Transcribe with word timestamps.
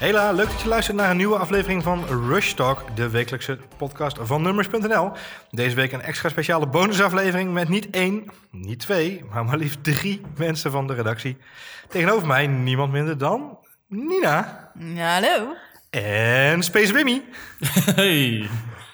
Hela, 0.00 0.32
leuk 0.32 0.48
dat 0.50 0.60
je 0.60 0.68
luistert 0.68 0.96
naar 0.96 1.10
een 1.10 1.16
nieuwe 1.16 1.38
aflevering 1.38 1.82
van 1.82 2.04
Rush 2.06 2.52
Talk, 2.52 2.96
de 2.96 3.10
wekelijkse 3.10 3.58
podcast 3.76 4.18
van 4.20 4.42
Nummers.nl. 4.42 5.12
Deze 5.50 5.74
week 5.74 5.92
een 5.92 6.02
extra 6.02 6.28
speciale 6.28 6.66
bonusaflevering 6.66 7.52
met 7.52 7.68
niet 7.68 7.90
één, 7.90 8.24
niet 8.50 8.78
twee, 8.78 9.24
maar 9.30 9.44
maar 9.44 9.56
liefst 9.56 9.84
drie 9.84 10.20
mensen 10.36 10.70
van 10.70 10.86
de 10.86 10.94
redactie. 10.94 11.36
Tegenover 11.88 12.26
mij 12.26 12.46
niemand 12.46 12.92
minder 12.92 13.18
dan 13.18 13.58
Nina 13.88 14.70
Hallo. 14.96 15.54
en 15.90 16.62
Space 16.62 16.92
Wimmy. 16.92 17.22
Hey. 17.94 18.48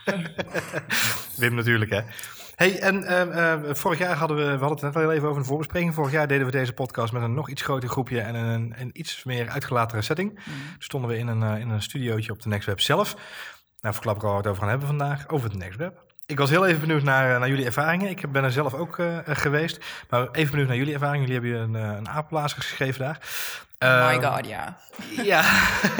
Wim 1.36 1.54
natuurlijk, 1.54 1.90
hè. 1.90 2.00
Hey, 2.56 2.78
en 2.80 3.04
eh, 3.04 3.52
eh, 3.52 3.74
vorig 3.74 3.98
jaar 3.98 4.16
hadden 4.16 4.36
we, 4.36 4.42
we 4.42 4.48
hadden 4.48 4.86
het 4.86 4.94
net 4.94 5.04
al 5.04 5.12
even 5.12 5.28
over 5.28 5.40
een 5.40 5.46
voorbespreking. 5.46 5.94
Vorig 5.94 6.12
jaar 6.12 6.26
deden 6.26 6.46
we 6.46 6.52
deze 6.52 6.72
podcast 6.72 7.12
met 7.12 7.22
een 7.22 7.34
nog 7.34 7.50
iets 7.50 7.62
groter 7.62 7.88
groepje 7.88 8.20
en 8.20 8.34
een, 8.34 8.74
een 8.76 8.90
iets 8.92 9.24
meer 9.24 9.48
uitgelatere 9.48 10.02
setting. 10.02 10.34
Toen 10.44 10.54
stonden 10.78 11.10
we 11.10 11.18
in 11.18 11.26
een, 11.26 11.42
eh, 11.42 11.60
in 11.60 11.68
een 11.68 11.82
studiootje 11.82 12.32
op 12.32 12.42
de 12.42 12.48
Nextweb 12.48 12.80
zelf. 12.80 13.14
Nou, 13.80 13.94
verklap 13.94 14.16
ik 14.16 14.22
al 14.22 14.32
wat 14.32 14.44
we 14.44 14.48
over 14.48 14.60
gaan 14.60 14.70
hebben 14.70 14.88
vandaag, 14.88 15.28
over 15.28 15.48
het 15.48 15.58
Nextweb. 15.58 16.06
Ik 16.26 16.38
was 16.38 16.50
heel 16.50 16.66
even 16.66 16.80
benieuwd 16.80 17.02
naar, 17.02 17.32
eh, 17.32 17.38
naar 17.38 17.48
jullie 17.48 17.64
ervaringen. 17.64 18.10
Ik 18.10 18.32
ben 18.32 18.44
er 18.44 18.52
zelf 18.52 18.74
ook 18.74 18.98
eh, 18.98 19.18
geweest. 19.26 19.84
Maar 20.10 20.28
even 20.32 20.50
benieuwd 20.50 20.68
naar 20.68 20.76
jullie 20.76 20.92
ervaringen. 20.92 21.28
Jullie 21.28 21.54
hebben 21.54 21.74
een, 21.74 21.90
eh, 21.90 21.96
een 21.96 22.08
apenblazer 22.08 22.62
geschreven 22.62 23.00
daar. 23.00 23.18
Oh 23.78 24.06
my 24.08 24.14
Ehm, 24.14 24.22
god, 24.34 24.46
ja. 24.46 24.76
ja, 25.22 25.40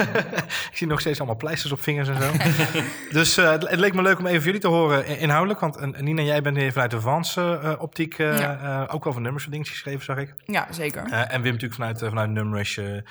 ik 0.71 0.71
zie 0.73 0.87
nog 0.87 0.99
steeds 0.99 1.17
allemaal 1.17 1.37
pleisters 1.37 1.71
op 1.71 1.81
vingers 1.81 2.07
en 2.09 2.21
zo. 2.21 2.31
dus 3.17 3.37
eh, 3.37 3.51
het, 3.51 3.71
leek 3.75 3.93
me 3.93 4.01
leuk 4.01 4.19
om 4.19 4.25
even 4.25 4.43
jullie 4.43 4.59
te 4.59 4.67
horen 4.67 5.05
in- 5.05 5.19
inhoudelijk. 5.19 5.59
Want 5.59 5.77
eh, 5.77 5.87
Nina, 6.01 6.21
jij 6.21 6.41
bent 6.41 6.57
hier 6.57 6.71
vanuit 6.71 6.91
de 6.91 7.01
Vans 7.01 7.35
eh, 7.37 7.73
optiek 7.77 8.17
Ja. 8.17 8.87
ook 8.91 9.03
wel 9.03 9.13
van 9.13 9.21
nummers 9.21 9.45
dingetjes 9.45 9.73
geschreven, 9.75 10.03
zag 10.05 10.17
ik. 10.17 10.33
Ja, 10.45 10.67
zeker. 10.69 11.03
En 11.11 11.41
Wim 11.41 11.51
natuurlijk 11.51 11.73
vanuit, 11.73 11.99
vanuit 11.99 12.29
Numrush, 12.29 12.75
de 12.75 13.03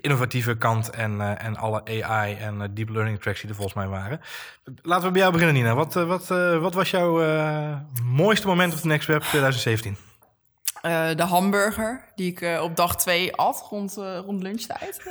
innovatieve 0.00 0.56
kant 0.56 0.90
en, 0.90 1.38
en 1.38 1.56
alle 1.56 2.02
AI 2.02 2.34
en 2.34 2.70
deep 2.74 2.88
learning 2.88 3.20
tracks 3.20 3.40
die 3.40 3.48
er 3.48 3.54
volgens 3.56 3.76
mij 3.76 3.86
waren. 3.86 4.20
Laten 4.82 5.06
we 5.06 5.10
bij 5.12 5.20
jou 5.20 5.32
beginnen, 5.32 5.56
Nina. 5.56 5.74
Wat, 5.74 5.94
wat, 5.94 6.26
wat 6.60 6.74
was 6.74 6.90
jouw 6.90 7.20
mooiste 8.02 8.46
moment 8.46 8.74
op 8.74 8.82
de 8.82 8.88
Next 8.88 9.06
Web 9.06 9.22
2017? 9.22 9.96
Eh, 10.82 11.14
de 11.16 11.22
hamburger 11.22 12.04
die 12.14 12.30
ik 12.30 12.40
eh, 12.40 12.62
op 12.62 12.76
dag 12.76 12.96
twee 12.96 13.36
at 13.36 13.66
rond, 13.70 13.96
eh, 13.96 14.18
rond 14.18 14.42
lunchtijd. 14.42 15.00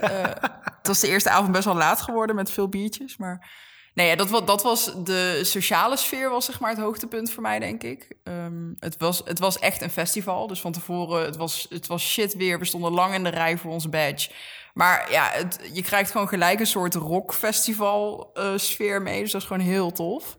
Het 0.78 0.88
was 0.88 1.00
de 1.00 1.08
eerste 1.08 1.30
avond 1.30 1.52
best 1.52 1.66
wel 1.66 1.76
laat 1.76 2.02
geworden 2.02 2.36
met 2.36 2.52
veel 2.52 2.70
biertjes. 2.70 3.18
Maar 3.18 3.50
nee, 3.94 4.08
ja, 4.08 4.16
dat, 4.16 4.30
was, 4.30 4.46
dat 4.46 4.64
was 4.64 4.94
de 5.04 5.40
sociale 5.44 5.98
sfeer 5.98 6.30
was 6.30 6.46
zeg 6.46 6.60
maar 6.60 6.70
het 6.70 6.80
hoogtepunt 6.80 7.32
voor 7.32 7.42
mij, 7.42 7.60
denk 7.60 7.84
ik. 7.84 8.16
Ehm, 8.24 8.74
het, 8.80 8.98
was, 8.98 9.22
het 9.26 9.40
was 9.40 9.60
echt 9.60 9.82
een 9.82 9.90
festival. 9.90 10.48
Dus 10.48 10.62
van 10.62 10.72
tevoren, 10.72 11.26
het 11.26 11.36
was, 11.36 11.66
het 11.70 11.88
was 11.88 12.12
shit 12.12 12.34
weer. 12.34 12.60
We 12.60 12.66
stonden 12.66 12.92
lang 12.92 13.14
in 13.14 13.24
de 13.24 13.30
rij 13.30 13.58
voor 13.58 13.72
onze 13.72 13.90
badge. 13.90 14.30
Maar 14.74 15.12
ja, 15.12 15.30
het, 15.32 15.70
je 15.74 15.82
krijgt 15.82 16.12
gewoon 16.12 16.28
gelijk 16.28 16.60
een 16.60 16.68
soort 16.68 16.96
rockfestival 16.96 18.32
sfeer 18.56 19.02
mee. 19.02 19.22
Dus 19.22 19.32
dat 19.32 19.42
is 19.42 19.48
gewoon 19.48 19.66
heel 19.66 19.92
tof. 19.92 20.38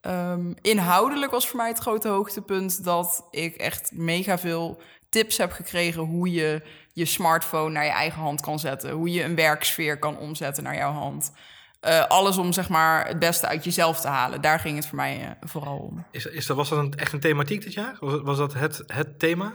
Ehm, 0.00 0.52
inhoudelijk 0.60 1.30
was 1.30 1.48
voor 1.48 1.56
mij 1.56 1.68
het 1.68 1.78
grote 1.78 2.08
hoogtepunt 2.08 2.84
dat 2.84 3.28
ik 3.30 3.56
echt 3.56 3.90
mega 3.92 4.38
veel 4.38 4.82
tips 5.08 5.36
heb 5.36 5.52
gekregen 5.52 6.02
hoe 6.02 6.30
je 6.30 6.62
je 6.92 7.04
smartphone 7.04 7.72
naar 7.72 7.84
je 7.84 7.90
eigen 7.90 8.20
hand 8.20 8.40
kan 8.40 8.58
zetten. 8.58 8.90
Hoe 8.90 9.10
je 9.10 9.24
een 9.24 9.34
werksfeer 9.34 9.98
kan 9.98 10.18
omzetten 10.18 10.62
naar 10.62 10.76
jouw 10.76 10.92
hand. 10.92 11.32
Eh, 11.80 12.06
alles 12.06 12.36
om 12.36 12.52
zeg 12.52 12.68
maar 12.68 13.06
het 13.06 13.18
beste 13.18 13.46
uit 13.46 13.64
jezelf 13.64 14.00
te 14.00 14.08
halen. 14.08 14.40
Daar 14.40 14.60
ging 14.60 14.76
het 14.76 14.86
voor 14.86 14.96
mij 14.96 15.20
eh, 15.20 15.48
vooral 15.48 15.76
om. 15.76 16.06
Is, 16.10 16.26
is 16.26 16.46
dat, 16.46 16.56
was 16.56 16.68
dat 16.68 16.78
een, 16.78 16.94
echt 16.94 17.12
een 17.12 17.20
thematiek 17.20 17.62
dit 17.62 17.72
jaar? 17.72 17.96
Was, 18.00 18.20
was 18.22 18.38
dat 18.38 18.54
het, 18.54 18.82
het 18.86 19.18
thema? 19.18 19.54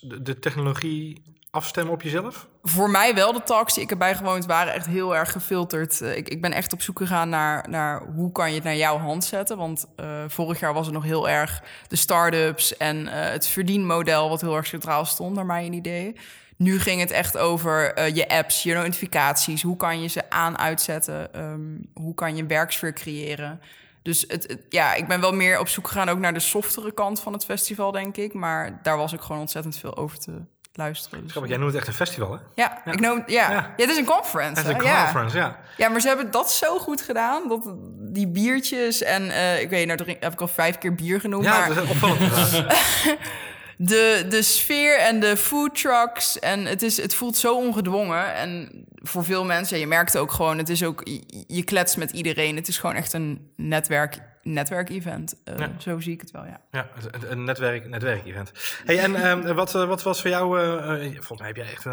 De 0.00 0.38
technologie 0.38 1.22
afstemmen 1.54 1.92
op 1.94 2.02
jezelf? 2.02 2.46
Voor 2.62 2.90
mij 2.90 3.14
wel, 3.14 3.32
de 3.32 3.42
talks 3.42 3.74
die 3.74 3.82
ik 3.82 3.90
erbij 3.90 4.14
gewoond 4.14 4.46
waren 4.46 4.72
echt 4.72 4.86
heel 4.86 5.16
erg 5.16 5.32
gefilterd. 5.32 6.00
Eh, 6.00 6.16
ik, 6.16 6.28
ik 6.28 6.40
ben 6.40 6.52
echt 6.52 6.72
op 6.72 6.82
zoek 6.82 6.98
gegaan 6.98 7.28
naar, 7.28 7.68
naar 7.68 8.02
hoe 8.14 8.32
kan 8.32 8.48
je 8.48 8.54
het 8.54 8.64
naar 8.64 8.76
jouw 8.76 8.98
hand 8.98 9.24
zetten. 9.24 9.56
Want 9.56 9.86
eh, 9.96 10.24
vorig 10.28 10.60
jaar 10.60 10.74
was 10.74 10.86
het 10.86 10.94
nog 10.94 11.04
heel 11.04 11.28
erg 11.28 11.62
de 11.88 11.96
start-ups 11.96 12.76
en 12.76 13.08
eh, 13.08 13.30
het 13.30 13.46
verdienmodel... 13.46 14.28
wat 14.28 14.40
heel 14.40 14.56
erg 14.56 14.66
centraal 14.66 15.04
stond, 15.04 15.34
naar 15.34 15.46
mijn 15.46 15.72
idee. 15.72 16.16
Nu 16.56 16.80
ging 16.80 17.00
het 17.00 17.10
echt 17.10 17.36
over 17.36 18.08
je 18.14 18.28
apps, 18.28 18.62
je 18.62 18.74
notificaties. 18.74 19.62
Hoe 19.62 19.76
kan 19.76 20.02
je 20.02 20.08
ze 20.08 20.30
aan, 20.30 20.58
uitzetten? 20.58 21.34
Ehm, 21.34 21.60
hoe 21.94 22.14
kan 22.14 22.36
je 22.36 22.42
een 22.42 22.48
werksfeer 22.48 22.92
creëren? 22.92 23.60
Dus 24.02 24.24
het, 24.28 24.58
ja, 24.68 24.94
ik 24.94 25.08
ben 25.08 25.20
wel 25.20 25.32
meer 25.32 25.58
op 25.58 25.68
zoek 25.68 25.88
gegaan 25.88 26.08
ook 26.08 26.18
naar 26.18 26.34
de 26.34 26.40
softere 26.40 26.92
kant 26.92 27.20
van 27.20 27.32
het 27.32 27.44
festival, 27.44 27.92
denk 27.92 28.16
ik. 28.16 28.34
Maar 28.34 28.80
daar 28.82 28.96
was 28.96 29.14
ook 29.14 29.22
gewoon 29.22 29.40
ontzettend 29.40 29.76
veel 29.76 29.96
over 29.96 30.18
te 30.18 30.32
luisteren. 30.76 31.22
Dus, 31.22 31.30
Grappig, 31.30 31.50
jij 31.50 31.60
noemt 31.60 31.72
het 31.72 31.80
echt 31.80 31.90
een 31.90 32.06
festival, 32.06 32.32
hè? 32.32 32.38
ja, 32.54 32.82
ik 32.84 33.00
noem 33.00 33.22
ja. 33.26 33.50
Ja. 33.50 33.74
het 33.76 33.90
is 33.90 33.96
een 33.96 34.04
conference. 34.04 34.62
Het 34.62 34.68
is 34.70 34.74
een 34.84 34.94
conference, 34.96 35.36
ja. 35.36 35.58
Ja, 35.76 35.88
maar 35.88 36.00
ze 36.00 36.08
hebben 36.08 36.30
dat 36.30 36.52
zo 36.52 36.78
goed 36.78 37.00
gedaan. 37.00 37.48
Dat 37.48 37.74
die 37.98 38.28
biertjes 38.28 39.02
en 39.02 39.30
eh, 39.30 39.60
ik 39.60 39.68
weet 39.70 39.78
niet, 39.78 39.86
nou 39.86 39.98
drink- 39.98 40.22
heb 40.22 40.32
ik 40.32 40.40
al 40.40 40.48
vijf 40.48 40.78
keer 40.78 40.94
bier 40.94 41.20
genoemd. 41.20 41.44
Ja, 41.44 41.58
maar 41.58 41.74
dat 41.74 41.84
is 41.84 41.90
opvallend. 41.90 42.20
de, 43.76 44.26
de 44.28 44.42
sfeer 44.42 44.98
en 44.98 45.20
de 45.20 45.36
food 45.36 45.74
trucks 45.74 46.38
en 46.38 46.64
het, 46.64 46.82
is, 46.82 46.96
het 47.02 47.14
voelt 47.14 47.36
zo 47.36 47.54
ongedwongen. 47.54 48.34
En 48.34 48.70
voor 48.94 49.24
veel 49.24 49.44
mensen, 49.44 49.76
ja, 49.76 49.82
je 49.82 49.88
merkt 49.88 50.16
ook 50.18 50.32
gewoon, 50.32 50.58
het 50.58 50.68
is 50.68 50.84
ook, 50.84 51.00
je, 51.04 51.44
je 51.46 51.64
kletst 51.64 51.96
met 51.96 52.10
iedereen. 52.10 52.56
Het 52.56 52.68
is 52.68 52.78
gewoon 52.78 52.96
echt 52.96 53.12
een 53.12 53.50
netwerk, 53.56 54.18
netwerk-event. 54.44 55.34
Ja. 55.44 55.70
Zo 55.78 56.00
zie 56.00 56.12
ik 56.12 56.20
het 56.20 56.30
wel, 56.30 56.44
ja. 56.44 56.60
Ja, 56.70 56.88
een- 57.28 57.44
netwerk, 57.44 57.88
netwerk-event. 57.88 58.52
Hey, 58.84 58.98
en 58.98 59.14
ehm, 59.14 59.54
wat, 59.54 59.74
eh, 59.74 59.84
wat 59.86 60.02
was 60.02 60.20
voor 60.20 60.30
jou... 60.30 60.60
eh, 60.60 61.00
volgens 61.12 61.38
mij 61.38 61.46
heb 61.48 61.56
jij 61.56 61.70
echt... 61.70 61.84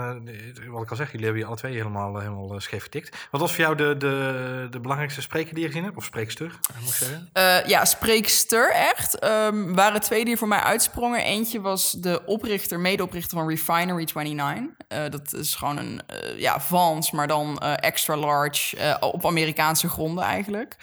wat 0.70 0.82
ik 0.84 0.90
al 0.90 0.96
zeg, 0.96 1.08
jullie 1.12 1.24
hebben 1.26 1.42
je 1.44 1.48
alle 1.48 1.58
twee 1.58 1.74
helemaal, 1.76 2.20
helemaal 2.20 2.60
scheef 2.60 2.84
getikt. 2.84 3.28
Wat 3.32 3.42
was 3.42 3.52
voor 3.56 3.64
jou 3.64 3.76
de, 3.76 3.96
de, 3.98 4.68
de 4.70 4.80
belangrijkste 4.80 5.22
spreker 5.22 5.54
die 5.54 5.62
je 5.64 5.70
gezien 5.70 5.84
hebt? 5.84 5.98
Of 5.98 6.04
spreekster, 6.06 6.60
moet 6.84 6.90
zeggen? 6.94 7.30
Ja, 7.70 7.86
spreekster 7.86 8.72
echt. 8.72 9.20
Ehm 9.20 9.74
waren 9.74 10.02
twee 10.02 10.26
die 10.26 10.38
voor 10.38 10.48
mij 10.48 10.60
uitsprongen. 10.60 11.24
Eentje 11.24 11.62
was 11.62 11.92
de 11.92 12.22
oprichter, 12.26 12.80
medeoprichter 12.80 13.38
van 13.38 13.48
Refinery 13.48 14.08
29. 14.14 14.76
Eh, 14.88 15.04
dat 15.10 15.34
is 15.34 15.56
gewoon 15.56 15.78
een 15.78 16.02
ja, 16.36 16.60
Vans, 16.60 17.12
maar 17.12 17.28
dan 17.28 17.60
extra 17.60 18.16
large 18.18 18.98
op 19.00 19.26
Amerikaanse 19.26 19.90
gronden 19.90 20.24
eigenlijk. 20.24 20.76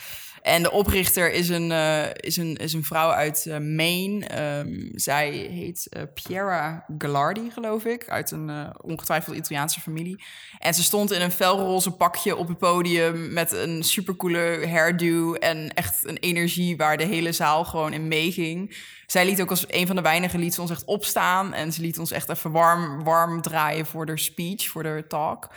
En 0.49 0.63
de 0.63 0.71
oprichter 0.71 1.33
is 1.33 1.49
een, 1.49 1.73
eh, 1.73 2.05
is 2.15 2.37
een, 2.37 2.57
is 2.57 2.73
een 2.73 2.85
vrouw 2.85 3.11
uit 3.11 3.47
eh, 3.47 3.59
Maine. 3.59 4.27
Ehm, 4.27 4.89
zij 4.95 5.31
heet 5.31 5.87
eh, 5.89 6.03
Piera 6.15 6.85
Gallardi, 6.99 7.51
geloof 7.51 7.85
ik. 7.85 8.09
Uit 8.09 8.31
een 8.31 8.73
ongetwijfeld 8.81 9.37
Italiaanse 9.37 9.81
familie. 9.81 10.25
En 10.59 10.75
ze 10.75 10.83
stond 10.83 11.13
in 11.13 11.21
een 11.21 11.31
felroze 11.31 11.91
pakje 11.91 12.37
op 12.37 12.49
het 12.49 12.59
podium... 12.59 13.33
met 13.33 13.53
een 13.53 13.83
supercoole 13.83 14.67
hairdo 14.69 15.35
en 15.35 15.75
echt 15.75 16.09
een 16.09 16.17
energie... 16.17 16.77
waar 16.77 16.97
de 16.97 17.05
hele 17.05 17.33
zaal 17.33 17.65
gewoon 17.65 17.93
in 17.93 18.09
meeging. 18.09 18.77
Zij 19.11 19.25
liet 19.25 19.41
ook 19.41 19.51
als 19.51 19.65
een 19.69 19.87
van 19.87 19.97
de 19.97 20.03
weinigen 20.03 20.39
liet 20.39 20.59
ons 20.59 20.71
echt 20.71 20.85
opstaan... 20.85 21.53
en 21.53 21.73
ze 21.73 21.81
liet 21.81 21.99
ons 21.99 22.11
echt 22.11 22.29
even 22.29 22.51
warm, 22.51 23.05
warm 23.05 23.43
draaien 23.43 23.87
voor 23.87 24.07
de 24.07 24.19
speech, 24.19 24.69
voor 24.69 24.83
de 24.83 25.05
talk... 25.09 25.49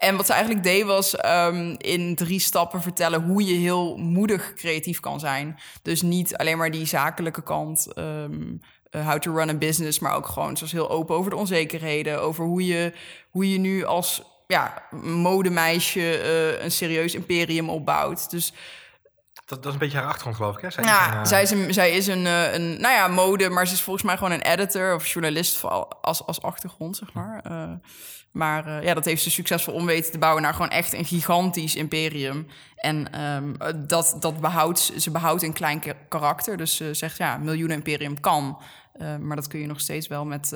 En 0.00 0.16
wat 0.16 0.26
ze 0.26 0.32
eigenlijk 0.32 0.64
deed 0.64 0.84
was 0.84 1.16
ehm, 1.16 1.74
in 1.78 2.14
drie 2.14 2.40
stappen 2.40 2.82
vertellen 2.82 3.22
hoe 3.22 3.44
je 3.46 3.54
heel 3.54 3.96
moedig 3.96 4.54
creatief 4.54 5.00
kan 5.00 5.20
zijn. 5.20 5.58
Dus 5.82 6.02
niet 6.02 6.36
alleen 6.36 6.58
maar 6.58 6.70
die 6.70 6.84
zakelijke 6.84 7.42
kant, 7.42 7.92
ehm, 7.94 8.56
eh, 8.90 9.08
how 9.08 9.18
to 9.18 9.34
run 9.34 9.48
a 9.48 9.54
business, 9.54 9.98
maar 9.98 10.14
ook 10.14 10.26
gewoon 10.26 10.56
zoals 10.56 10.72
heel 10.72 10.90
open 10.90 11.16
over 11.16 11.30
de 11.30 11.36
onzekerheden, 11.36 12.22
over 12.22 12.44
hoe 12.44 12.66
je, 12.66 12.92
hoe 13.30 13.50
je 13.50 13.58
nu 13.58 13.84
als 13.84 14.22
ja, 14.46 14.82
modemeisje 15.02 16.18
eh, 16.18 16.64
een 16.64 16.70
serieus 16.70 17.14
imperium 17.14 17.70
opbouwt. 17.70 18.30
Dus 18.30 18.52
Dat, 19.50 19.62
dat 19.62 19.66
is 19.66 19.72
een 19.72 19.78
beetje 19.78 19.96
haar 19.98 20.06
achtergrond, 20.06 20.36
geloof 20.36 20.54
ik, 20.56 20.60
hè? 20.62 20.70
Zij 20.70 20.82
is 20.84 20.90
ja, 20.90 21.12
een, 21.12 21.18
eh, 21.18 21.24
zij 21.24 21.42
is, 21.42 21.50
een, 21.50 21.74
zij 21.74 21.90
is 21.90 22.06
een, 22.06 22.26
eh, 22.26 22.52
een, 22.54 22.80
nou 22.80 22.94
ja, 22.94 23.08
mode, 23.08 23.48
maar 23.48 23.66
ze 23.66 23.72
is 23.74 23.82
volgens 23.82 24.04
mij 24.04 24.16
gewoon 24.16 24.32
een 24.32 24.42
editor 24.42 24.94
of 24.94 25.06
journalist 25.06 25.64
als, 26.00 26.26
als 26.26 26.42
achtergrond, 26.42 26.96
zeg 26.96 27.12
maar. 27.12 27.40
Eh, 27.44 27.72
maar 28.32 28.84
ja, 28.84 28.94
dat 28.94 29.04
heeft 29.04 29.22
ze 29.22 29.30
succesvol 29.30 29.74
om 29.74 29.86
weten 29.86 30.12
te 30.12 30.18
bouwen 30.18 30.42
naar 30.42 30.52
gewoon 30.52 30.68
echt 30.68 30.92
een 30.92 31.04
gigantisch 31.04 31.74
imperium. 31.76 32.46
En 32.76 33.12
ehm, 33.12 33.54
eh, 33.58 33.74
dat, 33.86 34.16
dat 34.20 34.40
behoudt, 34.40 34.92
ze- 34.98 35.10
behoudt 35.10 35.42
een 35.42 35.52
klein 35.52 35.80
ka- 35.80 35.94
karakter. 36.08 36.56
Dus 36.56 36.76
ze 36.76 36.94
zegt, 36.94 37.16
ja, 37.16 37.36
miljoenen 37.36 37.76
imperium 37.76 38.20
kan. 38.20 38.62
Maar 39.20 39.36
dat 39.36 39.46
kun 39.46 39.60
je 39.60 39.66
nog 39.66 39.80
steeds 39.80 40.06
wel 40.08 40.24
met 40.24 40.52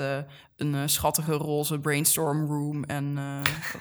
een 0.56 0.88
schattige 0.88 1.32
roze 1.32 1.78
brainstorm 1.80 2.46
room 2.46 2.84
en 2.84 3.18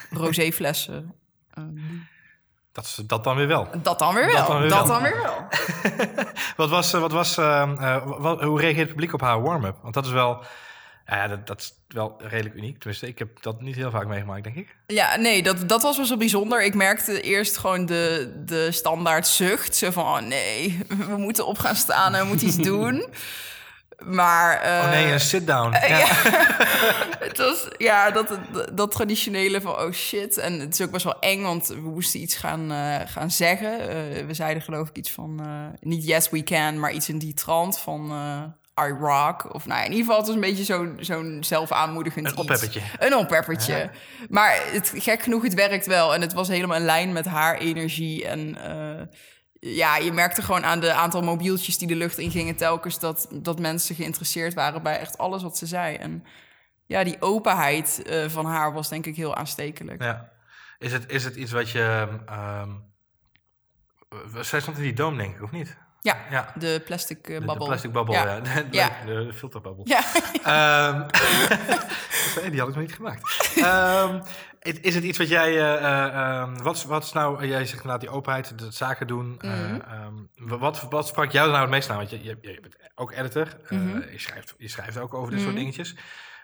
roséflessen. 0.09 1.13
Eh, 1.53 1.63
dat, 2.73 2.83
is, 2.85 2.99
dat 3.07 3.23
dan 3.23 3.35
weer 3.35 3.47
wel. 3.47 3.67
dat 3.81 3.99
dan 3.99 4.13
weer 4.13 4.25
wel. 4.25 4.35
Dat 4.35 4.47
dan 4.47 4.59
weer 4.61 4.69
dat 4.69 4.87
wel. 4.87 4.93
dan 4.93 5.01
weer 5.03 5.21
wel. 5.21 5.47
Wat 6.57 6.69
was, 6.69 6.93
eh, 6.93 6.99
wat 6.99 7.11
was, 7.11 7.37
eh, 7.37 7.61
eh, 7.61 8.03
wat- 8.05 8.41
hoe 8.41 8.59
reageert 8.59 8.79
het 8.85 8.89
publiek 8.95 9.13
op 9.13 9.21
haar 9.21 9.41
warm-up? 9.41 9.75
Want 9.81 9.93
dat 9.93 10.05
is 10.05 10.11
wel... 10.11 10.43
Ja, 11.05 11.27
dat, 11.27 11.47
dat 11.47 11.59
is 11.59 11.73
wel 11.87 12.15
redelijk 12.17 12.55
uniek. 12.55 12.77
Tenminste, 12.77 13.07
ik 13.07 13.19
heb 13.19 13.41
dat 13.41 13.61
niet 13.61 13.75
heel 13.75 13.91
vaak 13.91 14.07
meegemaakt, 14.07 14.43
denk 14.43 14.55
ik. 14.55 14.75
Ja, 14.87 15.15
nee, 15.15 15.43
dat, 15.43 15.69
dat 15.69 15.81
was 15.83 15.97
wel 15.97 16.05
zo 16.05 16.17
bijzonder. 16.17 16.63
Ik 16.63 16.75
merkte 16.75 17.21
eerst 17.21 17.57
gewoon 17.57 17.85
de, 17.85 18.33
de 18.45 18.71
standaard 18.71 19.27
zucht. 19.27 19.75
Zo 19.75 19.91
van, 19.91 20.03
oh 20.03 20.19
nee, 20.19 20.79
we 21.07 21.17
moeten 21.17 21.45
op 21.47 21.57
gaan 21.59 21.75
staan 21.75 22.13
en 22.15 22.21
we 22.21 22.27
moeten 22.27 22.47
iets 22.47 22.57
doen. 22.57 23.05
Maar, 23.99 24.61
eh, 24.61 24.83
oh 24.83 24.89
nee, 24.89 25.11
een 25.11 25.19
sit-down. 25.19 25.71
ja. 25.71 25.97
ja. 25.97 26.05
het 27.27 27.37
was 27.37 27.67
ja, 27.77 28.11
dat, 28.11 28.39
dat, 28.73 28.91
traditionele 28.91 29.61
van 29.61 29.79
oh 29.79 29.91
shit. 29.91 30.37
En 30.37 30.59
het 30.59 30.73
is 30.73 30.81
ook 30.81 30.91
best 30.91 31.03
wel 31.03 31.19
eng, 31.19 31.41
want 31.41 31.67
we 31.67 31.89
moesten 31.89 32.19
iets 32.19 32.35
gaan, 32.35 32.71
eh, 32.71 32.95
gaan 33.05 33.31
zeggen. 33.31 33.79
Eh, 33.79 34.25
we 34.25 34.33
zeiden 34.33 34.63
geloof 34.63 34.89
ik 34.89 34.97
iets 34.97 35.11
van, 35.11 35.39
eh, 35.39 35.79
niet 35.89 36.05
yes 36.05 36.29
we 36.29 36.43
can, 36.43 36.79
maar 36.79 36.91
iets 36.91 37.09
in 37.09 37.17
die 37.17 37.33
trant 37.33 37.79
van 37.79 38.11
I 38.81 38.89
rock. 38.99 39.53
Of 39.53 39.65
nou 39.65 39.79
ja, 39.79 39.85
in 39.85 39.91
ieder 39.91 40.05
geval 40.05 40.17
het 40.17 40.27
was 40.27 40.35
een 40.35 40.41
beetje 40.41 40.63
zo'n 40.63 40.97
zo'n 40.99 41.37
zelfaanmoedigend 41.39 42.25
Een 42.25 42.31
iets. 42.31 42.41
oppeppertje. 42.41 42.81
Een 42.99 43.15
oppeppertje. 43.15 43.89
Maar 44.29 44.59
het, 44.71 44.91
gek 44.95 45.21
genoeg, 45.21 45.43
het 45.43 45.53
werkt 45.53 45.85
wel. 45.85 46.13
En 46.13 46.21
het 46.21 46.33
was 46.33 46.47
helemaal 46.47 46.77
in 46.77 46.85
lijn 46.85 47.11
met 47.11 47.25
haar 47.25 47.57
energie 47.57 48.27
en... 48.27 48.57
ja, 49.65 49.97
je 49.97 50.11
merkte 50.11 50.41
gewoon 50.41 50.65
aan 50.65 50.79
de 50.79 50.93
aantal 50.93 51.21
mobieltjes 51.21 51.77
die 51.77 51.87
de 51.87 51.95
lucht 51.95 52.17
in 52.17 52.31
gingen 52.31 52.55
telkens 52.55 52.99
dat, 52.99 53.27
dat 53.31 53.59
mensen 53.59 53.95
geïnteresseerd 53.95 54.53
waren 54.53 54.83
bij 54.83 54.99
echt 54.99 55.17
alles 55.17 55.43
wat 55.43 55.57
ze 55.57 55.65
zei. 55.65 55.95
En 55.95 56.25
ja, 56.85 57.03
die 57.03 57.21
openheid 57.21 58.03
uh, 58.05 58.29
van 58.29 58.45
haar 58.45 58.73
was 58.73 58.89
denk 58.89 59.05
ik 59.05 59.15
heel 59.15 59.35
aanstekelijk. 59.35 60.01
Ja. 60.01 60.31
Is 60.77 60.91
het, 60.91 61.11
is 61.11 61.23
het 61.23 61.35
iets 61.35 61.51
wat 61.51 61.69
je... 61.69 62.07
Um, 62.61 62.91
zij 64.41 64.59
stond 64.59 64.77
in 64.77 64.83
die 64.83 64.93
doom, 64.93 65.17
denk 65.17 65.35
ik, 65.35 65.43
of 65.43 65.51
niet? 65.51 65.77
Ja, 66.03 66.17
ja. 66.29 66.53
de 66.55 66.81
plastic 66.85 67.27
uh, 67.27 67.37
babbel. 67.37 67.57
De, 67.57 67.65
plastic 67.65 67.91
babbel, 67.91 68.13
ja. 68.13 68.25
ja. 68.25 68.39
De, 68.41 68.65
ja. 68.71 68.89
de, 69.05 69.33
filterbabbel. 69.33 69.85
Ja. 69.87 70.03
um, 72.43 72.51
die 72.51 72.59
had 72.59 72.69
ik 72.69 72.75
nog 72.75 72.83
niet 72.83 72.93
gemaakt. 72.93 73.51
Um, 73.57 74.21
is 74.81 74.95
het 74.95 75.03
iets 75.03 75.17
wat 75.17 75.27
jij... 75.27 75.79
Uh, 75.81 76.49
wat, 76.63 76.83
wat 76.83 77.03
is 77.03 77.11
nou... 77.11 77.47
Jij 77.47 77.59
zegt 77.59 77.71
inderdaad 77.71 78.01
die 78.01 78.09
openheid, 78.09 78.59
de 78.59 78.71
zaken 78.71 79.07
doen. 79.07 79.39
Mm 79.41 79.51
-hmm. 79.51 80.29
wat, 80.35 80.87
wat 80.89 81.07
sprak 81.07 81.31
jou 81.31 81.49
nou 81.49 81.61
het 81.61 81.69
meest 81.69 81.89
aan? 81.89 81.97
Want 81.97 82.09
je, 82.09 82.23
je, 82.23 82.37
je 82.41 82.59
bent 82.61 82.75
ook 82.95 83.11
editor. 83.11 83.47
Mm 83.69 83.91
-hmm. 83.91 84.03
je, 84.11 84.19
schrijft, 84.19 84.55
je 84.57 84.67
schrijft 84.69 84.97
ook 84.97 85.13
over 85.13 85.29
dit 85.29 85.39
mm 85.39 85.45
-hmm. 85.45 85.53
soort 85.53 85.55
dingetjes. 85.55 85.95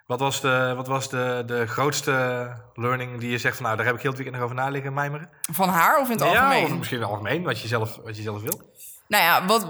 Wat 0.05 0.19
was, 0.19 0.41
de, 0.41 0.73
wat 0.75 0.87
was 0.87 1.09
de, 1.09 1.43
de 1.45 1.67
grootste 1.67 2.47
learning 2.73 3.19
die 3.19 3.29
je 3.29 3.37
zegt 3.37 3.55
van 3.55 3.65
nou, 3.65 3.77
daar 3.77 3.85
heb 3.85 3.95
ik 3.95 4.01
heel 4.01 4.11
het 4.11 4.19
weekend 4.19 4.41
nog 4.41 4.51
over 4.51 4.63
na 4.63 4.69
liggen 4.69 4.93
mijmeren? 4.93 5.29
Van 5.51 5.69
haar 5.69 5.99
of 5.99 6.09
in 6.09 6.11
het 6.11 6.21
ja, 6.21 6.27
algemeen? 6.27 6.63
of 6.63 6.77
misschien 6.77 6.97
in 6.97 7.03
het 7.03 7.11
algemeen, 7.11 7.43
wat 7.43 7.61
je 7.61 7.67
zelf, 7.67 7.95
wat 8.03 8.17
je 8.17 8.21
zelf 8.21 8.41
wil. 8.41 8.73
Nou 9.09 9.23
ja, 9.23 9.45
wat, 9.45 9.67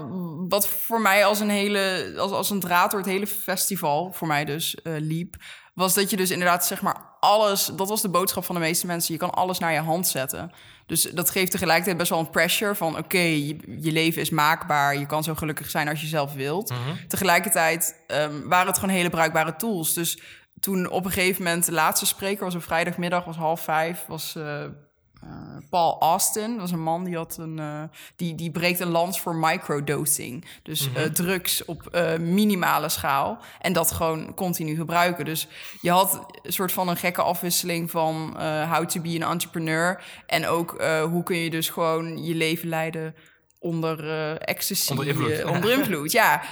wat 0.48 0.68
voor 0.68 1.00
mij 1.00 1.24
als 1.24 1.40
een 1.40 1.50
hele, 1.50 2.14
als, 2.18 2.30
als 2.30 2.50
een 2.50 2.60
draad 2.60 2.90
door 2.90 3.00
het 3.00 3.08
hele 3.08 3.26
festival, 3.26 4.12
voor 4.12 4.26
mij 4.26 4.44
dus, 4.44 4.76
uh, 4.82 4.94
liep, 4.98 5.36
was 5.74 5.94
dat 5.94 6.10
je 6.10 6.16
dus 6.16 6.30
inderdaad 6.30 6.66
zeg 6.66 6.82
maar 6.82 7.16
alles, 7.20 7.64
dat 7.64 7.88
was 7.88 8.02
de 8.02 8.08
boodschap 8.08 8.44
van 8.44 8.54
de 8.54 8.60
meeste 8.60 8.86
mensen, 8.86 9.14
je 9.14 9.20
kan 9.20 9.30
alles 9.30 9.58
naar 9.58 9.72
je 9.72 9.80
hand 9.80 10.08
zetten. 10.08 10.52
Dus 10.86 11.02
dat 11.02 11.30
geeft 11.30 11.50
tegelijkertijd 11.50 11.96
best 11.96 12.10
wel 12.10 12.18
een 12.18 12.30
pressure 12.30 12.74
van 12.74 12.90
oké, 12.90 12.98
okay, 12.98 13.38
je, 13.38 13.56
je, 13.80 13.92
leven 13.92 14.22
is 14.22 14.30
maakbaar, 14.30 14.98
je 14.98 15.06
kan 15.06 15.24
zo 15.24 15.34
gelukkig 15.34 15.70
zijn 15.70 15.88
als 15.88 16.00
je 16.00 16.06
zelf 16.06 16.32
wilt. 16.32 16.70
Mhm. 16.70 17.06
Tegelijkertijd 17.08 18.04
um, 18.06 18.48
waren 18.48 18.66
het 18.66 18.78
gewoon 18.78 18.94
hele 18.94 19.10
bruikbare 19.10 19.56
tools. 19.56 19.94
Dus 19.94 20.18
toen 20.60 20.90
op 20.90 21.04
een 21.04 21.10
gegeven 21.10 21.42
moment 21.42 21.66
de 21.66 21.72
laatste 21.72 22.06
spreker 22.06 22.44
was 22.44 22.54
op 22.54 22.62
vrijdagmiddag, 22.62 23.24
was 23.24 23.36
half 23.36 23.60
vijf, 23.60 24.04
was 24.06 24.34
uh, 24.36 24.64
uh, 25.24 25.30
Paul 25.70 26.00
Austin. 26.00 26.50
Dat 26.50 26.60
was 26.60 26.70
een 26.70 26.82
man 26.82 27.04
die 27.04 27.16
had 27.16 27.36
een, 27.36 27.56
uh, 27.58 27.82
die, 28.16 28.34
die 28.34 28.50
breekt 28.50 28.80
een 28.80 28.90
lans 28.90 29.20
voor 29.20 29.34
microdosing. 29.34 30.44
Dus 30.62 30.88
mm 30.88 30.94
-hmm. 30.94 31.12
drugs 31.12 31.64
op 31.64 32.00
minimale 32.20 32.88
schaal. 32.88 33.38
En 33.60 33.72
dat 33.72 33.92
gewoon 33.92 34.34
continu 34.34 34.74
gebruiken. 34.76 35.24
Dus 35.24 35.48
je 35.80 35.90
had 35.90 36.26
een 36.42 36.52
soort 36.52 36.72
van 36.72 36.88
een 36.88 36.96
gekke 36.96 37.22
afwisseling 37.22 37.90
van 37.90 38.36
how 38.68 38.86
to 38.86 39.00
be 39.00 39.18
an 39.24 39.30
entrepreneur. 39.30 40.04
En 40.26 40.46
ook 40.46 40.82
hoe 41.10 41.22
kun 41.22 41.36
je 41.36 41.50
dus 41.50 41.68
gewoon 41.68 42.24
je 42.24 42.34
leven 42.34 42.68
leiden 42.68 43.14
onder 43.62 44.04
uh, 44.04 44.30
ecstasy. 44.30 44.90
Onder 44.90 45.06
invloed. 45.06 45.30
Uh, 45.30 45.50
onder 45.50 45.70
invloed, 45.78 46.12
ja. 46.12 46.42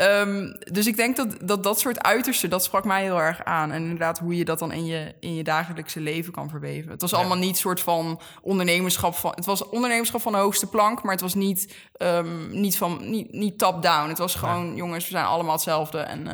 Um, 0.00 0.58
dus 0.72 0.86
ik 0.86 0.96
denk 0.96 1.16
dat, 1.16 1.36
dat 1.42 1.62
dat 1.62 1.80
soort 1.80 2.02
uitersten, 2.02 2.50
dat 2.50 2.64
sprak 2.64 2.84
mij 2.84 3.02
heel 3.02 3.20
erg 3.20 3.44
aan. 3.44 3.72
En 3.72 3.82
inderdaad 3.82 4.18
hoe 4.18 4.36
je 4.36 4.44
dat 4.44 4.58
dan 4.58 4.72
in 4.72 4.86
je, 4.86 5.14
in 5.20 5.34
je 5.34 5.44
dagelijkse 5.44 6.00
leven 6.00 6.32
kan 6.32 6.48
verweven. 6.48 6.90
Het 6.90 7.00
was 7.00 7.10
ja. 7.10 7.16
allemaal 7.16 7.36
niet 7.36 7.56
soort 7.56 7.80
van 7.80 8.20
ondernemerschap 8.42 9.14
van... 9.14 9.32
Het 9.34 9.44
was 9.44 9.68
ondernemerschap 9.68 10.20
van 10.20 10.32
de 10.32 10.38
hoogste 10.38 10.66
plank, 10.66 11.02
maar 11.02 11.12
het 11.12 11.20
was 11.20 11.34
niet, 11.34 11.74
um, 11.98 12.60
niet, 12.60 12.76
van, 12.76 13.10
niet, 13.10 13.32
niet 13.32 13.58
top-down. 13.58 14.08
Het 14.08 14.18
was 14.18 14.34
gewoon, 14.34 14.68
ja. 14.68 14.74
jongens, 14.74 15.04
we 15.04 15.10
zijn 15.10 15.24
allemaal 15.24 15.52
hetzelfde. 15.52 15.98
En, 15.98 16.26
uh, 16.26 16.32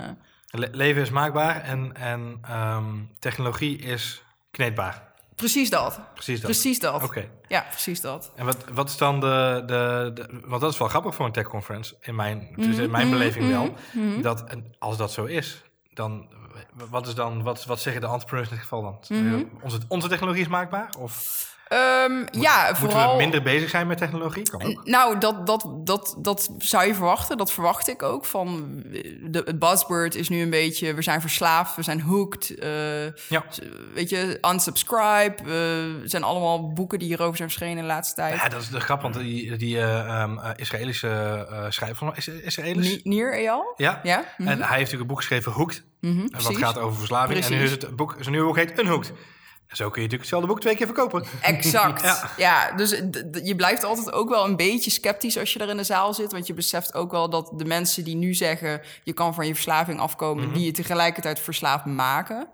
Le 0.50 0.68
leven 0.72 1.02
is 1.02 1.10
maakbaar 1.10 1.62
en, 1.62 1.96
en 1.96 2.40
um, 2.50 3.10
technologie 3.18 3.78
is 3.78 4.22
kneedbaar. 4.50 5.12
Precies 5.36 5.70
dat. 5.70 6.00
Precies 6.14 6.40
dat. 6.40 6.50
Precies 6.50 6.80
dat. 6.80 6.94
Oké. 6.94 7.04
Okay. 7.04 7.30
Ja, 7.48 7.66
precies 7.70 8.00
dat. 8.00 8.32
En 8.36 8.44
wat, 8.44 8.64
wat 8.72 8.88
is 8.88 8.96
dan 8.96 9.20
de, 9.20 9.62
de, 9.66 10.10
de, 10.14 10.40
Want 10.44 10.60
dat 10.60 10.72
is 10.72 10.78
wel 10.78 10.88
grappig 10.88 11.14
voor 11.14 11.26
een 11.26 11.32
tech 11.32 11.48
conference, 11.48 11.96
in 12.00 12.14
mijn, 12.14 12.48
dus 12.56 12.76
in 12.76 12.90
mijn 12.90 13.10
beleving 13.10 13.48
wel. 13.48 13.64
Mm 13.64 13.74
-hmm. 14.12 14.22
Dat 14.22 14.44
als 14.78 14.96
dat 14.96 15.12
zo 15.12 15.24
is, 15.24 15.62
dan. 15.92 16.28
Wat, 16.90 17.06
is 17.06 17.14
dan, 17.14 17.42
wat, 17.42 17.64
wat 17.64 17.80
zeggen 17.80 18.02
de 18.02 18.08
entrepreneurs 18.08 18.48
in 18.48 18.54
dit 18.54 18.62
geval 18.62 18.82
dan? 18.82 19.18
Mm 19.18 19.28
-hmm. 19.28 19.50
onze, 19.62 19.78
onze 19.88 20.08
technologie 20.08 20.42
is 20.42 20.48
maakbaar? 20.48 20.94
Of 20.98 21.53
um, 21.72 22.18
moet, 22.18 22.28
ja, 22.30 22.64
moeten 22.66 22.76
vooral... 22.76 23.10
we 23.10 23.16
minder 23.16 23.42
bezig 23.42 23.70
zijn 23.70 23.86
met 23.86 23.98
technologie? 23.98 24.50
Kan 24.50 24.62
ook. 24.62 24.86
Nou, 24.86 25.18
dat, 25.18 25.46
dat, 25.46 25.74
dat, 25.84 26.16
dat 26.18 26.50
zou 26.58 26.86
je 26.86 26.94
verwachten. 26.94 27.36
Dat 27.36 27.52
verwacht 27.52 27.88
ik 27.88 28.02
ook. 28.02 28.24
Van 28.24 28.82
de, 29.20 29.42
het 29.44 29.58
buzzword 29.58 30.14
is 30.14 30.28
nu 30.28 30.42
een 30.42 30.50
beetje... 30.50 30.94
we 30.94 31.02
zijn 31.02 31.20
verslaafd, 31.20 31.76
we 31.76 31.82
zijn 31.82 32.00
hooked. 32.00 32.54
Uh, 32.62 33.04
ja. 33.28 33.44
Weet 33.94 34.08
je, 34.08 34.38
unsubscribe. 34.52 35.36
Uh, 35.46 36.02
er 36.02 36.08
zijn 36.08 36.22
allemaal 36.22 36.72
boeken 36.72 36.98
die 36.98 37.08
hierover 37.08 37.36
zijn 37.36 37.48
verschenen 37.48 37.82
de 37.82 37.88
laatste 37.88 38.14
tijd. 38.14 38.34
Ja, 38.34 38.48
dat 38.48 38.62
is 38.62 38.68
de 38.68 38.80
grap, 38.80 39.02
want 39.02 39.14
die, 39.14 39.56
die 39.56 39.76
uh, 39.76 40.22
um, 40.22 40.40
Israëlische 40.56 41.46
schrijver... 41.68 42.12
Is, 42.16 42.28
Israëlisch? 42.28 43.02
Nier 43.02 43.34
Eyal? 43.34 43.72
Ja. 43.76 44.00
ja? 44.02 44.18
Mm 44.18 44.24
-hmm. 44.36 44.46
En 44.46 44.58
hij 44.58 44.66
heeft 44.66 44.70
natuurlijk 44.70 45.00
een 45.00 45.06
boek 45.06 45.18
geschreven, 45.18 45.52
Hooked. 45.52 45.84
Mm 46.00 46.18
-hmm, 46.18 46.30
wat 46.30 46.56
gaat 46.56 46.78
over 46.78 46.98
verslaving. 46.98 47.32
Precies. 47.32 47.50
En 47.50 47.58
nu 47.58 47.64
is 47.64 47.70
het 47.70 47.96
boek, 47.96 48.16
zijn 48.18 48.30
nieuwe 48.30 48.46
boek 48.46 48.56
heet 48.56 48.78
Unhooked. 48.78 49.12
Zo 49.76 49.90
kun 49.90 50.02
je 50.02 50.08
natuurlijk 50.08 50.20
hetzelfde 50.20 50.48
boek 50.48 50.60
twee 50.60 50.76
keer 50.76 50.86
verkopen. 50.86 51.24
Exact. 51.40 52.02
ja. 52.04 52.30
ja. 52.36 52.72
dus 52.72 52.90
je 53.42 53.54
blijft 53.56 53.84
altijd 53.84 54.12
ook 54.12 54.28
wel 54.28 54.44
een 54.44 54.56
beetje 54.56 54.90
sceptisch 54.90 55.38
als 55.38 55.52
je 55.52 55.58
er 55.58 55.68
in 55.68 55.76
de 55.76 55.84
zaal 55.84 56.14
zit. 56.14 56.32
Want 56.32 56.46
je 56.46 56.54
beseft 56.54 56.94
ook 56.94 57.10
wel 57.10 57.30
dat 57.30 57.52
de 57.54 57.64
mensen 57.64 58.04
die 58.04 58.16
nu 58.16 58.34
zeggen... 58.34 58.80
je 59.02 59.12
kan 59.12 59.34
van 59.34 59.46
je 59.46 59.54
verslaving 59.54 60.00
afkomen... 60.00 60.36
Mhm. 60.36 60.44
Mm 60.44 60.50
-hmm. 60.50 60.58
die 60.58 60.66
je 60.66 60.76
tegelijkertijd 60.76 61.40
verslaafd 61.40 61.84
maken 61.84 62.48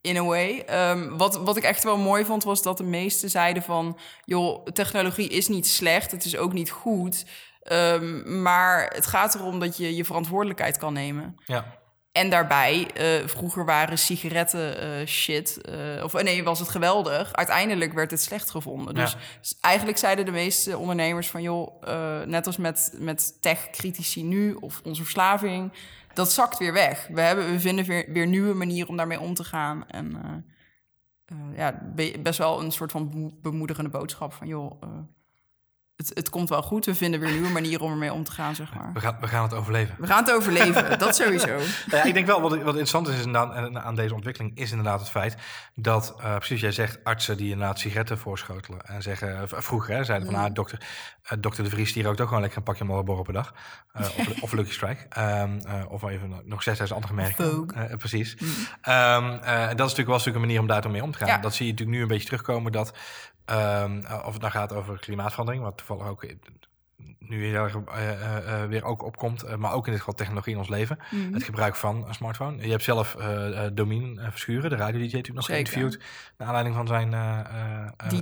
in 0.00 0.16
a 0.16 0.22
way. 0.22 0.64
Um, 0.90 1.16
wat, 1.16 1.36
wat 1.36 1.56
ik 1.56 1.62
echt 1.62 1.84
wel 1.84 1.96
mooi 1.96 2.24
vond, 2.24 2.44
was 2.44 2.62
dat 2.62 2.76
de 2.76 2.84
meesten 2.84 3.30
zeiden 3.30 3.62
van... 3.62 3.98
joh, 4.24 4.64
technologie 4.64 5.28
is 5.28 5.48
niet 5.48 5.66
slecht, 5.66 6.10
het 6.10 6.24
is 6.24 6.36
ook 6.36 6.52
niet 6.52 6.70
goed... 6.70 7.24
Um, 7.72 8.42
maar 8.42 8.92
het 8.94 9.06
gaat 9.06 9.34
erom 9.34 9.60
dat 9.60 9.76
je 9.76 9.96
je 9.96 10.04
verantwoordelijkheid 10.04 10.78
kan 10.78 10.92
nemen. 10.92 11.36
Ja. 11.46 11.78
En 12.18 12.30
daarbij, 12.30 12.90
uh, 13.00 13.28
vroeger 13.28 13.64
waren 13.64 13.98
sigaretten 13.98 14.84
uh, 14.84 15.06
shit. 15.06 15.60
Uh, 15.68 16.04
of 16.04 16.22
nee, 16.22 16.44
was 16.44 16.58
het 16.58 16.68
geweldig. 16.68 17.32
Uiteindelijk 17.32 17.92
werd 17.92 18.10
het 18.10 18.22
slecht 18.22 18.50
gevonden. 18.50 18.94
Dus 18.94 19.16
eigenlijk 19.60 19.98
zeiden 19.98 20.24
de 20.24 20.30
meeste 20.30 20.78
ondernemers 20.78 21.30
van... 21.30 21.42
joh, 21.42 21.82
net 22.24 22.46
als 22.46 22.56
met, 22.56 22.94
met 22.98 23.42
tech-critici 23.42 24.22
nu 24.22 24.54
of 24.54 24.80
onze 24.84 25.02
verslaving... 25.02 25.72
dat 26.14 26.32
zakt 26.32 26.58
weer 26.58 26.72
weg. 26.72 27.08
We, 27.12 27.20
hebben, 27.20 27.50
we 27.50 27.60
vinden 27.60 27.84
weer, 27.84 28.04
weer 28.12 28.26
nieuwe 28.26 28.54
manieren 28.54 28.88
om 28.88 28.96
daarmee 28.96 29.20
om 29.20 29.34
te 29.34 29.44
gaan. 29.44 29.88
En 29.88 30.44
ja, 31.56 31.80
be- 31.94 32.18
best 32.22 32.38
wel 32.38 32.60
een 32.60 32.72
soort 32.72 32.92
van 32.92 33.34
bemoedigende 33.42 33.90
boodschap 33.90 34.32
van... 34.32 34.46
joh, 34.46 34.82
het, 35.98 36.10
het 36.14 36.28
komt 36.28 36.48
wel 36.48 36.62
goed. 36.62 36.84
We 36.84 36.94
vinden 36.94 37.20
weer 37.20 37.30
nieuwe 37.30 37.48
manieren 37.48 37.84
om 37.84 37.90
ermee 37.90 38.12
om 38.12 38.24
te 38.24 38.30
gaan, 38.30 38.54
zeg 38.54 38.74
maar. 38.74 38.90
We 38.92 39.00
gaan, 39.00 39.16
we 39.20 39.28
gaan 39.28 39.42
het 39.42 39.54
overleven. 39.54 39.94
We 39.98 40.06
gaan 40.06 40.24
het 40.24 40.32
overleven, 40.32 40.98
dat 40.98 41.16
sowieso. 41.16 41.58
Ja, 41.90 42.04
ik 42.04 42.14
denk 42.14 42.26
wel, 42.26 42.40
wat, 42.40 42.50
wat 42.50 42.60
interessant 42.60 43.08
is 43.08 43.24
inderdaad, 43.24 43.74
aan 43.74 43.94
deze 43.94 44.14
ontwikkeling... 44.14 44.56
is 44.56 44.70
inderdaad 44.70 45.00
het 45.00 45.10
feit 45.10 45.36
dat, 45.74 46.14
uh, 46.18 46.36
precies 46.36 46.60
jij 46.60 46.72
zegt... 46.72 47.04
artsen 47.04 47.36
die 47.36 47.50
inderdaad 47.50 47.78
sigaretten 47.78 48.18
voorschotelen 48.18 48.80
en 48.86 49.02
zeggen... 49.02 49.48
Vroeger 49.48 49.94
hè, 49.94 50.04
zeiden 50.04 50.30
van, 50.30 50.36
Mm. 50.38 50.44
ah, 50.44 50.54
dokter, 50.54 50.80
uh, 51.24 51.38
dokter 51.40 51.64
De 51.64 51.70
Vries... 51.70 51.92
die 51.92 52.02
rookt 52.02 52.20
ook 52.20 52.26
gewoon 52.26 52.42
lekker 52.42 52.58
een 52.58 52.64
pakje 52.64 52.84
Marlboro 52.84 53.22
per 53.22 53.32
dag. 53.32 53.54
Uh, 54.00 54.06
of, 54.18 54.42
of 54.42 54.52
Lucky 54.52 54.72
Strike. 54.72 55.20
Um, 55.40 55.60
of 55.88 56.02
even 56.02 56.42
nog 56.44 56.62
6000 56.62 56.98
andere 56.98 57.14
merken. 57.14 57.66
Precies. 57.96 58.36
Mm. 58.36 58.48
Um, 58.48 59.38
en 59.42 59.76
dat 59.76 59.86
is 59.90 59.96
natuurlijk 59.96 60.24
wel 60.24 60.34
een 60.34 60.40
manier 60.40 60.60
om 60.60 60.66
daar 60.66 60.90
mee 60.90 61.02
om 61.02 61.12
te 61.12 61.18
gaan. 61.18 61.28
Ja. 61.28 61.38
Dat 61.38 61.54
zie 61.54 61.66
je 61.66 61.72
natuurlijk 61.72 61.96
nu 61.98 62.02
een 62.02 62.10
beetje 62.10 62.26
terugkomen... 62.26 62.72
dat 62.72 62.92
Um, 63.50 64.04
of 64.24 64.32
het 64.32 64.40
nou 64.40 64.52
gaat 64.52 64.72
over 64.72 64.98
klimaatverandering, 64.98 65.64
wat 65.64 65.76
toevallig 65.76 66.06
ook 66.06 66.24
nu 67.18 67.44
heel 67.46 67.62
erg 67.62 67.74
uh, 67.74 67.82
uh, 67.82 68.64
weer 68.64 68.84
ook 68.84 69.02
opkomt, 69.02 69.56
maar 69.56 69.72
ook 69.72 69.84
in 69.86 69.90
dit 69.90 70.00
geval 70.00 70.14
technologie 70.14 70.52
in 70.52 70.58
ons 70.58 70.68
leven. 70.68 70.98
Mhm. 71.10 71.32
Het 71.32 71.42
gebruik 71.42 71.76
van 71.76 72.08
een 72.08 72.14
smartphone. 72.14 72.62
Je 72.62 72.70
hebt 72.70 72.82
zelf 72.82 73.16
Domien 73.72 74.20
Verschuren, 74.30 74.70
de 74.70 74.76
radio 74.76 74.98
DJ, 74.98 75.02
natuurlijk 75.02 75.34
nog 75.34 75.44
Zeker. 75.44 75.72
geïnterviewd 75.72 76.04
naar 76.36 76.46
aanleiding 76.46 76.74
van 76.74 76.86
zijn 76.86 77.14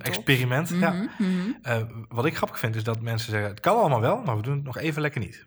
experiment. 0.02 0.70
Mhm, 0.70 0.80
Ja. 0.80 1.06
mhm. 1.18 1.84
wat 2.08 2.24
ik 2.24 2.36
grappig 2.36 2.58
vind 2.58 2.76
is 2.76 2.84
dat 2.84 3.00
mensen 3.00 3.30
zeggen, 3.30 3.50
het 3.50 3.60
kan 3.60 3.76
allemaal 3.76 4.00
wel, 4.00 4.22
maar 4.24 4.36
we 4.36 4.42
doen 4.42 4.54
het 4.54 4.64
nog 4.64 4.78
even 4.78 5.02
lekker 5.02 5.20
niet. 5.20 5.46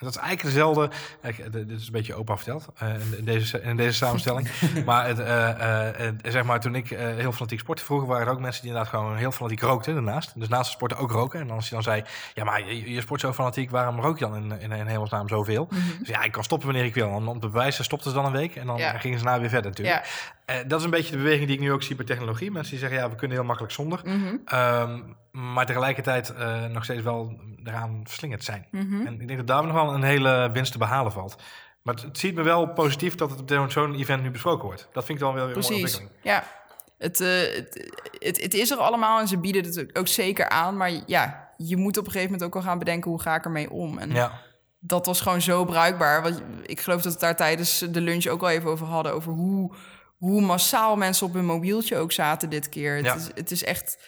Dat 0.00 0.10
is 0.10 0.16
eigenlijk 0.16 0.54
dezelfde. 0.54 0.90
eh, 1.20 1.34
dit 1.50 1.70
is 1.70 1.86
een 1.86 1.92
beetje 1.92 2.14
opa 2.14 2.36
verteld 2.36 2.68
eh, 2.78 2.88
in, 3.18 3.24
deze, 3.24 3.62
in 3.62 3.76
deze 3.76 3.96
samenstelling. 3.96 4.48
maar 4.86 5.06
het, 5.06 5.18
eh, 5.18 6.08
zeg 6.22 6.44
maar, 6.44 6.60
toen 6.60 6.74
ik 6.74 6.88
heel 6.88 7.32
fanatiek 7.32 7.58
sportte 7.58 7.84
vroeger, 7.84 8.08
waren 8.08 8.26
er 8.26 8.32
ook 8.32 8.40
mensen 8.40 8.62
die 8.62 8.70
inderdaad 8.70 8.94
gewoon 8.94 9.16
heel 9.16 9.32
fanatiek 9.32 9.60
rookten 9.60 9.94
daarnaast. 9.94 10.32
Dus 10.34 10.48
naast 10.48 10.64
het 10.64 10.72
sporten 10.72 10.98
ook 10.98 11.10
roken. 11.10 11.40
En 11.40 11.50
als 11.50 11.68
je 11.68 11.74
dan 11.74 11.82
zei, 11.82 12.02
ja, 12.34 12.44
maar 12.44 12.66
je, 12.68 12.90
je 12.92 13.00
sport 13.00 13.20
zo 13.20 13.32
fanatiek, 13.32 13.70
waarom 13.70 14.00
rook 14.00 14.18
je 14.18 14.24
dan 14.24 14.36
in, 14.36 14.60
in, 14.60 14.72
in 14.72 14.86
hemelsnaam 14.86 15.28
zoveel? 15.28 15.68
Dus 15.98 16.08
ja, 16.08 16.22
ik 16.22 16.32
kan 16.32 16.44
stoppen 16.44 16.66
wanneer 16.68 16.86
ik 16.86 16.94
wil. 16.94 17.08
En 17.10 17.26
om 17.26 17.40
te 17.40 17.48
bewijzen 17.48 17.84
stopten 17.84 18.10
ze 18.10 18.16
dan 18.16 18.26
een 18.26 18.32
week 18.32 18.56
en 18.56 18.66
dan 18.66 18.76
Ja. 18.76 18.98
gingen 18.98 19.18
ze 19.18 19.24
na 19.24 19.40
weer 19.40 19.48
verder 19.48 19.70
natuurlijk. 19.70 20.04
Ja. 20.46 20.64
Dat 20.66 20.78
is 20.78 20.84
een 20.84 20.90
beetje 20.90 21.10
de 21.10 21.16
beweging 21.16 21.46
die 21.46 21.56
ik 21.56 21.62
nu 21.62 21.72
ook 21.72 21.82
zie 21.82 21.96
bij 21.96 22.04
technologie. 22.04 22.50
Mensen 22.50 22.70
die 22.70 22.80
zeggen, 22.80 22.98
ja, 22.98 23.10
we 23.10 23.14
kunnen 23.16 23.36
heel 23.36 23.46
makkelijk 23.46 23.72
zonder. 23.74 24.00
Mhm. 24.04 24.34
Ehm, 24.44 24.98
maar 25.38 25.66
tegelijkertijd 25.66 26.34
eh, 26.34 26.64
nog 26.64 26.84
steeds 26.84 27.02
wel 27.02 27.40
eraan 27.64 28.00
verslingerd 28.04 28.44
zijn. 28.44 28.66
Mhm. 28.70 29.06
En 29.06 29.20
ik 29.20 29.26
denk 29.26 29.38
dat 29.38 29.46
daar 29.46 29.62
nog 29.64 29.72
wel 29.72 29.94
een 29.94 30.02
hele 30.02 30.50
winst 30.52 30.72
te 30.72 30.78
behalen 30.78 31.12
valt. 31.12 31.36
Maar 31.82 31.94
het, 31.94 32.02
het 32.04 32.18
ziet 32.18 32.34
me 32.34 32.42
wel 32.42 32.66
positief 32.72 33.14
dat 33.14 33.30
het 33.30 33.58
op 33.58 33.70
zo'n 33.70 33.94
event 33.94 34.22
nu 34.22 34.30
besproken 34.30 34.64
wordt. 34.64 34.88
Dat 34.92 35.04
vind 35.04 35.18
ik 35.18 35.24
dan 35.24 35.34
wel 35.34 35.46
weer 35.46 35.56
een 35.56 35.62
mooie 35.62 35.78
Precies. 35.80 35.98
ontwikkeling. 35.98 36.34
Ja. 36.36 36.44
Het, 36.98 37.20
eh, 37.20 37.28
het, 37.56 37.90
het, 38.18 38.42
het 38.42 38.54
is 38.54 38.70
er 38.70 38.78
allemaal 38.78 39.20
en 39.20 39.28
ze 39.28 39.38
bieden 39.38 39.64
het 39.64 39.96
ook 39.98 40.08
zeker 40.08 40.48
aan. 40.48 40.76
Maar 40.76 40.90
ja, 41.06 41.48
je 41.56 41.76
moet 41.76 41.96
op 41.96 42.04
een 42.06 42.10
gegeven 42.12 42.32
moment 42.32 42.48
ook 42.48 42.54
wel 42.54 42.70
gaan 42.70 42.78
bedenken 42.78 43.10
hoe 43.10 43.20
ga 43.20 43.34
ik 43.34 43.44
ermee 43.44 43.70
om. 43.70 43.98
En 43.98 44.10
Ja, 44.10 44.32
dat 44.78 45.06
was 45.06 45.20
gewoon 45.20 45.40
zo 45.40 45.64
bruikbaar. 45.64 46.22
Want 46.22 46.42
ik 46.62 46.80
geloof 46.80 47.02
dat 47.02 47.12
we 47.12 47.18
daar 47.18 47.36
tijdens 47.36 47.78
de 47.78 48.00
lunch 48.00 48.26
ook 48.26 48.42
al 48.42 48.48
even 48.50 48.70
over 48.70 48.86
hadden. 48.86 49.12
Over 49.12 49.32
hoe, 49.32 49.74
hoe 50.16 50.40
massaal 50.40 50.96
mensen 50.96 51.26
op 51.26 51.32
hun 51.34 51.44
mobieltje 51.46 51.96
ook 51.96 52.12
zaten 52.12 52.50
dit 52.50 52.68
keer. 52.68 52.96
Het, 52.96 53.04
Ja. 53.04 53.14
is, 53.14 53.28
het 53.34 53.50
is 53.50 53.64
echt... 53.64 53.98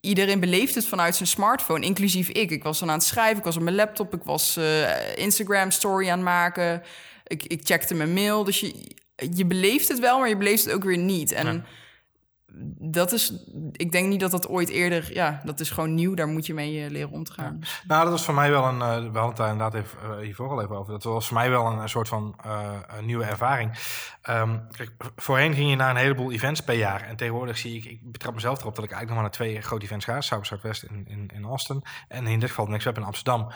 Iedereen 0.00 0.40
beleeft 0.40 0.74
het 0.74 0.86
vanuit 0.86 1.16
zijn 1.16 1.28
smartphone, 1.28 1.84
inclusief 1.84 2.28
ik. 2.28 2.50
Ik 2.50 2.62
was 2.62 2.78
dan 2.78 2.88
aan 2.88 2.98
het 2.98 3.06
schrijven, 3.06 3.38
ik 3.38 3.44
was 3.44 3.56
op 3.56 3.62
mijn 3.62 3.76
laptop... 3.76 4.14
ik 4.14 4.22
was 4.22 4.56
eh, 4.56 5.16
Instagram-story 5.16 6.08
aan 6.08 6.18
het 6.18 6.24
maken. 6.24 6.82
Ik, 7.26 7.42
ik 7.42 7.60
checkte 7.64 7.94
mijn 7.94 8.12
mail. 8.12 8.44
Dus 8.44 8.60
je, 8.60 8.74
je 9.34 9.46
beleeft 9.46 9.88
het 9.88 9.98
wel, 9.98 10.18
maar 10.18 10.28
je 10.28 10.36
beleeft 10.36 10.64
het 10.64 10.74
ook 10.74 10.84
weer 10.84 10.98
niet. 10.98 11.32
En. 11.32 11.64
Dat 12.78 13.12
is... 13.12 13.32
Ik 13.72 13.92
denk 13.92 14.08
niet 14.08 14.20
dat 14.20 14.30
dat 14.30 14.48
ooit 14.48 14.68
eerder... 14.68 15.14
Ja, 15.14 15.40
dat 15.44 15.60
is 15.60 15.70
gewoon 15.70 15.94
nieuw. 15.94 16.14
Daar 16.14 16.28
moet 16.28 16.46
je 16.46 16.54
mee 16.54 16.84
eh, 16.84 16.90
leren 16.90 17.10
om 17.10 17.24
te 17.24 17.32
gaan. 17.32 17.60
nou 17.86 18.02
dat 18.02 18.10
was 18.10 18.24
voor 18.24 18.34
mij 18.34 18.50
wel 18.50 18.64
een, 18.64 18.80
eh, 18.80 18.88
we 18.88 19.02
hadden 19.02 19.24
het 19.24 19.36
daar 19.36 19.50
inderdaad 19.50 19.74
even, 19.74 19.98
eh, 20.02 20.18
hiervoor 20.18 20.50
al 20.50 20.62
even 20.62 20.76
over. 20.76 20.92
Dat 20.92 21.02
was 21.02 21.26
voor 21.26 21.36
mij 21.36 21.50
wel 21.50 21.66
een, 21.66 21.88
soort 21.88 22.08
van 22.08 22.36
nieuwe 23.00 23.24
ervaring. 23.24 23.70
Ehm, 24.22 24.58
kijk, 24.70 24.90
voorheen 25.16 25.54
ging 25.54 25.70
je 25.70 25.76
naar 25.76 25.90
een 25.90 25.96
heleboel 25.96 26.32
events 26.32 26.60
per 26.60 26.74
jaar. 26.74 27.02
En 27.02 27.16
tegenwoordig 27.16 27.58
zie 27.58 27.76
ik, 27.76 27.84
ik 27.84 28.12
betrap 28.12 28.34
mezelf 28.34 28.60
erop 28.60 28.74
dat 28.74 28.84
ik 28.84 28.90
eigenlijk 28.90 29.22
nog 29.22 29.32
maar 29.32 29.40
naar 29.40 29.48
twee 29.48 29.62
grote 29.62 29.84
events 29.84 30.04
ga. 30.04 30.20
South 30.20 30.46
Southwest 30.46 30.82
in, 30.82 31.04
in, 31.08 31.30
in 31.34 31.44
Austin 31.44 31.82
en 32.08 32.26
in 32.26 32.40
dit 32.40 32.48
geval 32.48 32.66
Next 32.66 32.84
Web 32.84 32.96
in 32.96 33.04
Amsterdam. 33.04 33.48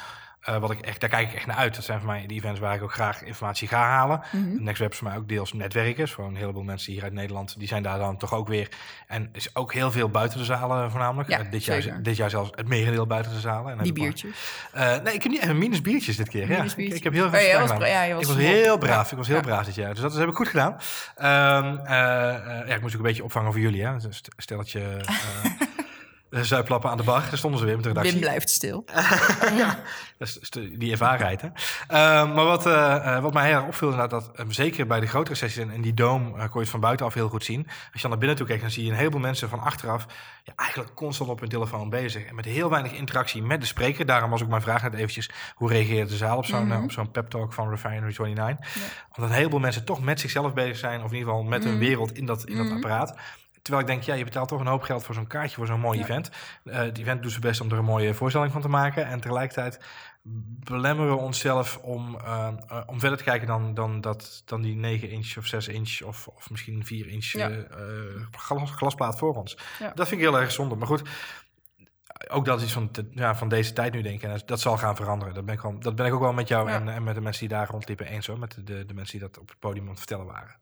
Eh, 0.49 0.57
wat 0.59 0.71
ik 0.71 0.81
echt, 0.81 1.01
daar 1.01 1.11
kijk 1.11 1.29
ik 1.29 1.35
echt 1.35 1.47
naar 1.47 1.57
uit. 1.57 1.75
Dat 1.75 1.85
zijn 1.85 1.99
voor 1.99 2.09
mij 2.09 2.27
de 2.27 2.35
events 2.35 2.61
waar 2.61 2.75
ik 2.75 2.83
ook 2.83 2.93
graag 2.93 3.23
informatie 3.23 3.69
ga 3.69 3.79
halen. 3.83 4.21
Mhm. 4.33 4.63
Next 4.65 4.81
Web 4.81 4.91
is 4.93 4.99
voor 4.99 5.09
mij 5.09 5.17
ook 5.17 5.29
deels 5.29 5.53
netwerkers. 5.53 6.13
Voor 6.13 6.25
een 6.25 6.37
heleboel 6.37 6.63
mensen 6.63 6.93
hier 6.93 7.03
uit 7.03 7.13
Nederland, 7.13 7.55
die 7.59 7.69
zijn 7.69 7.83
daar 7.83 7.99
dan 7.99 8.17
toch 8.17 8.35
ook 8.35 8.49
weer. 8.49 8.69
En 9.07 9.29
is 9.33 9.57
ook 9.57 9.73
heel 9.73 9.91
veel 9.91 10.09
buiten 10.09 10.39
de 10.39 10.45
zalen 10.45 10.91
voornamelijk. 10.91 11.29
Ja, 11.29 11.39
Eh, 11.39 11.51
dit, 11.51 11.65
jaar, 11.65 12.03
dit 12.03 12.17
jaar 12.17 12.31
zelfs 12.31 12.51
het 12.55 12.69
merendeel 12.69 13.07
buiten 13.07 13.33
de 13.33 13.41
zalen. 13.41 13.73
En 13.79 13.83
Die 13.85 13.93
biertjes. 13.93 14.31
eh, 14.73 14.97
nee, 15.03 15.15
ik 15.15 15.23
heb 15.23 15.33
niet 15.33 15.43
even 15.43 15.59
minus 15.59 15.81
biertjes 15.81 16.17
dit 16.17 16.29
keer. 16.29 16.49
Ja. 16.49 16.57
Minus 16.57 16.71
Ik, 16.71 16.77
biertjes. 16.77 16.99
ik 16.99 17.05
heb 17.05 17.13
heel 17.13 17.31
veel 17.31 17.55
Oh, 17.55 17.61
was 17.69 17.73
bra- 17.77 17.87
ja, 17.87 18.03
je 18.03 18.13
was 18.15 18.23
ik 18.23 18.29
was 18.29 18.37
heel 18.37 18.79
braaf. 18.79 19.11
Ik 19.13 19.17
was 19.19 19.27
heel 19.27 19.37
Ja. 19.37 19.43
braaf 19.43 19.65
dit 19.65 19.75
jaar. 19.75 19.91
Dus 19.93 20.01
dat, 20.01 20.15
heb 20.17 20.29
ik 20.29 20.35
goed 20.35 20.49
gedaan. 20.49 20.77
Ehm, 21.17 21.77
eh, 21.87 22.35
eh, 22.35 22.69
ja, 22.69 22.75
ik 22.75 22.81
moest 22.81 22.95
ook 22.95 23.01
een 23.01 23.07
beetje 23.07 23.25
opvangen 23.25 23.53
voor 23.53 23.61
jullie. 23.61 23.83
Hè. 23.85 23.93
Een 23.93 24.13
stelletje 24.37 24.81
uh, 24.81 25.05
zuiplappen 26.31 26.91
aan 26.91 26.97
de 26.97 27.03
bar. 27.03 27.21
Daar 27.21 27.39
stonden 27.39 27.61
ze 27.61 27.67
weer 27.67 27.75
met 27.75 27.83
de 27.83 27.89
redactie. 27.89 28.13
Wim 28.13 28.23
blijft 28.23 28.51
stil. 28.51 28.85
ja, 29.57 29.79
dat 30.19 30.29
is 30.41 30.51
de- 30.51 30.77
die 30.79 30.91
ervarenheid. 30.91 31.41
Hè? 31.41 31.49
Ehm, 31.89 32.35
maar 32.35 32.45
wat, 32.45 32.67
eh, 32.67 33.17
eh, 33.17 33.23
wat 33.23 33.33
mij 33.33 33.47
heel 33.47 33.55
erg 33.57 33.67
opviel, 33.67 33.91
inderdaad, 33.91 34.11
dat 34.25 34.37
ehm, 34.37 34.51
zeker 34.51 34.87
bij 34.87 35.01
de 35.01 35.07
grotere 35.07 35.37
sessies 35.37 35.63
en, 35.63 35.71
en 35.71 35.81
die 35.81 35.95
dome 35.95 36.29
eh, 36.29 36.39
kon 36.39 36.51
je 36.53 36.59
het 36.59 36.69
van 36.69 36.81
buitenaf 36.81 37.15
heel 37.15 37.29
goed 37.29 37.45
zien. 37.45 37.65
Als 37.67 37.77
je 37.93 38.01
dan 38.01 38.11
naar 38.11 38.19
binnen 38.19 38.37
toe 38.37 38.47
kijkt, 38.47 38.63
dan 38.63 38.71
zie 38.71 38.85
je 38.85 38.91
een 38.91 38.97
heleboel 38.97 39.21
mensen 39.21 39.49
van 39.49 39.61
achteraf 39.61 40.07
ja, 40.45 40.53
eigenlijk 40.57 40.95
constant 40.95 41.31
op 41.31 41.41
hun 41.41 41.49
telefoon 41.49 41.91
bezig. 41.91 42.25
En 42.25 42.35
met 42.35 42.45
heel 42.45 42.71
weinig 42.71 42.93
interactie 42.93 43.43
met 43.43 43.61
de 43.61 43.67
spreker. 43.67 44.07
Daarom 44.07 44.31
was 44.31 44.43
ook 44.43 44.49
mijn 44.49 44.63
vraag 44.63 44.83
net 44.83 44.95
eventjes, 44.95 45.31
hoe 45.55 45.69
reageert 45.69 46.09
de 46.09 46.17
zaal 46.17 46.37
op 46.37 46.45
zo'n 46.47 46.65
Mhm. 46.67 46.73
eh, 46.77 46.83
op 46.83 46.93
zo'n 46.93 47.11
pep 47.11 47.29
talk 47.31 47.53
van 47.53 47.69
Refinery 47.71 48.15
29? 48.19 48.67
Omdat 49.17 49.31
een 49.31 49.37
heleboel 49.37 49.61
mensen 49.61 49.85
toch 49.85 50.01
met 50.03 50.21
zichzelf 50.21 50.53
bezig 50.55 50.77
zijn, 50.77 51.03
of 51.03 51.11
in 51.11 51.17
ieder 51.17 51.29
geval 51.33 51.45
met 51.49 51.65
hun 51.65 51.73
Mhm. 51.73 51.83
wereld 51.83 52.13
in 52.13 52.27
dat, 52.27 52.45
in 52.45 52.57
dat 52.57 52.67
Mhm. 52.67 52.75
apparaat. 52.75 53.17
Terwijl 53.63 53.87
ik 53.87 53.91
denk, 53.93 54.03
ja, 54.03 54.15
je 54.15 54.25
betaalt 54.25 54.49
toch 54.49 54.61
een 54.61 54.67
hoop 54.67 54.83
geld 54.83 55.05
voor 55.05 55.15
zo'n 55.15 55.27
kaartje, 55.27 55.57
voor 55.57 55.67
zo'n 55.67 55.81
mooi 55.81 55.99
Ja. 55.99 56.05
event. 56.05 56.31
Eh 56.65 56.77
het 56.77 56.99
event 56.99 57.23
doet 57.23 57.31
zijn 57.31 57.43
best 57.43 57.61
om 57.61 57.71
er 57.71 57.79
een 57.79 57.85
mooie 57.85 58.15
voorstelling 58.15 58.53
van 58.53 58.61
te 58.61 58.69
maken. 58.69 59.07
En 59.07 59.21
tegelijkertijd 59.21 59.81
belemmeren 60.65 61.11
we 61.15 61.21
onszelf 61.23 61.77
om, 61.77 62.17
eh, 62.25 62.49
eh, 62.69 62.83
om 62.87 63.01
verder 63.01 63.19
te 63.19 63.25
kijken 63.25 63.47
dan, 63.47 63.75
dan, 63.75 64.01
dat, 64.01 64.43
dan 64.45 64.63
die 64.63 64.77
9 64.77 65.11
inch 65.11 65.37
of 65.37 65.47
6 65.47 65.69
inch 65.69 66.01
of, 66.03 66.27
of 66.29 66.51
misschien 66.51 66.85
4 66.87 67.07
inch 67.09 67.25
Ja. 67.33 67.51
glas, 68.31 68.71
glasplaat 68.71 69.19
voor 69.19 69.35
ons. 69.35 69.59
Ja. 69.79 69.93
Dat 69.95 70.09
vind 70.09 70.21
ik 70.21 70.27
heel 70.27 70.39
erg 70.41 70.53
zonde. 70.53 70.75
Maar 70.75 70.87
goed, 70.87 71.03
ook 72.29 72.45
dat 72.45 72.61
is 72.63 72.73
van, 72.73 72.91
te- 72.91 73.09
ja, 73.11 73.35
van 73.37 73.49
deze 73.49 73.73
tijd 73.73 73.93
nu 73.93 74.03
denk 74.03 74.23
ik. 74.23 74.31
En 74.31 74.41
dat, 74.47 74.61
zal 74.61 74.77
gaan 74.79 74.97
veranderen. 74.97 75.35
Dat 75.35 75.45
ben 75.45 75.55
ik, 75.55 75.83
dat 75.83 75.95
ben 75.97 76.07
ik 76.07 76.13
ook 76.15 76.21
wel 76.21 76.33
met 76.33 76.49
jou 76.49 76.69
Ja. 76.69 76.75
en, 76.75 76.89
en 76.89 77.03
met 77.03 77.15
de 77.15 77.21
mensen 77.21 77.49
die 77.49 77.57
daar 77.57 77.69
rondliepen 77.69 78.07
eens 78.07 78.27
hoor. 78.27 78.39
Met 78.39 78.55
de, 78.55 78.63
de, 78.65 78.87
de 78.87 78.95
mensen 78.95 79.19
die 79.19 79.29
dat 79.29 79.39
op 79.39 79.49
het 79.49 79.59
podium 79.59 79.83
aan 79.85 79.89
het 79.91 79.99
vertellen 79.99 80.27
waren. 80.27 80.57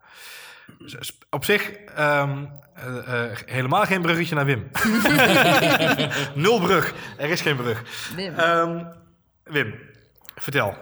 Op 1.31 1.45
zich 1.45 1.71
ehm, 1.71 2.45
eh, 2.75 3.25
eh, 3.25 3.37
helemaal 3.47 3.85
geen 3.85 4.03
bruggetje 4.03 4.35
naar 4.35 4.45
Wim. 4.45 4.71
Nul 6.43 6.61
brug. 6.61 6.95
Er 7.17 7.29
is 7.31 7.41
geen 7.41 7.57
brug. 7.57 7.83
Wim. 8.17 8.35
Ehm, 8.35 8.85
Wim, 9.45 9.75
vertel. 10.35 10.77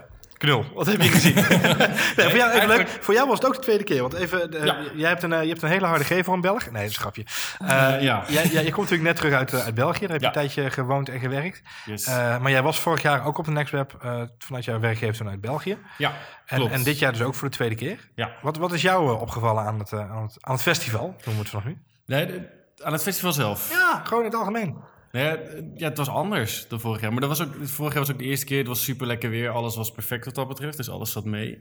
Knul, 0.45 0.65
wat 0.75 0.87
heb 0.87 1.01
je 1.03 1.09
gezien? 1.09 1.35
nee, 2.17 2.29
voor, 2.29 2.37
jou, 2.37 2.51
even 2.53 2.69
leuk, 2.69 2.99
voor 3.01 3.15
jou 3.15 3.29
was 3.29 3.39
het 3.39 3.47
ook 3.47 3.55
de 3.55 3.61
tweede 3.61 3.85
keer. 3.85 4.01
Want 4.01 4.13
even, 4.15 4.53
eh, 4.53 4.65
Ja. 4.65 4.77
jij 4.95 5.09
hebt 5.09 5.23
een, 5.23 5.33
eh, 5.33 5.43
je 5.43 5.49
hebt 5.49 5.63
een 5.63 5.69
hele 5.69 5.87
harde 5.87 6.05
G 6.05 6.25
voor 6.25 6.35
een 6.35 6.41
Belg. 6.41 6.65
Nee, 6.71 6.73
dat 6.83 6.91
is 6.91 6.97
een 6.97 7.01
grapje. 7.01 7.25
Eh, 7.59 7.67
ja. 8.03 8.25
jij, 8.29 8.47
jij- 8.47 8.65
je 8.65 8.73
komt 8.73 8.91
natuurlijk 8.91 9.03
net 9.03 9.17
terug 9.17 9.33
uit, 9.35 9.55
uit 9.65 9.75
België. 9.75 10.01
Daar 10.01 10.11
heb 10.11 10.21
je 10.21 10.27
Ja. 10.27 10.27
een 10.27 10.33
tijdje 10.49 10.71
gewoond 10.71 11.09
en 11.09 11.21
gewerkt. 11.21 11.63
Yes. 11.85 12.07
Maar 12.07 12.51
jij 12.51 12.63
was 12.63 12.81
vorig 12.81 13.03
jaar 13.03 13.25
ook 13.27 13.39
op 13.39 13.45
de 13.45 13.51
NextWeb 13.51 13.93
vanuit 14.39 14.65
jouw 14.65 14.81
werkgever 14.81 15.17
toen 15.17 15.29
uit 15.29 15.41
België. 15.41 15.79
ja, 15.99 16.13
En, 16.47 16.57
klopt. 16.57 16.73
en 16.73 16.83
dit 16.83 16.99
jaar 16.99 17.13
dus 17.13 17.23
ook 17.23 17.35
voor 17.35 17.49
de 17.49 17.55
tweede 17.55 17.75
keer. 17.75 18.09
Ja. 18.15 18.31
Wat, 18.43 18.57
wat 18.57 18.73
is 18.73 18.83
jou 18.83 19.21
opgevallen 19.21 19.65
aan 19.65 19.79
het, 19.79 19.93
aan, 19.93 20.23
het, 20.23 20.37
aan 20.41 20.53
het 20.53 20.63
festival? 20.63 21.01
Noemen 21.07 21.25
we 21.33 21.39
het 21.39 21.49
vanaf 21.49 21.65
nu. 21.65 21.79
Nee, 22.07 22.27
de- 22.27 22.63
aan 22.83 22.93
het 22.93 23.03
festival 23.03 23.33
zelf. 23.33 23.71
Ja, 23.71 24.01
gewoon 24.05 24.25
in 24.25 24.31
het 24.31 24.39
algemeen. 24.39 24.77
Nee, 25.15 25.39
ja, 25.75 25.89
het 25.89 25.97
was 25.97 26.09
anders 26.09 26.69
dan 26.69 26.81
vorig 26.81 27.01
jaar. 27.01 27.11
Maar 27.13 27.21
dat 27.21 27.39
was 27.39 27.43
ook, 27.43 27.55
vorig 27.61 27.93
jaar 27.93 28.03
was 28.03 28.13
ook 28.13 28.19
de 28.19 28.25
eerste 28.25 28.47
keer. 28.47 28.59
Het 28.59 28.67
was 28.67 28.85
super 28.85 29.07
lekker 29.07 29.31
weer. 29.31 29.51
Alles 29.51 29.77
was 29.77 29.91
perfect 29.93 30.25
wat 30.25 30.35
dat 30.35 30.49
betreft. 30.49 30.77
Dus 30.77 30.91
alles 30.91 31.13
zat 31.13 31.25
mee. 31.25 31.59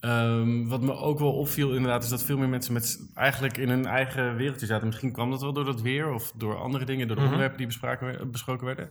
Ehm, 0.00 0.66
wat 0.66 0.80
me 0.80 0.92
ook 0.94 1.18
wel 1.18 1.32
opviel 1.32 1.72
inderdaad... 1.74 2.02
is 2.04 2.08
dat 2.08 2.22
veel 2.24 2.38
meer 2.38 2.48
mensen 2.48 2.72
met, 2.72 3.10
eigenlijk 3.14 3.56
in 3.56 3.68
hun 3.68 3.86
eigen 3.86 4.36
wereldje 4.36 4.66
zaten. 4.66 4.86
Misschien 4.86 5.12
kwam 5.12 5.30
dat 5.30 5.40
wel 5.40 5.52
door 5.52 5.64
dat 5.64 5.80
weer... 5.80 6.12
of 6.12 6.32
door 6.36 6.56
andere 6.56 6.84
dingen, 6.84 7.06
door 7.06 7.16
de 7.16 7.22
Mhm. 7.22 7.30
onderwerpen 7.30 7.58
die 7.58 7.66
bespraken, 7.66 8.30
besproken 8.30 8.66
werden. 8.66 8.90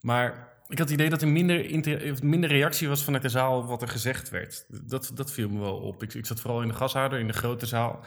Maar 0.00 0.52
ik 0.68 0.78
had 0.78 0.88
het 0.88 0.98
idee 0.98 1.10
dat 1.10 1.22
er 1.22 1.28
minder, 1.28 1.80
minder 2.22 2.50
reactie 2.50 2.88
was 2.88 3.04
vanuit 3.04 3.22
de 3.22 3.28
zaal... 3.28 3.66
wat 3.66 3.82
er 3.82 3.88
gezegd 3.88 4.30
werd. 4.30 4.66
Dat, 4.68 5.10
dat 5.14 5.32
viel 5.32 5.48
me 5.48 5.60
wel 5.60 5.76
op. 5.76 6.02
Ik, 6.02 6.14
ik 6.14 6.26
zat 6.26 6.40
vooral 6.40 6.62
in 6.62 6.68
de 6.68 6.74
gashouder, 6.74 7.18
in 7.18 7.26
de 7.26 7.32
grote 7.32 7.66
zaal... 7.66 8.04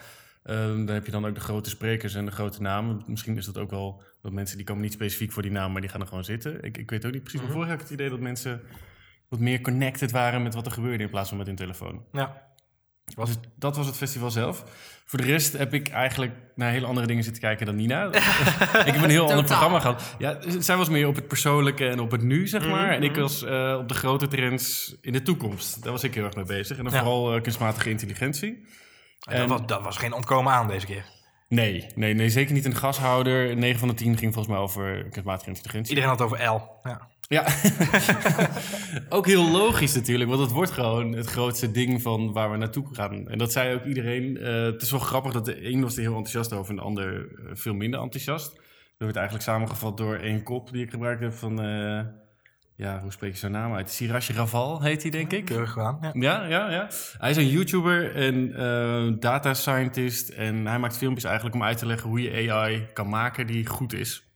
Ehm 0.48 0.86
daar 0.86 0.96
heb 0.96 1.06
je 1.06 1.12
dan 1.12 1.26
ook 1.26 1.36
de 1.36 1.42
grote 1.42 1.70
sprekers 1.70 2.16
en 2.16 2.26
de 2.26 2.32
grote 2.32 2.62
namen. 2.62 3.04
Misschien 3.08 3.38
is 3.38 3.46
dat 3.46 3.58
ook 3.58 3.70
wel 3.70 4.02
dat 4.22 4.32
mensen 4.32 4.58
die 4.58 4.66
komen 4.66 4.84
niet 4.84 4.94
specifiek 4.94 5.32
voor 5.32 5.42
die 5.42 5.52
naam, 5.52 5.72
maar 5.72 5.82
die 5.82 5.90
gaan 5.90 6.02
er 6.02 6.08
gewoon 6.08 6.24
zitten. 6.24 6.64
Ik, 6.64 6.78
ik 6.78 6.90
weet 6.90 7.06
ook 7.06 7.12
niet 7.12 7.22
precies. 7.24 7.42
Maar 7.42 7.52
vorig 7.52 7.68
jaar 7.68 7.76
had 7.78 7.86
ik 7.86 7.92
het 7.92 8.00
idee 8.00 8.10
dat 8.10 8.20
mensen 8.20 8.62
wat 9.30 9.40
meer 9.40 9.62
connected 9.62 10.12
waren 10.12 10.44
met 10.44 10.54
wat 10.54 10.66
er 10.66 10.72
gebeurde 10.72 11.04
in 11.04 11.10
plaats 11.10 11.30
van 11.30 11.38
met 11.38 11.48
hun 11.48 11.56
telefoon. 11.56 12.04
Ja. 12.12 12.46
Was 13.16 13.30
het, 13.30 13.40
dat 13.56 13.76
was 13.78 13.86
het 13.86 13.98
festival 13.98 14.32
zelf. 14.32 14.64
Voor 15.06 15.20
de 15.20 15.26
rest 15.26 15.58
heb 15.58 15.74
ik 15.74 15.88
eigenlijk 15.90 16.34
naar 16.56 16.72
hele 16.72 16.86
andere 16.86 17.08
dingen 17.08 17.24
zitten 17.24 17.42
kijken 17.42 17.66
dan 17.66 17.76
Nina. 17.76 18.06
ik 18.86 18.94
heb 18.94 19.04
een 19.04 19.10
heel 19.10 19.30
ander 19.30 19.44
programma 19.46 19.80
gehad. 19.80 20.16
Ja, 20.18 20.38
zij 20.60 20.76
was 20.78 20.90
meer 20.90 21.08
op 21.08 21.16
het 21.16 21.28
persoonlijke 21.28 21.88
en 21.88 22.00
op 22.00 22.12
het 22.12 22.22
nu, 22.22 22.48
zeg 22.48 22.70
maar. 22.70 22.90
En 22.90 23.04
ik 23.04 23.16
was 23.16 23.44
eh, 23.44 23.78
op 23.80 23.88
de 23.88 23.94
grote 23.94 24.28
trends 24.28 24.96
in 25.02 25.14
de 25.14 25.22
toekomst. 25.22 25.84
Daar 25.84 25.92
was 25.92 26.04
ik 26.04 26.14
heel 26.14 26.26
erg 26.26 26.36
mee 26.36 26.46
bezig. 26.46 26.78
En 26.78 26.84
dan 26.84 26.94
Ja. 26.94 27.00
vooral 27.00 27.36
eh, 27.36 27.42
kunstmatige 27.42 27.90
intelligentie. 27.90 28.66
Dat, 29.20 29.34
En- 29.34 29.48
was, 29.48 29.62
dat 29.66 29.82
was 29.82 29.98
geen 29.98 30.14
ontkomen 30.14 30.54
aan 30.54 30.68
deze 30.68 30.86
keer. 30.86 31.06
Nee, 31.50 31.88
nee, 31.96 32.14
nee, 32.14 32.30
zeker 32.30 32.54
niet 32.54 32.66
een 32.66 32.76
gashouder. 32.76 33.56
9 33.56 33.80
van 33.80 33.88
de 33.88 33.94
10 33.94 34.18
ging 34.18 34.34
volgens 34.34 34.54
mij 34.54 34.64
over 34.64 35.04
kunstmatige 35.10 35.50
intelligentie. 35.50 35.96
Iedereen 35.96 36.10
had 36.18 36.20
het 36.20 36.28
over 36.28 36.46
L. 36.46 36.62
Ja. 36.84 37.08
Ja, 37.30 37.46
ook 39.10 39.26
heel 39.26 39.52
logisch 39.52 39.96
natuurlijk, 39.96 40.30
want 40.30 40.42
het 40.42 40.52
wordt 40.52 40.72
gewoon 40.72 41.12
het 41.12 41.26
grootste 41.26 41.72
ding 41.72 42.02
van 42.02 42.32
waar 42.34 42.52
we 42.52 42.58
naartoe 42.58 42.88
gaan. 42.92 43.28
En 43.30 43.38
dat 43.38 43.52
zei 43.52 43.76
ook 43.76 43.84
iedereen. 43.86 44.38
Eh, 44.38 44.62
het 44.64 44.82
is 44.82 44.92
wel 44.92 45.00
grappig 45.00 45.34
dat 45.34 45.46
de 45.46 45.66
een 45.66 45.82
was 45.82 45.96
er 45.96 46.02
heel 46.02 46.16
enthousiast 46.16 46.54
over 46.54 46.70
en 46.70 46.76
de 46.76 46.82
ander 46.82 47.16
eh, 47.16 47.46
veel 47.54 47.74
minder 47.74 48.00
enthousiast. 48.00 48.52
Dat 48.56 48.62
werd 48.98 49.16
eigenlijk 49.16 49.46
samengevat 49.46 49.98
door 49.98 50.16
één 50.16 50.44
kop 50.44 50.72
die 50.72 50.84
ik 50.84 50.90
gebruikt 50.90 51.22
heb 51.22 51.34
van, 51.34 51.62
eh, 51.62 52.02
ja, 52.78 53.00
hoe 53.02 53.12
spreek 53.12 53.32
je 53.32 53.38
zijn 53.38 53.52
naam 53.52 53.74
uit? 53.74 53.90
Siraj 53.90 54.28
Raval 54.34 54.82
heet 54.82 55.02
hij, 55.02 55.12
denk 55.12 55.32
ik. 55.32 55.46
Keurig. 55.46 55.76
Ja. 55.76 55.98
Ja, 56.14 56.46
ja, 56.46 56.72
ja. 56.72 56.90
Hij 57.18 57.30
is 57.30 57.38
een 57.38 57.48
YouTuber 57.48 58.16
en 58.16 58.56
eh, 58.56 59.20
data 59.20 59.54
scientist. 59.54 60.30
En 60.30 60.66
hij 60.66 60.80
maakt 60.80 60.98
filmpjes 60.98 61.24
eigenlijk 61.24 61.56
om 61.56 61.64
uit 61.64 61.78
te 61.78 61.86
leggen 61.86 62.10
hoe 62.10 62.22
je 62.22 62.52
AI 62.52 62.88
kan 62.94 63.10
maken 63.10 63.48
die 63.48 63.66
goed 63.66 63.94
is. 63.94 64.28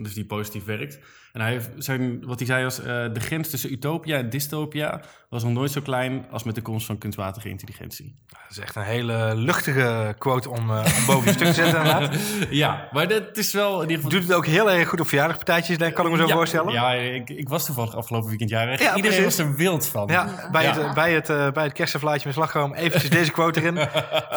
Dus 0.00 0.14
die 0.14 0.26
positief 0.26 0.64
werkt. 0.64 0.98
En 1.36 1.42
hij 1.42 1.50
heeft 1.50 1.70
zijn, 1.78 2.26
wat 2.26 2.38
hij 2.38 2.46
zei 2.46 2.64
was, 2.64 2.78
eh, 2.80 2.84
de 2.86 3.20
grens 3.20 3.50
tussen 3.50 3.72
utopia 3.72 4.16
en 4.16 4.30
dystopia 4.30 5.00
was 5.28 5.42
nog 5.42 5.52
nooit 5.52 5.70
zo 5.70 5.80
klein 5.80 6.26
als 6.30 6.42
met 6.42 6.54
de 6.54 6.60
komst 6.62 6.86
van 6.86 6.98
kunstmatige 6.98 7.48
intelligentie. 7.48 8.16
Dat 8.26 8.38
is 8.50 8.58
echt 8.58 8.76
een 8.76 8.82
hele 8.82 9.32
luchtige 9.34 10.14
quote 10.18 10.50
om, 10.50 10.70
uh, 10.70 10.76
om 10.98 11.06
boven 11.06 11.24
je 11.24 11.32
stuk 11.32 11.46
te 11.46 11.52
zetten. 11.52 11.76
inderdaad. 11.78 12.16
ja, 12.50 12.88
maar 12.92 13.08
dat 13.08 13.36
is 13.36 13.52
wel 13.52 13.74
in 13.74 13.80
ieder 13.80 13.96
geval... 13.96 14.10
Doet 14.10 14.22
het 14.28 14.32
ook 14.32 14.46
heel 14.46 14.70
erg 14.70 14.88
goed 14.88 15.00
op 15.00 15.06
verjaardagpartijtjes, 15.06 15.76
kan 15.76 16.06
ik 16.06 16.12
me 16.12 16.18
zo 16.18 16.26
ja, 16.26 16.34
voorstellen? 16.34 16.72
Ja, 16.72 16.92
ik, 16.92 17.30
ik 17.30 17.48
was 17.48 17.64
toevallig 17.64 17.94
afgelopen 17.96 18.28
weekend 18.28 18.50
jarig. 18.50 18.80
Ja, 18.80 18.96
Iedereen 18.96 19.24
was 19.24 19.38
er 19.38 19.54
wild 19.56 19.86
van. 19.86 20.06
Ja, 20.06 20.48
bij, 20.52 20.62
Ja. 20.62 20.80
Het, 20.82 20.94
bij, 20.94 21.12
het, 21.12 21.30
eh, 21.30 21.50
bij 21.50 21.64
het 21.64 21.72
kersenvlaatje 21.72 22.26
met 22.26 22.34
slagroom 22.34 22.74
eventjes 22.74 23.10
deze 23.10 23.30
quote 23.30 23.60
erin. 23.60 23.78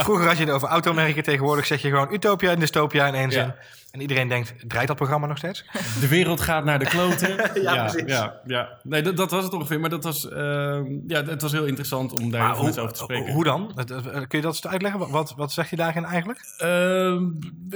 Vroeger 0.05 0.27
had 0.27 0.37
je 0.37 0.43
het 0.43 0.53
over 0.53 0.67
automerken, 0.67 1.23
tegenwoordig 1.23 1.65
zeg 1.65 1.81
je 1.81 1.89
gewoon 1.89 2.13
utopia 2.13 2.51
en 2.51 2.59
dystopia 2.59 3.07
in 3.07 3.13
één 3.15 3.29
Ja. 3.29 3.43
zin. 3.43 3.53
En 3.91 4.01
iedereen 4.01 4.27
denkt, 4.27 4.53
draait 4.67 4.87
dat 4.87 4.95
programma 4.95 5.27
nog 5.27 5.37
steeds? 5.37 5.65
De 5.99 6.07
wereld 6.07 6.41
gaat 6.41 6.63
naar 6.65 6.79
de 6.79 6.85
kloten. 6.85 7.37
Ja, 7.61 7.85
precies. 7.85 8.11
Ja, 8.11 8.39
ja. 8.45 8.77
Nee, 8.83 9.01
dat, 9.01 9.17
dat 9.17 9.31
was 9.31 9.43
het 9.43 9.53
ongeveer. 9.53 9.79
Maar 9.79 9.89
dat 9.89 10.03
was, 10.03 10.29
ehm, 10.29 10.85
ja, 11.07 11.23
het 11.23 11.41
was 11.41 11.51
heel 11.51 11.65
interessant 11.65 12.19
om 12.19 12.31
daar 12.31 12.61
mensen 12.61 12.81
over 12.81 12.93
te 12.95 13.03
spreken. 13.03 13.33
hoe 13.33 13.43
dan? 13.43 13.71
Het- 13.75 13.87
Kun 14.27 14.37
je 14.37 14.41
dat 14.41 14.53
eens 14.53 14.67
uitleggen? 14.67 15.09
Wat, 15.09 15.33
wat 15.37 15.51
zegt 15.51 15.69
hij 15.69 15.77
daarin 15.77 16.05
eigenlijk? 16.05 16.39
Ehm, 16.57 17.25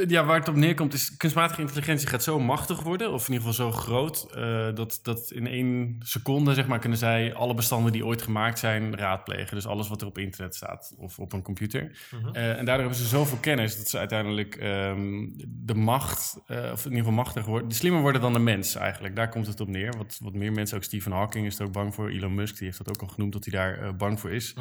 ja, 0.07 0.25
waar 0.25 0.39
het 0.39 0.47
op 0.47 0.55
neerkomt 0.55 0.93
is... 0.93 1.17
kunstmatige 1.17 1.61
intelligentie 1.61 2.07
gaat 2.07 2.23
zo 2.23 2.39
machtig 2.39 2.81
worden... 2.81 3.11
of 3.11 3.27
in 3.27 3.33
ieder 3.33 3.47
geval 3.47 3.71
zo 3.71 3.77
groot... 3.77 4.27
eh, 4.35 4.67
dat, 4.73 4.99
dat 5.03 5.31
in 5.31 5.47
één 5.47 5.95
seconde 5.99 6.53
zeg 6.53 6.67
maar, 6.67 6.79
kunnen 6.79 6.97
zij 6.97 7.33
alle 7.33 7.53
bestanden 7.53 7.91
die 7.91 8.05
ooit 8.05 8.21
gemaakt 8.21 8.59
zijn 8.59 8.95
raadplegen. 8.97 9.55
Dus 9.55 9.67
alles 9.67 9.87
wat 9.87 10.01
er 10.01 10.07
op 10.07 10.17
internet 10.17 10.55
staat 10.55 10.93
of 10.97 11.19
op 11.19 11.33
een 11.33 11.41
computer. 11.41 11.91
Eh, 12.33 12.49
en 12.49 12.55
daardoor 12.65 12.77
hebben 12.85 12.95
ze 12.95 13.07
zoveel 13.07 13.37
kennis... 13.37 13.77
dat 13.77 13.89
ze 13.89 13.97
uiteindelijk 13.97 14.55
ehm, 14.55 15.27
de 15.47 15.73
macht... 15.75 16.01
eh, 16.47 16.57
of 16.71 16.85
in 16.85 16.91
ieder 16.91 16.97
geval 16.97 17.11
machtiger 17.11 17.49
worden... 17.49 17.71
slimmer 17.71 18.01
worden 18.01 18.21
dan 18.21 18.33
de 18.33 18.39
mens 18.39 18.75
eigenlijk. 18.75 19.15
Daar 19.15 19.29
komt 19.29 19.47
het 19.47 19.59
op 19.59 19.67
neer. 19.67 19.93
Wat, 19.97 20.19
wat 20.21 20.33
meer 20.33 20.51
mensen, 20.51 20.77
ook 20.77 20.83
Stephen 20.83 21.11
Hawking 21.11 21.45
is 21.45 21.59
er 21.59 21.65
ook 21.65 21.71
bang 21.71 21.93
voor. 21.93 22.09
Elon 22.09 22.35
Musk 22.35 22.57
die 22.57 22.65
heeft 22.65 22.77
dat 22.77 22.89
ook 22.89 23.01
al 23.01 23.13
genoemd... 23.13 23.33
dat 23.33 23.45
hij 23.45 23.53
daar 23.53 23.81
eh, 23.81 23.93
bang 23.93 24.19
voor 24.19 24.31
is 24.31 24.55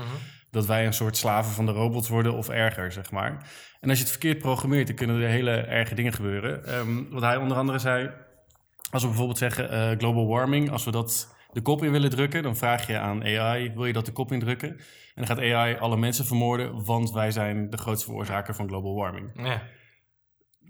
dat 0.52 0.66
wij 0.66 0.86
een 0.86 0.92
soort 0.92 1.16
slaven 1.16 1.52
van 1.52 1.66
de 1.66 1.72
robots 1.72 2.08
worden 2.08 2.34
of 2.34 2.48
erger, 2.48 2.92
zeg 2.92 3.10
maar. 3.10 3.50
En 3.80 3.88
als 3.88 3.98
je 3.98 4.04
het 4.04 4.12
verkeerd 4.12 4.38
programmeert, 4.38 4.86
dan 4.86 4.96
kunnen 4.96 5.20
er 5.20 5.28
hele 5.28 5.50
erge 5.50 5.94
dingen 5.94 6.12
gebeuren. 6.12 6.66
Ehm, 6.66 7.10
wat 7.10 7.22
hij 7.22 7.36
onder 7.36 7.56
andere 7.56 7.78
zei, 7.78 8.10
als 8.90 9.02
we 9.02 9.08
bijvoorbeeld 9.08 9.38
zeggen 9.38 9.70
eh, 9.70 9.98
global 9.98 10.26
warming, 10.26 10.70
als 10.70 10.84
we 10.84 10.90
dat 10.90 11.34
de 11.52 11.60
kop 11.60 11.82
in 11.84 11.92
willen 11.92 12.10
drukken, 12.10 12.42
dan 12.42 12.56
vraag 12.56 12.86
je 12.86 12.98
aan 12.98 13.24
AI, 13.24 13.72
wil 13.74 13.86
je 13.86 13.92
dat 13.92 14.06
de 14.06 14.12
kop 14.12 14.32
indrukken? 14.32 14.68
En 14.68 15.24
dan 15.24 15.26
gaat 15.26 15.38
AI 15.38 15.76
alle 15.76 15.96
mensen 15.96 16.24
vermoorden, 16.24 16.84
want 16.84 17.12
wij 17.12 17.30
zijn 17.30 17.70
de 17.70 17.76
grootste 17.76 18.06
veroorzaker 18.06 18.54
van 18.54 18.68
global 18.68 18.94
warming. 18.94 19.30
Ja. 19.34 19.62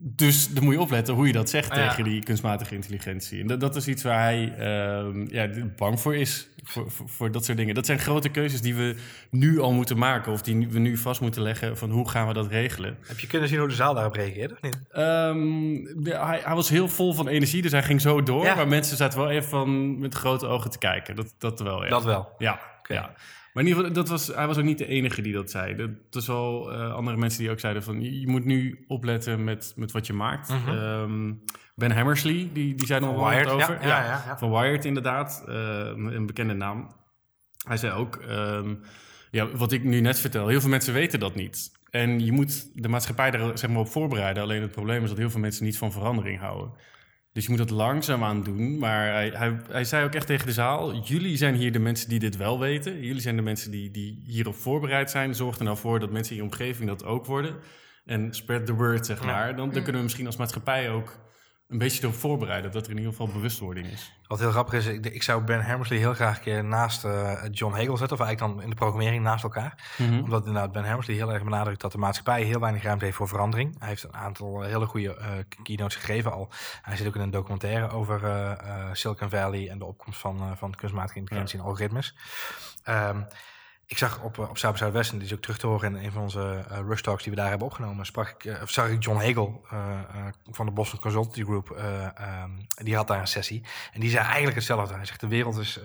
Dus 0.05 0.49
dan 0.49 0.65
moet 0.65 0.75
je 0.75 0.81
opletten 0.81 1.15
hoe 1.15 1.27
je 1.27 1.33
dat 1.33 1.51
zegt 1.51 1.71
Ah, 1.71 1.77
ja. 1.77 1.89
tegen 1.89 2.05
die 2.05 2.23
kunstmatige 2.23 2.75
intelligentie. 2.75 3.41
En 3.41 3.47
dat, 3.47 3.61
dat 3.61 3.77
is 3.77 3.89
iets 3.89 4.03
waar 4.03 4.21
hij 4.23 4.55
ehm, 4.59 5.27
ja, 5.29 5.49
bang 5.77 6.01
voor 6.01 6.17
is. 6.17 6.49
Voor, 6.65 6.91
voor, 6.91 7.09
voor 7.09 7.31
dat 7.33 7.45
soort 7.45 7.57
dingen. 7.59 7.75
Dat 7.75 7.87
zijn 7.87 7.99
grote 7.99 8.29
keuzes 8.29 8.61
die 8.61 8.75
we 8.75 8.97
nu 9.31 9.61
al 9.61 9.73
moeten 9.73 9.99
maken. 9.99 10.33
Of 10.33 10.43
die 10.43 10.69
we 10.69 10.79
nu 10.79 10.97
vast 10.97 11.21
moeten 11.21 11.43
leggen 11.43 11.77
van 11.79 11.91
hoe 11.91 12.09
gaan 12.09 12.27
we 12.27 12.33
dat 12.33 12.47
regelen. 12.47 12.97
Heb 13.07 13.19
je 13.19 13.27
kunnen 13.27 13.49
zien 13.49 13.59
hoe 13.59 13.69
de 13.69 13.75
zaal 13.75 13.95
daarop 13.95 14.15
reageerde? 14.15 14.55
Of 14.55 14.63
niet? 14.63 14.79
Ehm, 14.91 16.03
de- 16.03 16.19
hij, 16.21 16.41
hij 16.45 16.55
was 16.55 16.69
heel 16.69 16.89
vol 16.89 17.13
van 17.15 17.29
energie, 17.29 17.63
dus 17.63 17.73
hij 17.73 17.83
ging 17.83 18.01
zo 18.01 18.23
door. 18.23 18.45
Ja. 18.45 18.55
Maar 18.55 18.69
mensen 18.69 18.97
zaten 18.97 19.19
wel 19.19 19.31
even 19.31 19.49
van, 19.49 19.99
met 19.99 20.15
grote 20.15 20.47
ogen 20.47 20.71
te 20.71 20.79
kijken. 20.79 21.17
Dat, 21.17 21.35
dat 21.39 21.61
wel, 21.61 21.83
ja. 21.85 21.89
Dat 21.89 22.05
wel. 22.05 22.29
Ja, 22.39 22.61
ja. 22.89 23.15
Maar 23.53 23.63
in 23.63 23.69
ieder 23.69 23.85
geval, 23.85 24.03
dat 24.03 24.09
was, 24.09 24.27
hij 24.27 24.47
was 24.47 24.59
ook 24.59 24.65
niet 24.65 24.79
de 24.79 24.87
enige 24.87 25.23
die 25.23 25.33
dat 25.33 25.51
zei. 25.51 25.75
Dat 25.77 25.91
was 26.11 26.27
wel 26.27 26.73
eh, 26.73 26.95
andere 26.95 27.17
mensen 27.17 27.41
die 27.41 27.51
ook 27.51 27.61
zeiden 27.61 27.83
van... 27.83 28.21
je 28.21 28.29
moet 28.29 28.45
nu 28.45 28.85
opletten 28.89 29.45
met, 29.45 29.73
met 29.77 29.93
wat 29.93 30.07
je 30.07 30.13
maakt. 30.13 30.49
Mhm. 30.49 30.69
Ehm, 30.69 31.33
ben 31.75 31.91
Hammersley, 31.91 32.51
die, 32.53 32.75
die 32.75 32.87
zei 32.87 33.01
er 33.01 33.07
nog 33.07 33.17
wel 33.17 33.45
wat 33.45 33.53
over. 33.53 33.79
ja, 33.81 34.05
ja, 34.05 34.23
ja. 34.27 34.39
Van 34.39 34.51
Wired 34.51 34.85
inderdaad, 34.85 35.45
eh, 35.47 35.55
een 35.95 36.27
bekende 36.27 36.55
naam. 36.55 36.95
Hij 37.67 37.77
zei 37.77 37.93
ook, 37.93 38.17
ehm, 38.17 38.75
ja, 39.31 39.49
wat 39.49 39.73
ik 39.73 39.85
nu 39.85 40.01
net 40.01 40.19
vertel... 40.19 40.49
heel 40.49 40.61
veel 40.61 40.71
mensen 40.71 40.93
weten 40.93 41.21
dat 41.21 41.35
niet. 41.35 41.71
En 41.91 42.25
je 42.25 42.33
moet 42.33 42.83
de 42.83 42.89
maatschappij 42.89 43.33
er 43.33 43.59
zeg 43.59 43.71
maar, 43.71 43.81
op 43.81 43.89
voorbereiden. 43.89 44.43
Alleen 44.43 44.63
het 44.63 44.71
probleem 44.71 45.03
is 45.03 45.09
dat 45.09 45.19
heel 45.19 45.31
veel 45.31 45.41
mensen 45.41 45.65
niet 45.65 45.79
van 45.79 45.93
verandering 45.93 46.41
houden. 46.41 46.73
Dus 47.33 47.45
je 47.45 47.51
moet 47.51 47.59
het 47.59 47.71
langzaamaan 47.71 48.43
doen. 48.43 48.79
Maar 48.79 49.13
hij, 49.13 49.29
hij, 49.29 49.61
hij 49.69 49.85
zei 49.85 50.05
ook 50.05 50.15
echt 50.15 50.27
tegen 50.27 50.47
de 50.47 50.53
zaal: 50.53 50.95
Jullie 50.95 51.37
zijn 51.37 51.55
hier 51.55 51.73
de 51.73 51.79
mensen 51.79 52.09
die 52.09 52.19
dit 52.19 52.37
wel 52.37 52.59
weten. 52.59 53.01
Jullie 53.01 53.23
zijn 53.23 53.37
de 53.37 53.43
mensen 53.43 53.71
die, 53.71 53.91
die 53.91 54.23
hierop 54.27 54.55
voorbereid 54.55 55.11
zijn. 55.11 55.35
Zorg 55.35 55.59
er 55.59 55.65
nou 55.65 55.77
voor 55.77 56.01
dat 56.01 56.11
mensen 56.11 56.37
in 56.37 56.43
je 56.43 56.49
omgeving 56.51 56.89
dat 56.89 57.05
ook 57.05 57.27
worden. 57.27 57.57
En 58.05 58.35
spread 58.35 58.67
the 58.67 58.75
word, 58.75 59.07
zeg 59.07 59.25
maar. 59.25 59.57
Dan, 59.57 59.71
dan 59.71 59.83
kunnen 59.83 59.97
we 59.97 60.03
misschien 60.03 60.27
als 60.27 60.37
maatschappij 60.37 60.91
ook 60.91 61.19
een 61.73 61.79
beetje 61.79 62.03
erop 62.03 62.15
voorbereiden. 62.15 62.73
Dat 62.73 62.85
er 62.85 62.91
in 62.91 62.97
ieder 62.97 63.13
geval 63.13 63.29
bewustwording 63.29 63.87
is. 63.87 64.13
Wat 64.27 64.39
heel 64.39 64.51
grappig 64.51 64.75
is, 64.75 64.87
ik, 64.87 65.07
ik 65.07 65.23
zou 65.23 65.43
Ben 65.43 65.61
Hammersley 65.61 65.99
heel 65.99 66.15
graag 66.15 66.37
een 66.37 66.43
keer 66.43 66.65
naast 66.65 67.05
eh, 67.05 67.33
John 67.51 67.75
Hagel 67.75 67.97
zetten. 67.97 68.19
Of 68.19 68.25
eigenlijk 68.25 68.55
dan 68.55 68.63
in 68.63 68.71
de 68.71 68.77
programmering 68.77 69.23
naast 69.23 69.45
elkaar. 69.45 69.95
Omdat 69.99 70.47
inderdaad 70.47 70.73
Ben 70.73 70.85
Hammersley 70.85 71.17
heel 71.17 71.33
erg 71.33 71.45
benadrukt 71.45 71.81
dat 71.81 71.93
de 71.93 71.99
maatschappij 71.99 72.43
heel 72.43 72.61
weinig 72.61 72.83
ruimte 72.83 73.05
heeft 73.05 73.17
voor 73.17 73.29
verandering. 73.29 73.77
Hij 73.79 73.89
heeft 73.89 74.03
een 74.03 74.17
aantal 74.17 74.63
hele 74.63 74.87
goede 74.87 75.17
eh, 75.17 75.29
keynotes 75.63 75.97
gegeven 75.97 76.33
al. 76.33 76.49
Hij 76.83 76.97
zit 76.97 77.07
ook 77.07 77.15
in 77.15 77.21
een 77.21 77.31
documentaire 77.31 77.91
over 77.91 78.25
eh, 78.25 78.51
eh, 78.53 78.89
Silicon 78.93 79.31
Valley 79.31 79.69
en 79.69 79.79
de 79.79 79.85
opkomst 79.85 80.21
van, 80.21 80.41
eh, 80.41 80.51
van 80.57 80.75
kunstmatige 80.75 81.19
intelligentie 81.19 81.59
en 81.59 81.65
algoritmes. 81.65 82.17
Ehm, 82.83 83.23
ik 83.93 83.99
zag 83.99 84.23
op, 84.23 84.39
eh, 84.39 84.49
op 84.49 84.59
South 84.59 84.73
by 84.73 84.79
Southwest, 84.79 85.13
en 85.13 85.19
die 85.19 85.27
is 85.27 85.35
ook 85.35 85.41
terug 85.41 85.59
te 85.59 85.67
horen 85.67 85.97
in 85.97 86.05
een 86.05 86.13
van 86.13 86.23
onze 86.23 86.65
eh, 86.69 86.79
Rush 86.87 87.01
Talks 87.01 87.23
die 87.23 87.33
we 87.33 87.39
daar 87.39 87.49
hebben 87.49 87.67
opgenomen, 87.67 88.07
sprak 88.07 88.29
ik, 88.29 88.45
eh, 88.45 88.63
of 88.63 88.71
zag 88.71 88.89
ik 88.89 89.05
John 89.05 89.21
eh, 89.21 89.37
van 90.51 90.67
de 90.67 90.73
Boston 90.73 91.01
Consultancy 91.01 91.45
Group. 91.45 91.71
eh, 91.71 92.05
ehm, 92.05 92.51
die 92.75 92.97
had 92.97 93.09
daar 93.09 93.21
een 93.21 93.27
sessie. 93.27 93.63
En 93.93 94.01
die 94.01 94.11
zei 94.11 94.25
eigenlijk 94.25 94.55
hetzelfde. 94.55 94.95
Hij 94.95 95.05
zegt, 95.05 95.21
de 95.21 95.29
wereld 95.29 95.59
is, 95.59 95.81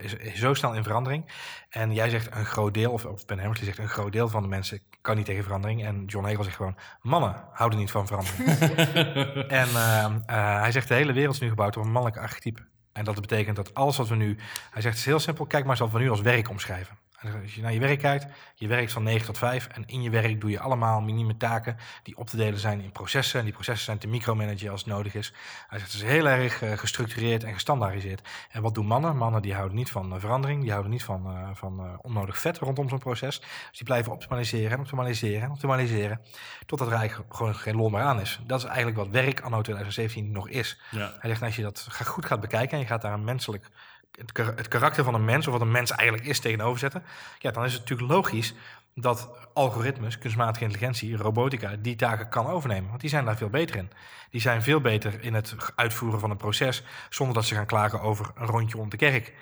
is, 0.00 0.14
is 0.14 0.38
zo 0.38 0.54
snel 0.54 0.74
in 0.74 0.82
verandering. 0.82 1.32
En 1.70 1.92
jij 1.94 2.10
zegt 2.10 2.34
een 2.34 2.46
groot 2.46 2.74
deel, 2.74 2.92
of, 2.92 3.04
of 3.04 3.26
Ben 3.26 3.38
Hammersley 3.38 3.66
zegt 3.66 3.78
een 3.78 3.88
groot 3.88 4.12
deel 4.12 4.28
van 4.28 4.42
de 4.42 4.48
mensen 4.48 4.80
kan 5.00 5.16
niet 5.16 5.26
tegen 5.26 5.42
verandering. 5.42 5.84
En 5.84 6.04
John 6.04 6.26
Hagel 6.26 6.44
zegt 6.44 6.56
gewoon, 6.56 6.76
mannen 7.00 7.44
houden 7.52 7.78
niet 7.78 7.90
van 7.90 8.06
verandering. 8.06 8.48
en 9.60 9.68
ehm, 9.68 10.18
eh, 10.26 10.60
hij 10.60 10.72
zegt, 10.72 10.88
de 10.88 10.94
hele 10.94 11.12
wereld 11.12 11.34
is 11.34 11.40
nu 11.40 11.48
gebouwd 11.48 11.76
op 11.76 11.84
een 11.84 11.92
mannelijk 11.92 12.20
archetype. 12.20 12.62
En 12.92 13.04
dat 13.04 13.20
betekent 13.20 13.56
dat 13.56 13.74
alles 13.74 13.96
wat 13.96 14.08
we 14.08 14.14
nu... 14.14 14.36
Hij 14.70 14.82
zegt, 14.82 14.84
het 14.84 14.96
is 14.96 15.04
heel 15.04 15.18
simpel, 15.18 15.46
kijk 15.46 15.62
maar 15.62 15.72
eens 15.72 15.80
wat 15.80 15.90
we 15.92 15.98
nu 15.98 16.10
als 16.10 16.20
werk 16.20 16.48
omschrijven. 16.48 16.96
Als 17.42 17.54
je 17.54 17.62
naar 17.62 17.72
je 17.72 17.80
werk 17.80 17.98
kijkt, 17.98 18.26
je 18.54 18.66
werkt 18.66 18.92
van 18.92 19.02
9 19.02 19.26
tot 19.26 19.38
5 19.38 19.66
en 19.66 19.86
in 19.86 20.02
je 20.02 20.10
werk 20.10 20.40
doe 20.40 20.50
je 20.50 20.60
allemaal 20.60 21.00
minieme 21.00 21.36
taken 21.36 21.76
die 22.02 22.16
op 22.16 22.28
te 22.28 22.36
delen 22.36 22.58
zijn 22.58 22.80
in 22.80 22.92
processen. 22.92 23.38
En 23.38 23.44
die 23.44 23.54
processen 23.54 23.84
zijn 23.84 23.98
te 23.98 24.08
micromanagen 24.08 24.70
als 24.70 24.84
het 24.84 24.92
nodig 24.92 25.14
is. 25.14 25.32
Hij 25.68 25.78
zegt, 25.78 25.92
het 25.92 26.02
is 26.02 26.08
heel 26.08 26.28
erg 26.28 26.62
eh, 26.62 26.72
gestructureerd 26.72 27.44
en 27.44 27.52
gestandaardiseerd. 27.52 28.28
En 28.50 28.62
wat 28.62 28.74
doen 28.74 28.86
mannen? 28.86 29.16
Mannen 29.16 29.42
die 29.42 29.54
houden 29.54 29.76
niet 29.76 29.90
van 29.90 30.14
eh, 30.14 30.20
verandering, 30.20 30.60
die 30.60 30.70
houden 30.70 30.92
niet 30.92 31.04
van, 31.04 31.26
eh, 31.26 31.48
van 31.54 31.98
onnodig 32.02 32.38
vet 32.38 32.58
rondom 32.58 32.88
zo'n 32.88 32.98
proces. 32.98 33.40
Dus 33.40 33.48
die 33.72 33.84
blijven 33.84 34.12
optimaliseren 34.12 34.70
en 34.70 34.80
optimaliseren 34.80 35.42
en 35.42 35.50
optimaliseren, 35.50 36.20
totdat 36.66 36.88
er 36.88 36.94
eigenlijk 36.94 37.34
gewoon 37.34 37.54
geen 37.54 37.76
lol 37.76 37.88
meer 37.88 38.00
aan 38.00 38.20
is. 38.20 38.40
Dat 38.46 38.58
is 38.58 38.64
eigenlijk 38.64 38.96
wat 38.96 39.08
werk 39.08 39.40
anno 39.40 39.60
2017 39.60 40.32
nog 40.32 40.48
is. 40.48 40.80
Ja. 40.90 40.98
Hij 40.98 41.08
zegt, 41.08 41.40
nou, 41.40 41.44
als 41.44 41.56
je 41.56 41.62
dat 41.62 41.88
goed 42.04 42.26
gaat 42.26 42.40
bekijken 42.40 42.72
en 42.72 42.78
je 42.78 42.86
gaat 42.86 43.02
daar 43.02 43.12
een 43.12 43.24
menselijk, 43.24 43.70
het, 44.18 44.32
kar- 44.32 44.56
het 44.56 44.68
karakter 44.68 45.04
van 45.04 45.14
een 45.14 45.24
mens, 45.24 45.46
of 45.46 45.52
wat 45.52 45.62
een 45.62 45.70
mens 45.70 45.90
eigenlijk 45.90 46.28
is, 46.28 46.40
tegenover 46.40 46.78
zetten, 46.78 47.04
ja, 47.38 47.50
dan 47.50 47.64
is 47.64 47.72
het 47.72 47.80
natuurlijk 47.80 48.10
logisch 48.10 48.54
dat 48.94 49.28
algoritmes, 49.54 50.18
kunstmatige 50.18 50.64
intelligentie, 50.64 51.16
robotica, 51.16 51.76
die 51.78 51.96
taken 51.96 52.28
kan 52.28 52.46
overnemen. 52.46 52.88
Want 52.88 53.00
die 53.00 53.10
zijn 53.10 53.24
daar 53.24 53.36
veel 53.36 53.50
beter 53.50 53.76
in. 53.76 53.90
Die 54.30 54.40
zijn 54.40 54.62
veel 54.62 54.80
beter 54.80 55.22
in 55.22 55.34
het 55.34 55.54
uitvoeren 55.74 56.20
van 56.20 56.30
een 56.30 56.36
proces, 56.36 56.82
zonder 57.10 57.34
dat 57.34 57.44
ze 57.44 57.54
gaan 57.54 57.66
klagen 57.66 58.00
over 58.00 58.30
een 58.34 58.46
rondje 58.46 58.76
rond 58.76 58.90
de 58.90 58.96
kerk. 58.96 59.32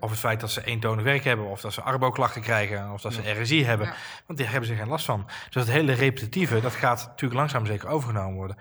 Of 0.00 0.10
het 0.10 0.18
feit 0.18 0.40
dat 0.40 0.50
ze 0.50 0.64
eentonig 0.64 1.04
werk 1.04 1.24
hebben, 1.24 1.46
of 1.46 1.60
dat 1.60 1.72
ze 1.72 1.82
arbo-klachten 1.82 2.42
krijgen, 2.42 2.92
of 2.92 3.00
dat 3.00 3.12
ze 3.12 3.40
RSI 3.40 3.64
hebben. 3.64 3.86
Ja. 3.86 3.94
Want 4.26 4.38
daar 4.38 4.50
hebben 4.50 4.68
ze 4.68 4.74
geen 4.74 4.88
last 4.88 5.04
van. 5.04 5.26
Dus 5.50 5.62
het 5.62 5.72
hele 5.72 5.92
repetitieve, 5.92 6.60
dat 6.60 6.74
gaat 6.74 7.06
natuurlijk 7.06 7.40
langzaam 7.40 7.66
zeker 7.66 7.88
overgenomen 7.88 8.34
worden 8.34 8.56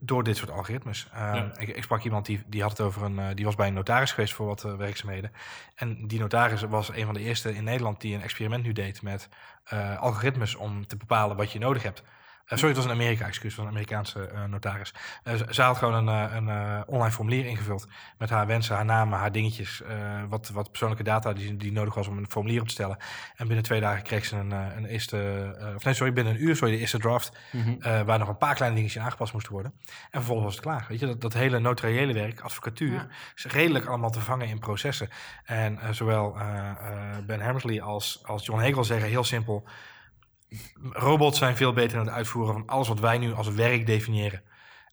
door 0.00 0.24
dit 0.24 0.36
soort 0.36 0.50
algoritmes. 0.50 1.08
Uh, 1.14 1.18
Ja. 1.18 1.52
ik, 1.56 1.68
ik 1.68 1.82
sprak 1.82 2.02
iemand 2.02 2.26
die, 2.26 2.42
die 2.46 2.62
had 2.62 2.70
het 2.70 2.80
over 2.80 3.02
een, 3.02 3.18
uh, 3.18 3.26
die 3.34 3.44
was 3.44 3.54
bij 3.54 3.66
een 3.66 3.74
notaris 3.74 4.12
geweest 4.12 4.34
voor 4.34 4.46
wat 4.46 4.64
uh, 4.64 4.74
werkzaamheden. 4.74 5.32
En 5.74 6.06
die 6.06 6.18
notaris 6.20 6.62
was 6.62 6.88
een 6.92 7.04
van 7.04 7.14
de 7.14 7.20
eerste 7.20 7.54
in 7.54 7.64
Nederland 7.64 8.00
die 8.00 8.14
een 8.14 8.22
experiment 8.22 8.64
nu 8.64 8.72
deed 8.72 9.02
met 9.02 9.28
uh, 9.72 9.98
algoritmes 9.98 10.54
om 10.54 10.86
te 10.86 10.96
bepalen 10.96 11.36
wat 11.36 11.52
je 11.52 11.58
nodig 11.58 11.82
hebt. 11.82 12.02
Uh, 12.44 12.58
sorry, 12.58 12.74
het 12.74 12.76
was 12.76 12.84
een 12.84 13.00
Amerika, 13.00 13.26
excuus, 13.26 13.54
van 13.54 13.64
een 13.64 13.70
Amerikaanse 13.70 14.30
uh, 14.34 14.44
notaris. 14.44 14.94
Uh, 15.24 15.34
ze, 15.34 15.46
ze 15.50 15.62
had 15.62 15.76
gewoon 15.76 16.08
een, 16.08 16.36
een 16.36 16.46
uh, 16.46 16.80
online 16.86 17.10
formulier 17.12 17.46
ingevuld 17.46 17.88
met 18.18 18.30
haar 18.30 18.46
wensen, 18.46 18.74
haar 18.74 18.84
namen, 18.84 19.18
haar 19.18 19.32
dingetjes, 19.32 19.82
uh, 19.82 20.22
wat, 20.28 20.48
wat 20.48 20.70
persoonlijke 20.70 21.04
data 21.04 21.32
die, 21.32 21.56
die 21.56 21.72
nodig 21.72 21.94
was 21.94 22.06
om 22.06 22.18
een 22.18 22.30
formulier 22.30 22.60
op 22.60 22.66
te 22.66 22.72
stellen. 22.72 22.96
En 23.36 23.46
binnen 23.46 23.64
twee 23.64 23.80
dagen 23.80 24.02
kreeg 24.02 24.24
ze 24.24 24.36
een, 24.36 24.50
uh, 24.50 24.66
een 24.76 24.84
eerste, 24.84 25.16
uh, 25.60 25.74
of 25.74 25.84
nee, 25.84 25.94
sorry, 25.94 26.12
binnen 26.12 26.34
een 26.34 26.42
uur, 26.42 26.56
sorry, 26.56 26.74
de 26.74 26.80
eerste 26.80 26.98
draft, 26.98 27.38
mm 27.50 27.62
-hmm. 27.62 28.04
waar 28.04 28.18
nog 28.18 28.28
een 28.28 28.36
paar 28.36 28.54
kleine 28.54 28.76
dingetjes 28.76 29.02
aangepast 29.02 29.32
moesten 29.32 29.52
worden. 29.52 29.72
En 29.84 29.98
vervolgens 30.10 30.46
was 30.46 30.54
het 30.54 30.64
klaar. 30.64 30.86
Weet 30.88 31.00
je, 31.00 31.06
dat, 31.06 31.20
dat 31.20 31.32
hele 31.32 31.58
notariële 31.58 32.12
werk, 32.12 32.40
advocatuur, 32.40 32.92
ja. 32.92 33.06
is 33.34 33.44
redelijk 33.44 33.86
allemaal 33.86 34.10
te 34.10 34.20
vangen 34.20 34.48
in 34.48 34.58
processen. 34.58 35.08
En 35.44 35.78
uh, 35.82 35.90
zowel 35.90 36.36
Ben 37.26 37.40
Hammersley 37.40 37.82
als, 37.82 38.20
als 38.24 38.46
John 38.46 38.60
Hegel 38.60 38.84
zeggen 38.84 39.08
heel 39.08 39.24
simpel 39.24 39.68
robots 40.92 41.38
zijn 41.38 41.56
veel 41.56 41.72
beter 41.72 41.98
in 41.98 42.04
het 42.04 42.14
uitvoeren 42.14 42.52
van 42.52 42.66
alles 42.66 42.88
wat 42.88 43.00
wij 43.00 43.18
nu 43.18 43.32
als 43.34 43.48
werk 43.48 43.86
definiëren. 43.86 44.42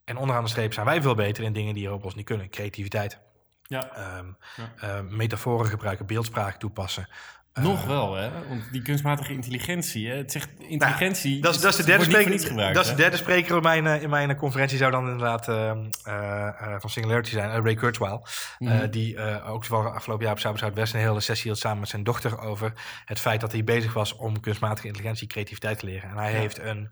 En 0.05 0.17
onderaan 0.17 0.43
de 0.43 0.49
streep 0.49 0.73
zijn 0.73 0.85
wij 0.85 1.01
veel 1.01 1.15
beter 1.15 1.43
in 1.43 1.53
dingen 1.53 1.73
die 1.73 1.87
robots 1.87 2.15
niet 2.15 2.25
kunnen. 2.25 2.49
Creativiteit, 2.49 3.19
Ja, 3.63 3.91
ehm, 3.95 4.25
Ja. 4.55 4.73
eh, 4.77 5.01
metaforen 5.09 5.65
gebruiken, 5.65 6.05
beeldspraak 6.05 6.55
toepassen. 6.55 7.09
Eh, 7.53 7.63
nog 7.63 7.85
wel, 7.85 8.15
hè? 8.15 8.29
Want 8.47 8.71
die 8.71 8.81
kunstmatige 8.81 9.33
intelligentie, 9.33 10.07
hè? 10.09 10.15
Het 10.15 10.31
zegt 10.31 10.49
intelligentie. 10.57 11.29
Nou, 11.31 11.41
Dat 11.41 11.55
is, 11.55 11.61
dat 11.61 11.71
is 11.71 11.77
de 11.77 11.83
derde 11.85 12.03
spreker. 12.03 12.39
gebruikt. 12.39 12.75
dat 12.75 12.83
is 12.85 12.89
de 12.91 12.95
derde 12.97 13.17
spreker 13.17 13.55
in 13.55 13.61
mijn, 13.61 13.87
eh, 13.87 14.01
in 14.01 14.09
mijn 14.09 14.35
conferentie 14.35 14.77
zou 14.77 14.91
dan 14.91 15.03
inderdaad 15.09 15.47
eh, 15.47 15.69
eh, 15.69 16.47
eh, 16.47 16.75
van 16.79 16.89
Singularity 16.89 17.29
zijn, 17.31 17.49
eh, 17.51 17.59
Ray 17.63 17.73
Kurzweil. 17.73 18.27
eh, 18.59 18.67
Mhm. 18.67 18.89
die 18.89 19.15
eh, 19.17 19.49
ook 19.49 19.65
zowel 19.65 19.91
afgelopen 19.91 20.23
jaar 20.25 20.33
op 20.33 20.39
Zuid 20.39 20.59
Zuidwest 20.59 20.93
een 20.93 20.99
hele 20.99 21.19
sessie 21.19 21.49
had 21.51 21.59
samen 21.59 21.79
met 21.79 21.89
zijn 21.89 22.03
dochter 22.03 22.39
over 22.39 22.73
het 23.05 23.19
feit 23.19 23.41
dat 23.41 23.51
hij 23.51 23.63
bezig 23.63 23.93
was 23.93 24.15
om 24.15 24.39
kunstmatige 24.39 24.87
intelligentie 24.87 25.27
creativiteit 25.27 25.79
te 25.79 25.85
leren. 25.85 26.09
En 26.09 26.17
hij 26.17 26.31
Ja. 26.31 26.37
heeft 26.39 26.59
een 26.59 26.89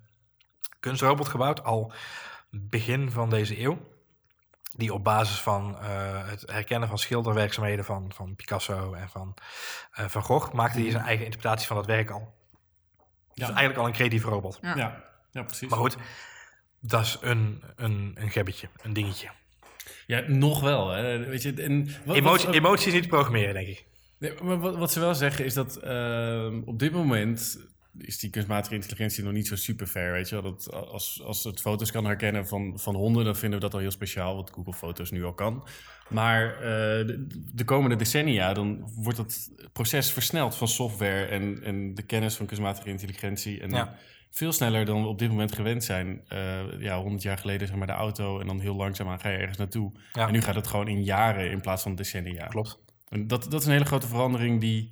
kunstrobot 0.80 1.28
gebouwd 1.28 1.64
al 1.64 1.94
begin 2.50 3.12
van 3.12 3.30
deze 3.30 3.62
eeuw. 3.62 3.96
Die 4.78 4.94
op 4.94 5.04
basis 5.04 5.40
van 5.40 5.78
eh, 5.80 6.28
het 6.30 6.44
herkennen 6.52 6.90
van 6.90 6.98
schilderwerkzaamheden 6.98 7.86
van, 7.86 8.12
van 8.16 8.36
Picasso 8.36 8.94
en 8.94 9.10
van 9.10 9.34
eh, 9.92 10.06
Van 10.06 10.24
Gogh 10.24 10.54
maakte 10.54 10.80
hij 10.80 10.92
zijn 10.92 11.04
eigen 11.04 11.26
interpretatie 11.26 11.68
van 11.68 11.76
dat 11.76 11.86
werk 11.86 12.10
al. 12.12 12.34
Dus 13.34 13.48
Ja. 13.48 13.54
eigenlijk 13.54 13.78
al 13.80 13.86
een 13.86 13.94
creatieve 13.94 14.30
robot. 14.30 14.60
Ja. 14.62 14.76
Ja, 14.76 15.04
ja, 15.32 15.44
precies. 15.44 15.70
Maar 15.70 15.80
goed, 15.80 15.98
dat 16.80 17.02
is 17.02 17.18
een, 17.22 17.64
een, 17.76 18.12
een 18.20 18.30
gebbetje, 18.30 18.70
een 18.82 18.94
dingetje. 18.94 19.30
Ja, 20.06 20.24
nog 20.28 20.62
wel, 20.62 20.90
hè? 20.90 21.26
Weet 21.26 21.42
je, 21.42 21.54
en 21.54 21.86
wat, 22.06 22.16
Emotie, 22.16 22.46
wat- 22.46 22.56
emotie 22.56 22.88
is 22.88 22.94
niet 22.94 23.04
te 23.04 23.10
programmeren, 23.10 23.54
denk 23.54 23.68
ik. 23.68 23.86
Nee, 24.20 24.34
maar 24.44 24.60
wat, 24.60 24.76
wat 24.78 24.92
ze 24.92 25.00
wel 25.00 25.16
zeggen 25.16 25.46
is 25.46 25.54
dat 25.54 25.76
ehm, 25.76 26.62
op 26.66 26.80
dit 26.80 26.92
moment 26.92 27.60
is 28.00 28.20
die 28.20 28.30
kunstmatige 28.30 28.76
intelligentie 28.76 29.24
nog 29.24 29.34
niet 29.34 29.48
zo 29.48 29.56
super 29.56 29.88
fair, 29.88 30.12
weet 30.12 30.30
je 30.30 30.42
wel. 30.42 30.52
Dat 30.52 30.72
als, 30.72 31.22
als 31.24 31.44
het 31.44 31.62
foto's 31.62 31.92
kan 31.92 32.06
herkennen 32.06 32.48
van, 32.48 32.80
van 32.80 32.96
honden, 32.96 33.26
dan 33.26 33.36
vinden 33.36 33.60
we 33.60 33.66
dat 33.66 33.74
al 33.74 33.80
heel 33.80 33.92
speciaal, 33.92 34.36
wat 34.36 34.52
Google 34.54 34.74
Foto's 34.74 35.12
nu 35.12 35.24
al 35.24 35.34
kan. 35.34 35.68
Maar 36.10 36.54
eh, 36.56 36.62
de, 37.08 37.28
de 37.54 37.64
komende 37.66 37.96
decennia, 37.96 38.54
dan 38.54 38.92
wordt 38.96 39.18
het 39.18 39.52
proces 39.74 40.12
versneld 40.12 40.56
van 40.56 40.68
software 40.68 41.26
en, 41.26 41.64
en 41.64 41.94
de 41.96 42.02
kennis 42.04 42.36
van 42.36 42.46
kunstmatige 42.46 42.90
intelligentie. 42.90 43.62
En 43.62 43.70
Ja. 43.70 43.96
veel 44.32 44.52
sneller 44.52 44.86
dan 44.86 45.02
we 45.02 45.08
op 45.08 45.20
dit 45.20 45.30
moment 45.30 45.52
gewend 45.56 45.84
zijn. 45.84 46.22
Eh, 46.28 46.60
ja, 46.80 47.02
100 47.02 47.24
jaar 47.24 47.38
geleden 47.38 47.68
zeg 47.68 47.76
maar 47.78 47.88
de 47.88 47.94
auto 47.94 48.40
en 48.40 48.48
dan 48.48 48.60
heel 48.60 48.76
langzaamaan 48.76 49.20
ga 49.20 49.30
je 49.30 49.38
ergens 49.38 49.58
naartoe. 49.58 49.92
Ja. 50.14 50.28
En 50.28 50.32
nu 50.34 50.42
gaat 50.42 50.56
het 50.56 50.68
gewoon 50.68 50.88
in 50.88 51.04
jaren 51.04 51.52
in 51.52 51.62
plaats 51.62 51.84
van 51.84 51.96
decennia. 51.96 52.46
Klopt. 52.48 52.80
En 53.10 53.28
dat, 53.28 53.52
dat 53.52 53.60
is 53.62 53.66
een 53.68 53.72
hele 53.74 53.86
grote 53.86 54.08
verandering 54.08 54.60
die, 54.62 54.90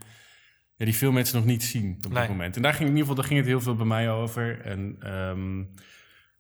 ja, 0.76 0.86
die 0.86 0.96
veel 0.96 1.12
mensen 1.12 1.36
nog 1.38 1.46
niet 1.46 1.64
zien 1.64 1.98
op 2.06 2.12
Nee. 2.12 2.20
dit 2.22 2.30
moment. 2.30 2.56
En 2.56 2.62
daar 2.62 2.74
ging 2.74 2.84
in 2.90 2.96
ieder 2.96 3.02
geval 3.02 3.16
daar 3.16 3.26
ging 3.26 3.40
het 3.40 3.48
heel 3.48 3.62
veel 3.62 3.76
bij 3.76 3.86
mij 3.86 4.12
over. 4.12 4.62
En 4.62 4.96
ehm, 5.00 5.60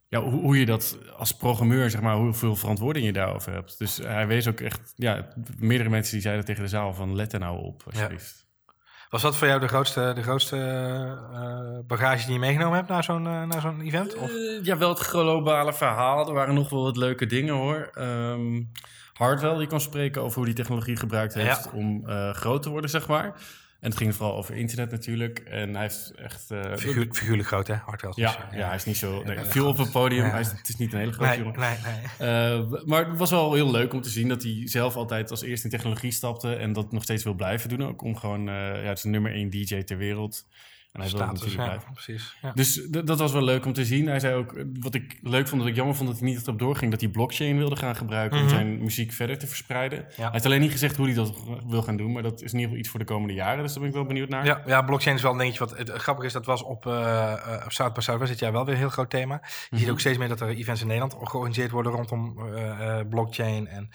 ja, 0.07 0.21
hoe, 0.21 0.41
hoe 0.41 0.59
je 0.59 0.65
dat 0.65 0.97
als 1.17 1.31
programmeur, 1.31 1.89
zeg 1.89 2.01
maar, 2.01 2.15
hoeveel 2.15 2.55
verantwoording 2.55 3.05
je 3.05 3.13
daarover 3.13 3.53
hebt. 3.53 3.79
Dus 3.79 3.97
hij 3.97 4.27
wees 4.27 4.47
ook 4.47 4.59
echt, 4.59 4.93
ja, 4.95 5.27
meerdere 5.57 5.89
mensen 5.89 6.13
die 6.13 6.21
zeiden 6.21 6.45
tegen 6.45 6.63
de 6.63 6.69
zaal 6.69 6.93
van 6.93 7.15
let 7.15 7.33
er 7.33 7.39
nou 7.39 7.63
op, 7.63 7.83
alsjeblieft. 7.85 8.43
Was 9.09 9.21
dat 9.21 9.35
voor 9.37 9.47
jou 9.47 9.59
de 9.59 9.67
grootste, 9.67 10.11
de 10.15 10.23
grootste 10.23 10.57
eh, 11.33 11.79
bagage 11.87 12.23
die 12.25 12.33
je 12.33 12.39
meegenomen 12.39 12.75
hebt 12.77 12.89
naar 12.89 13.03
zo'n 13.03 13.27
eh, 13.27 13.43
naar 13.43 13.61
zo'n 13.61 13.81
event? 13.81 14.15
Of? 14.15 14.29
Eh, 14.29 14.63
ja, 14.63 14.77
wel 14.77 14.89
het 14.89 14.99
globale 14.99 15.73
verhaal. 15.73 16.27
Er 16.27 16.33
waren 16.33 16.53
nog 16.53 16.69
wel 16.69 16.83
wat 16.83 16.97
leuke 16.97 17.25
dingen 17.25 17.53
hoor. 17.53 17.89
Ehm 17.93 18.63
Hardwell, 19.13 19.57
die 19.57 19.67
kon 19.67 19.79
spreken 19.81 20.21
over 20.21 20.35
hoe 20.37 20.45
die 20.45 20.53
technologie 20.55 20.95
gebruikt 20.95 21.33
heeft 21.33 21.63
Ja. 21.63 21.71
om 21.73 22.07
groot 22.33 22.63
te 22.63 22.69
worden, 22.69 22.89
zeg 22.89 23.07
maar. 23.07 23.33
En 23.85 23.91
het 23.91 23.99
ging 23.99 24.15
vooral 24.15 24.37
over 24.37 24.55
internet 24.55 24.91
natuurlijk. 24.91 25.39
En 25.39 25.73
hij 25.73 25.81
heeft 25.81 26.11
echt... 26.15 26.45
Figuur, 26.75 27.07
figuurlijk 27.11 27.47
groot, 27.47 27.67
hè? 27.67 27.73
Hardwell. 27.75 28.11
Ja, 28.15 28.49
ja, 28.51 28.65
hij 28.67 28.75
is 28.75 28.85
niet 28.85 28.97
zo. 28.97 29.23
Nee, 29.23 29.35
Ja, 29.35 29.45
veel 29.45 29.67
op 29.67 29.77
een 29.77 29.91
podium. 29.91 30.23
Ja. 30.25 30.29
Hij 30.31 30.39
is, 30.39 30.47
het 30.51 30.69
is 30.69 30.75
niet 30.75 30.93
een 30.93 30.99
hele 30.99 31.11
grote 31.11 31.29
Nee, 31.29 31.39
jongen. 31.39 31.59
nee, 31.59 31.75
nee. 32.19 32.29
Eh, 32.29 32.85
maar 32.85 33.09
het 33.09 33.17
was 33.17 33.29
wel 33.29 33.53
heel 33.53 33.71
leuk 33.71 33.93
om 33.93 34.01
te 34.01 34.09
zien 34.09 34.27
dat 34.27 34.43
hij 34.43 34.61
zelf 34.63 34.95
altijd 34.95 35.31
als 35.31 35.41
eerste 35.43 35.65
in 35.65 35.71
technologie 35.71 36.11
stapte. 36.11 36.55
En 36.55 36.73
dat 36.73 36.91
nog 36.91 37.03
steeds 37.03 37.23
wil 37.23 37.33
blijven 37.33 37.69
doen. 37.69 37.83
Ook 37.87 38.01
om 38.01 38.15
gewoon. 38.17 38.49
eh, 38.49 38.55
ja, 38.55 38.87
het 38.89 38.97
is 38.97 39.03
de 39.03 39.09
nummer 39.09 39.31
één 39.33 39.49
DJ 39.49 39.83
ter 39.83 39.97
wereld. 39.97 40.45
En 40.95 41.01
hij 41.01 41.09
wil 41.09 41.19
Status, 41.19 41.41
natuurlijk 41.41 41.81
ja, 41.83 41.91
precies. 41.93 42.37
Ja. 42.41 42.51
Dus 42.53 42.87
dat 42.89 43.19
was 43.19 43.31
wel 43.31 43.43
leuk 43.43 43.65
om 43.65 43.73
te 43.73 43.85
zien. 43.85 44.07
Hij 44.07 44.19
zei 44.19 44.35
ook, 44.35 44.53
eh, 44.53 44.63
wat 44.79 44.93
ik 44.95 45.19
leuk 45.21 45.47
vond, 45.47 45.61
dat 45.61 45.69
ik 45.69 45.75
jammer 45.75 45.95
vond 45.95 46.09
dat 46.09 46.19
hij 46.19 46.27
niet 46.27 46.37
echt 46.37 46.47
op 46.47 46.59
doorging, 46.59 46.91
dat 46.91 47.01
hij 47.01 47.09
blockchain 47.09 47.57
wilde 47.57 47.75
gaan 47.75 47.95
gebruiken 47.95 48.37
Mhm. 48.37 48.47
om 48.47 48.53
zijn 48.53 48.77
muziek 48.83 49.11
verder 49.11 49.37
te 49.37 49.47
verspreiden. 49.47 50.05
Hij 50.15 50.29
heeft 50.31 50.45
alleen 50.45 50.61
niet 50.61 50.71
gezegd 50.71 50.95
hoe 50.95 51.05
hij 51.05 51.15
dat 51.15 51.33
wil 51.67 51.81
gaan 51.81 51.97
doen, 51.97 52.11
maar 52.11 52.23
dat 52.23 52.33
is 52.33 52.39
in 52.41 52.45
ieder 52.59 52.61
geval 52.61 52.77
iets 52.77 52.89
voor 52.89 52.99
de 52.99 53.05
komende 53.05 53.33
jaren. 53.33 53.63
Dus 53.63 53.71
daar 53.71 53.79
ben 53.79 53.89
ik 53.89 53.95
wel 53.95 54.05
benieuwd 54.05 54.29
naar. 54.29 54.45
Ja, 54.45 54.61
ja, 54.65 54.81
blockchain 54.81 55.15
is 55.15 55.21
wel 55.21 55.31
een 55.31 55.37
dingetje. 55.37 55.59
Wat 55.59 55.77
het, 55.77 55.89
grappige 55.89 56.27
is, 56.27 56.33
dat 56.33 56.45
was 56.45 56.63
op, 56.63 56.85
eh, 56.85 57.61
op 57.65 57.71
South 57.71 57.93
by 57.93 57.99
Southwest 57.99 58.31
dit 58.31 58.39
jaar 58.39 58.51
wel 58.51 58.65
weer 58.65 58.73
een 58.73 58.79
heel 58.79 58.89
groot 58.89 59.09
thema. 59.09 59.41
Je 59.69 59.77
ziet 59.77 59.89
ook 59.89 59.99
steeds 59.99 60.17
meer 60.17 60.27
dat 60.27 60.41
er 60.41 60.49
events 60.49 60.81
in 60.81 60.87
Nederland 60.87 61.15
georganiseerd 61.23 61.71
worden 61.71 61.91
rondom 61.91 62.35
blockchain 63.09 63.67
en 63.67 63.89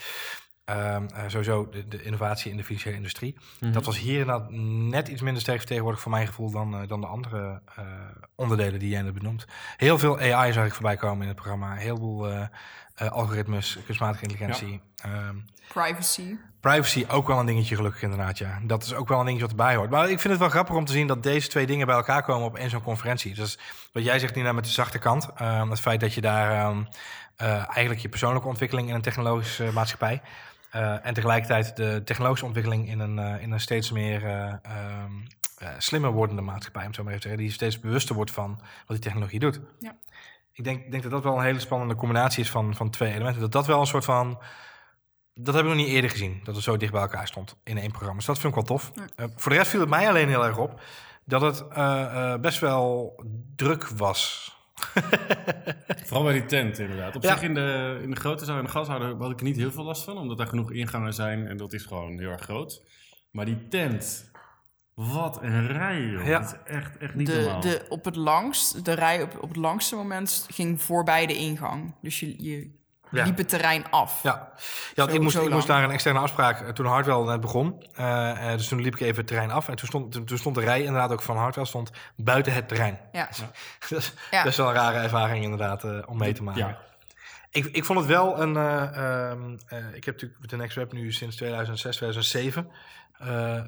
ehm, 0.70 1.06
eh, 1.06 1.22
sowieso 1.26 1.68
de, 1.70 1.88
de 1.88 2.02
innovatie 2.02 2.50
in 2.50 2.56
de 2.56 2.64
financiële 2.64 2.96
industrie. 2.96 3.36
Mhm. 3.60 3.72
Dat 3.72 3.84
was 3.84 3.98
hier 3.98 4.20
inderdaad 4.20 4.50
net 4.50 5.08
iets 5.08 5.22
minder 5.22 5.42
sterk 5.42 5.58
vertegenwoordigd 5.58 6.02
voor 6.02 6.12
mijn 6.12 6.26
gevoel 6.26 6.50
dan, 6.50 6.74
eh, 6.74 6.88
dan 6.88 7.00
de 7.00 7.06
andere 7.06 7.60
eh, 7.76 7.84
onderdelen 8.34 8.78
die 8.78 8.88
jij 8.90 9.02
net 9.02 9.14
benoemt. 9.14 9.46
Heel 9.76 9.98
veel 9.98 10.18
AI 10.18 10.52
zag 10.52 10.66
ik 10.66 10.72
voorbij 10.74 10.96
komen 10.96 11.22
in 11.22 11.28
het 11.28 11.36
programma. 11.36 11.74
Heel 11.74 11.96
veel 11.96 12.28
eh, 12.28 12.42
eh, 12.94 13.08
algoritmes, 13.08 13.78
kunstmatige 13.84 14.22
intelligentie. 14.22 14.80
Ehm, 15.02 15.36
Privacy. 15.72 16.36
Privacy 16.60 17.04
ook 17.08 17.26
wel 17.26 17.38
een 17.38 17.46
dingetje, 17.46 17.76
gelukkig 17.76 18.02
inderdaad, 18.02 18.38
ja. 18.38 18.58
Dat 18.62 18.82
is 18.84 18.94
ook 18.94 19.08
wel 19.08 19.18
een 19.18 19.24
dingetje 19.24 19.46
wat 19.46 19.56
erbij 19.58 19.74
hoort. 19.76 19.90
Maar 19.90 20.02
ik 20.10 20.20
vind 20.20 20.32
het 20.32 20.38
wel 20.38 20.48
grappig 20.48 20.76
om 20.76 20.84
te 20.84 20.92
zien 20.92 21.06
dat 21.06 21.22
deze 21.22 21.48
twee 21.48 21.66
dingen 21.66 21.86
bij 21.86 21.96
elkaar 21.96 22.22
komen 22.22 22.46
op 22.46 22.56
één 22.56 22.70
zo'n 22.70 22.82
conferentie. 22.82 23.34
Dus 23.34 23.58
wat 23.92 24.04
jij 24.04 24.18
zegt, 24.18 24.34
Nina, 24.34 24.52
met 24.52 24.64
de 24.64 24.70
zachte 24.70 24.98
kant. 24.98 25.28
ehm, 25.36 25.70
het 25.70 25.80
feit 25.80 26.00
dat 26.00 26.14
je 26.14 26.20
daar 26.20 26.66
ehm, 26.66 26.82
eh, 27.36 27.48
eigenlijk 27.54 28.00
je 28.00 28.08
persoonlijke 28.08 28.48
ontwikkeling 28.48 28.88
in 28.88 28.94
een 28.94 29.02
technologische 29.02 29.70
maatschappij... 29.72 30.22
eh, 30.70 31.06
en 31.06 31.14
tegelijkertijd 31.14 31.76
de 31.76 32.02
technologische 32.04 32.46
ontwikkeling 32.46 32.88
in 32.88 33.00
een, 33.00 33.18
eh, 33.18 33.42
in 33.42 33.50
een 33.50 33.60
steeds 33.60 33.90
meer 33.90 34.24
eh, 34.24 34.54
ehm, 34.62 35.12
eh, 35.56 35.68
slimmer 35.78 36.10
wordende 36.10 36.42
maatschappij, 36.42 36.82
om 36.82 36.86
het 36.86 36.96
zo 36.96 37.02
maar 37.02 37.12
even 37.12 37.22
te 37.22 37.28
zeggen, 37.28 37.46
die 37.46 37.56
steeds 37.56 37.80
bewuster 37.80 38.14
wordt 38.14 38.30
van 38.30 38.58
wat 38.58 38.96
die 38.96 38.98
technologie 38.98 39.38
doet. 39.38 39.60
Ja. 39.78 39.96
Ik 40.52 40.64
denk, 40.64 40.90
denk 40.90 41.02
dat 41.02 41.12
dat 41.12 41.22
wel 41.22 41.36
een 41.36 41.44
hele 41.44 41.60
spannende 41.60 41.94
combinatie 41.94 42.42
is 42.42 42.50
van, 42.50 42.74
van 42.76 42.90
twee 42.90 43.12
elementen. 43.12 43.40
Dat 43.40 43.52
dat 43.52 43.66
wel 43.66 43.80
een 43.80 43.86
soort 43.86 44.04
van 44.04 44.42
dat 45.34 45.54
heb 45.54 45.62
ik 45.62 45.70
nog 45.70 45.78
niet 45.78 45.88
eerder 45.88 46.10
gezien, 46.10 46.40
dat 46.44 46.54
het 46.54 46.64
zo 46.64 46.76
dicht 46.76 46.92
bij 46.92 47.00
elkaar 47.00 47.26
stond 47.26 47.56
in 47.64 47.78
één 47.78 47.90
programma. 47.90 48.16
Dus 48.16 48.26
dat 48.26 48.38
vind 48.38 48.56
ik 48.56 48.66
wel 48.66 48.76
tof. 48.76 48.92
Ja. 48.94 49.28
Voor 49.36 49.50
de 49.52 49.58
rest 49.58 49.70
viel 49.70 49.80
het 49.80 49.88
mij 49.88 50.08
alleen 50.08 50.28
heel 50.28 50.44
erg 50.44 50.58
op 50.58 50.80
dat 51.24 51.40
het 51.40 52.40
best 52.40 52.58
wel 52.58 53.14
druk 53.56 53.88
was. 53.88 54.54
Vooral 56.06 56.22
bij 56.24 56.32
die 56.32 56.44
tent, 56.46 56.78
inderdaad. 56.78 57.16
Op 57.16 57.22
Ja. 57.22 57.32
zich 57.32 57.42
in 57.42 57.54
de, 57.54 57.98
in 58.02 58.10
de 58.10 58.16
grote 58.16 58.44
zaal 58.44 58.58
en 58.58 58.64
de 58.64 58.70
gashouder 58.70 59.16
had 59.16 59.30
ik 59.30 59.38
er 59.38 59.44
niet 59.44 59.56
heel 59.56 59.72
veel 59.72 59.84
last 59.84 60.04
van, 60.04 60.18
omdat 60.18 60.38
daar 60.38 60.46
genoeg 60.46 60.72
ingangen 60.72 61.14
zijn 61.14 61.46
en 61.46 61.56
dat 61.56 61.72
is 61.72 61.82
gewoon 61.84 62.18
heel 62.18 62.30
erg 62.30 62.42
groot. 62.42 62.82
Maar 63.30 63.44
die 63.44 63.68
tent, 63.68 64.30
wat 64.94 65.42
een 65.42 65.66
rij, 65.66 66.00
joh. 66.00 66.26
Ja. 66.26 66.38
Dat 66.38 66.48
is 66.66 66.72
echt, 66.74 66.96
echt 66.98 67.14
niet 67.14 67.26
De, 67.26 67.40
normaal. 67.40 67.60
de, 67.60 67.86
op 67.88 68.04
het 68.04 68.16
langst, 68.16 68.84
de 68.84 68.92
rij 68.92 69.22
op, 69.22 69.38
op 69.42 69.48
het 69.48 69.56
langste 69.56 69.96
moment 69.96 70.46
ging 70.50 70.82
voorbij 70.82 71.26
de 71.26 71.34
ingang. 71.36 71.94
Dus 72.02 72.20
je, 72.20 72.42
je 72.42 72.78
Ja. 73.10 73.24
liep 73.24 73.36
het 73.36 73.48
terrein 73.48 73.90
af. 73.90 74.22
Ja, 74.22 74.52
ja 74.94 75.04
Zo- 75.08 75.14
ik, 75.14 75.20
moest, 75.20 75.36
ik 75.36 75.50
moest 75.50 75.68
naar 75.68 75.84
een 75.84 75.90
externe 75.90 76.18
afspraak 76.18 76.60
eh, 76.60 76.68
toen 76.68 76.86
Hardwell 76.86 77.24
net 77.24 77.40
begon. 77.40 77.84
Eh, 77.94 78.50
eh, 78.50 78.56
dus 78.58 78.68
toen 78.68 78.80
liep 78.80 78.94
ik 78.94 79.00
even 79.00 79.16
het 79.16 79.26
terrein 79.26 79.50
af. 79.50 79.68
En 79.68 79.76
toen 79.76 79.88
stond, 79.88 80.12
toen, 80.12 80.24
toen 80.24 80.38
stond 80.38 80.54
de 80.54 80.60
rij 80.60 80.80
inderdaad 80.82 81.12
ook 81.12 81.22
van 81.22 81.36
Hardwell 81.36 81.64
stond 81.64 81.90
buiten 82.16 82.52
het 82.52 82.68
terrein. 82.68 82.98
Ja. 83.12 83.28
dat 83.88 83.98
is 83.98 84.12
Ja. 84.30 84.42
best 84.42 84.56
wel 84.56 84.68
een 84.68 84.74
rare 84.74 84.98
ervaring 84.98 85.44
inderdaad 85.44 85.84
eh, 85.84 85.98
om 86.06 86.18
mee 86.18 86.32
te 86.32 86.42
maken. 86.42 86.66
Ja. 86.66 86.78
Ik, 87.50 87.64
ik 87.64 87.84
vond 87.84 87.98
het 87.98 88.08
wel 88.08 88.40
een. 88.40 88.56
eh, 88.56 88.82
ehm, 89.30 89.56
eh, 89.66 89.78
ik 89.94 90.04
heb 90.04 90.14
natuurlijk 90.14 90.40
met 90.40 90.50
de 90.50 90.56
Next 90.56 90.76
Web 90.76 90.92
nu 90.92 91.12
sinds 91.12 91.36
2006, 91.36 91.96
2007 91.96 92.70
eh, 93.18 93.56
eh, 93.56 93.64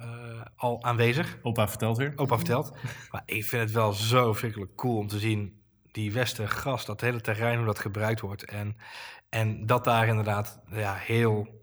al 0.57 0.83
aanwezig. 0.85 1.37
Opa 1.43 1.69
vertelt 1.69 1.97
weer. 1.97 2.13
Opa 2.17 2.37
verteld. 2.37 2.73
Maar 3.11 3.23
ik 3.25 3.45
vind 3.45 3.63
het 3.63 3.73
wel 3.73 3.93
zo 3.93 4.29
verschrikkelijk 4.29 4.75
cool 4.77 4.97
om 4.97 5.07
te 5.09 5.19
zien 5.19 5.62
die 5.93 6.13
Westergas, 6.13 6.85
dat 6.85 7.01
hele 7.01 7.21
terrein, 7.21 7.57
hoe 7.57 7.67
dat 7.67 7.79
gebruikt 7.79 8.21
wordt. 8.21 8.45
En, 8.45 8.77
en 9.29 9.67
dat 9.67 9.85
daar 9.85 10.07
inderdaad 10.07 10.61
ja, 10.71 10.95
heel 10.95 11.61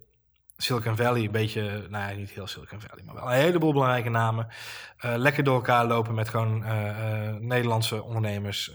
Silicon 0.62 0.96
Valley, 0.96 1.24
een 1.24 1.32
beetje, 1.32 1.86
nou 1.90 2.10
ja, 2.10 2.16
niet 2.18 2.30
heel 2.30 2.48
Silicon 2.48 2.82
Valley, 2.82 3.04
maar 3.06 3.16
wel 3.16 3.26
een 3.26 3.40
heleboel 3.40 3.72
belangrijke 3.74 4.10
namen. 4.10 4.48
eh, 4.98 5.14
lekker 5.16 5.44
door 5.44 5.56
elkaar 5.56 5.86
lopen 5.86 6.14
met 6.16 6.30
gewoon 6.30 6.64
eh, 6.64 7.28
eh, 7.28 7.36
Nederlandse 7.36 8.04
ondernemers, 8.04 8.72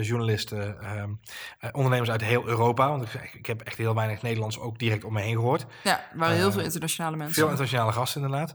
journalisten, 0.00 0.80
ehm, 0.80 1.10
eh, 1.58 1.70
ondernemers 1.72 2.10
uit 2.10 2.20
heel 2.20 2.46
Europa. 2.46 2.88
Want 2.88 3.14
ik, 3.14 3.34
ik 3.34 3.46
heb 3.46 3.60
echt 3.60 3.78
heel 3.78 3.94
weinig 3.94 4.22
Nederlands 4.22 4.58
ook 4.58 4.78
direct 4.78 5.04
om 5.04 5.12
me 5.12 5.20
heen 5.20 5.34
gehoord. 5.34 5.66
Ja, 5.82 6.00
waren 6.14 6.36
heel 6.36 6.52
veel 6.52 6.62
internationale 6.62 7.16
mensen. 7.16 7.34
Veel 7.34 7.48
internationale 7.48 7.92
gasten 7.92 8.22
inderdaad. 8.22 8.54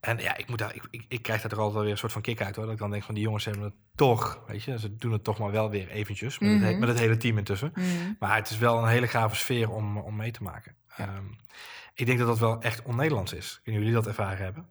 En 0.00 0.18
ja, 0.18 0.36
ik, 0.36 0.48
moet 0.48 0.58
daar, 0.58 0.74
ik, 0.74 0.82
ik, 0.90 1.04
ik 1.08 1.22
krijg 1.22 1.40
daar 1.40 1.50
toch 1.50 1.58
altijd 1.58 1.74
wel 1.74 1.82
weer 1.84 1.92
een 1.92 1.98
soort 1.98 2.12
van 2.12 2.22
kick 2.22 2.40
uit 2.42 2.56
hoor. 2.56 2.64
Dat 2.64 2.74
ik 2.74 2.80
dan 2.80 2.90
denk 2.90 3.02
van 3.02 3.14
die 3.14 3.22
jongens 3.24 3.44
hebben 3.44 3.62
het 3.62 3.74
toch, 3.94 4.42
weet 4.46 4.62
je, 4.62 4.78
ze 4.78 4.96
doen 4.96 5.12
het 5.12 5.24
toch 5.24 5.38
maar 5.38 5.50
wel 5.50 5.70
weer 5.70 5.88
eventjes. 5.88 6.38
Met, 6.38 6.50
het, 6.50 6.60
he- 6.60 6.70
Mhm. 6.70 6.78
met 6.80 6.88
het 6.88 6.98
hele 6.98 7.16
team 7.16 7.38
intussen. 7.38 7.72
Mhm. 7.74 7.86
Maar 8.18 8.36
het 8.36 8.50
is 8.50 8.58
wel 8.58 8.78
een 8.82 8.88
hele 8.88 9.06
gave 9.06 9.34
sfeer 9.36 9.70
om, 9.70 9.98
om 9.98 10.16
mee 10.16 10.30
te 10.30 10.42
maken. 10.42 10.74
Ehm, 10.96 11.24
ik 11.94 12.06
denk 12.06 12.18
dat 12.18 12.26
dat 12.28 12.38
wel 12.38 12.60
echt 12.62 12.82
on-Nederlands 12.82 13.32
is. 13.32 13.60
Kunnen 13.62 13.80
jullie 13.80 13.96
dat 13.96 14.06
ervaren 14.06 14.44
hebben? 14.44 14.68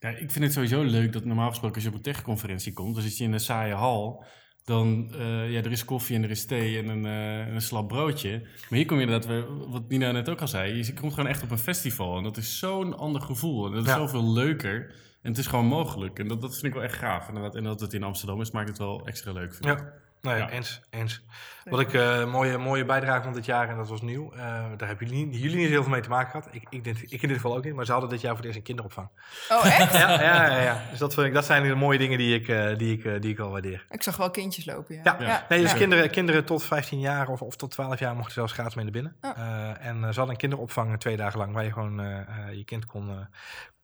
Ja, 0.00 0.08
ik 0.08 0.30
vind 0.30 0.44
het 0.44 0.52
sowieso 0.52 0.82
leuk 0.82 1.12
dat 1.12 1.24
normaal 1.24 1.48
gesproken 1.48 1.74
als 1.74 1.84
je 1.84 1.90
op 1.90 1.96
een 1.96 2.02
techconferentie 2.02 2.72
komt, 2.72 2.94
dan 2.94 3.02
zit 3.02 3.18
je 3.18 3.24
in 3.24 3.32
een 3.32 3.40
saaie 3.40 3.74
hal. 3.74 4.24
Dan, 4.68 5.10
eh, 5.18 5.50
ja, 5.52 5.58
er 5.62 5.70
is 5.72 5.84
koffie 5.84 6.16
en 6.16 6.22
er 6.22 6.30
is 6.30 6.46
thee 6.46 6.78
en 6.78 6.88
een, 6.88 7.06
eh, 7.06 7.40
en 7.46 7.54
een 7.54 7.60
slap 7.60 7.88
broodje. 7.88 8.40
Maar 8.40 8.78
hier 8.78 8.86
kom 8.86 8.96
je 8.98 9.02
inderdaad, 9.04 9.28
weer, 9.28 9.70
wat 9.70 9.88
Nina 9.88 10.12
net 10.12 10.28
ook 10.28 10.40
al 10.40 10.48
zei, 10.48 10.74
je 10.76 10.94
komt 10.94 11.14
gewoon 11.14 11.28
echt 11.28 11.42
op 11.42 11.50
een 11.50 11.58
festival. 11.58 12.16
En 12.16 12.22
dat 12.22 12.36
is 12.36 12.58
zo'n 12.58 12.98
ander 12.98 13.20
gevoel. 13.22 13.66
En 13.66 13.72
dat 13.72 13.82
is 13.82 13.88
Ja. 13.88 13.96
zoveel 13.96 14.32
leuker. 14.32 14.94
En 15.22 15.30
het 15.30 15.38
is 15.38 15.46
gewoon 15.46 15.66
mogelijk. 15.66 16.18
En 16.18 16.28
dat, 16.28 16.40
dat 16.40 16.52
vind 16.52 16.64
ik 16.64 16.72
wel 16.72 16.82
echt 16.82 16.94
gaaf. 16.98 17.28
Inderdaad. 17.28 17.54
En 17.54 17.64
dat 17.64 17.80
het 17.80 17.92
in 17.92 18.02
Amsterdam 18.02 18.40
is, 18.40 18.50
maakt 18.50 18.68
het 18.68 18.78
wel 18.78 19.06
extra 19.06 19.32
leuk. 19.32 19.54
Vind 19.54 19.64
ik. 19.66 19.78
Ja, 19.78 19.92
nee, 20.22 20.36
Ja. 20.36 20.50
eens, 20.50 20.80
eens. 20.90 21.22
Wat 21.64 21.80
ik 21.80 21.92
eh, 21.94 22.24
mooie, 22.24 22.58
mooie 22.58 22.84
bijdrage 22.84 23.22
vond 23.22 23.34
dit 23.34 23.44
jaar, 23.44 23.68
en 23.68 23.76
dat 23.76 23.88
was 23.88 24.00
nieuw, 24.02 24.32
eh, 24.32 24.38
daar 24.76 24.88
hebben 24.88 25.06
jullie, 25.08 25.30
jullie 25.40 25.56
niet 25.56 25.68
heel 25.68 25.82
veel 25.82 25.90
mee 25.92 26.00
te 26.00 26.08
maken 26.08 26.30
gehad. 26.30 26.48
Ik, 26.54 26.66
ik, 26.70 26.84
denk- 26.84 26.98
ik 26.98 27.22
in 27.22 27.28
dit 27.28 27.36
geval 27.36 27.56
ook 27.56 27.64
niet, 27.64 27.74
maar 27.74 27.84
ze 27.84 27.92
hadden 27.92 28.10
dit 28.10 28.20
jaar 28.20 28.28
voor 28.36 28.38
het 28.38 28.46
eerst 28.46 28.58
een 28.58 28.64
kinderopvang. 28.64 29.08
Oh, 29.48 29.66
echt? 29.66 29.92
Ja, 29.98 30.10
ja, 30.22 30.46
ja. 30.46 30.60
ja. 30.62 30.80
Dus 30.90 30.98
dat, 30.98 31.14
vind 31.14 31.26
ik, 31.26 31.32
dat 31.34 31.44
zijn 31.44 31.62
de 31.62 31.74
mooie 31.74 31.98
dingen 31.98 32.18
die 32.18 32.34
ik, 32.40 32.48
eh, 32.48 32.76
die 32.76 32.98
ik, 32.98 33.22
die 33.22 33.30
ik 33.30 33.36
wel 33.36 33.50
waardeer. 33.50 33.86
Ik 33.90 34.02
zag 34.02 34.16
wel 34.16 34.30
kindjes 34.30 34.64
lopen, 34.64 34.94
ja. 34.94 35.16
Ja. 35.18 35.46
Nee, 35.48 35.60
dus 35.60 35.70
ja. 35.70 35.76
kinderen, 35.76 36.10
kinderen 36.10 36.44
tot 36.44 36.62
15 36.64 37.00
jaar 37.00 37.28
of, 37.28 37.42
of 37.42 37.56
tot 37.56 37.70
12 37.70 37.98
jaar 37.98 38.14
mochten 38.16 38.32
zelfs 38.34 38.52
gratis 38.52 38.74
mee 38.74 38.84
naar 38.84 38.92
binnen. 38.92 39.16
Oh. 39.20 39.30
Eh, 39.36 39.86
en 39.86 39.96
ze 40.00 40.04
hadden 40.06 40.28
een 40.28 40.36
kinderopvang 40.36 40.98
twee 41.00 41.16
dagen 41.16 41.38
lang, 41.38 41.52
waar 41.52 41.64
je 41.64 41.72
gewoon 41.72 42.00
eh, 42.00 42.18
eh, 42.18 42.26
je 42.56 42.64
kind 42.64 42.84
kon, 42.86 43.08
eh, 43.10 43.16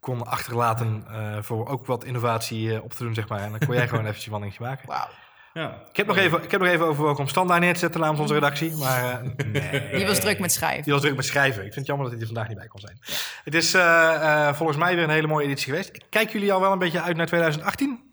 kon 0.00 0.26
achterlaten 0.26 1.04
eh, 1.10 1.42
voor 1.42 1.68
ook 1.68 1.86
wat 1.86 2.04
innovatie 2.04 2.74
eh, 2.74 2.82
op 2.84 2.92
te 2.92 3.04
doen, 3.04 3.14
zeg 3.14 3.28
maar. 3.28 3.40
En 3.40 3.50
dan 3.50 3.58
kon 3.66 3.74
jij 3.74 3.88
gewoon 3.88 4.02
eventjes 4.08 4.24
een 4.26 4.30
wandelingje 4.32 4.64
maken. 4.64 4.86
Wauw. 4.88 5.08
Ja. 5.54 5.82
Ik 5.90 5.96
heb 5.96 6.06
nog 6.06 6.16
even, 6.16 6.42
ik 6.42 6.50
heb 6.50 6.60
nog 6.60 6.70
even 6.70 6.86
overwogen 6.86 7.18
om 7.18 7.28
standaard 7.28 7.60
neer 7.60 7.72
te 7.72 7.78
zetten 7.78 8.00
namens 8.00 8.20
onze 8.20 8.34
redactie, 8.34 8.76
maar 8.76 9.10
eh, 9.10 9.46
nee. 9.52 9.96
Die 9.96 10.06
was 10.06 10.20
druk 10.20 10.38
met 10.38 10.52
schrijven. 10.52 10.82
Die 10.82 10.92
was 10.92 11.02
druk 11.02 11.16
met 11.16 11.24
schrijven. 11.24 11.64
Ik 11.64 11.72
vind 11.72 11.74
het 11.74 11.86
jammer 11.86 12.04
dat 12.04 12.14
hij 12.14 12.22
er 12.22 12.32
vandaag 12.32 12.48
niet 12.48 12.58
bij 12.58 12.66
kon 12.66 12.80
zijn. 12.80 12.98
Het 13.44 13.54
is 13.54 13.74
eh, 13.74 14.48
eh, 14.48 14.54
volgens 14.54 14.78
mij 14.78 14.94
weer 14.94 15.04
een 15.04 15.10
hele 15.10 15.26
mooie 15.26 15.44
editie 15.46 15.64
geweest. 15.64 16.08
Kijken 16.08 16.32
jullie 16.32 16.52
al 16.52 16.60
wel 16.60 16.72
een 16.72 16.78
beetje 16.78 17.00
uit 17.00 17.16
naar 17.16 17.26
2018? 17.26 18.12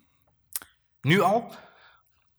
Nu 1.01 1.21
al? 1.21 1.54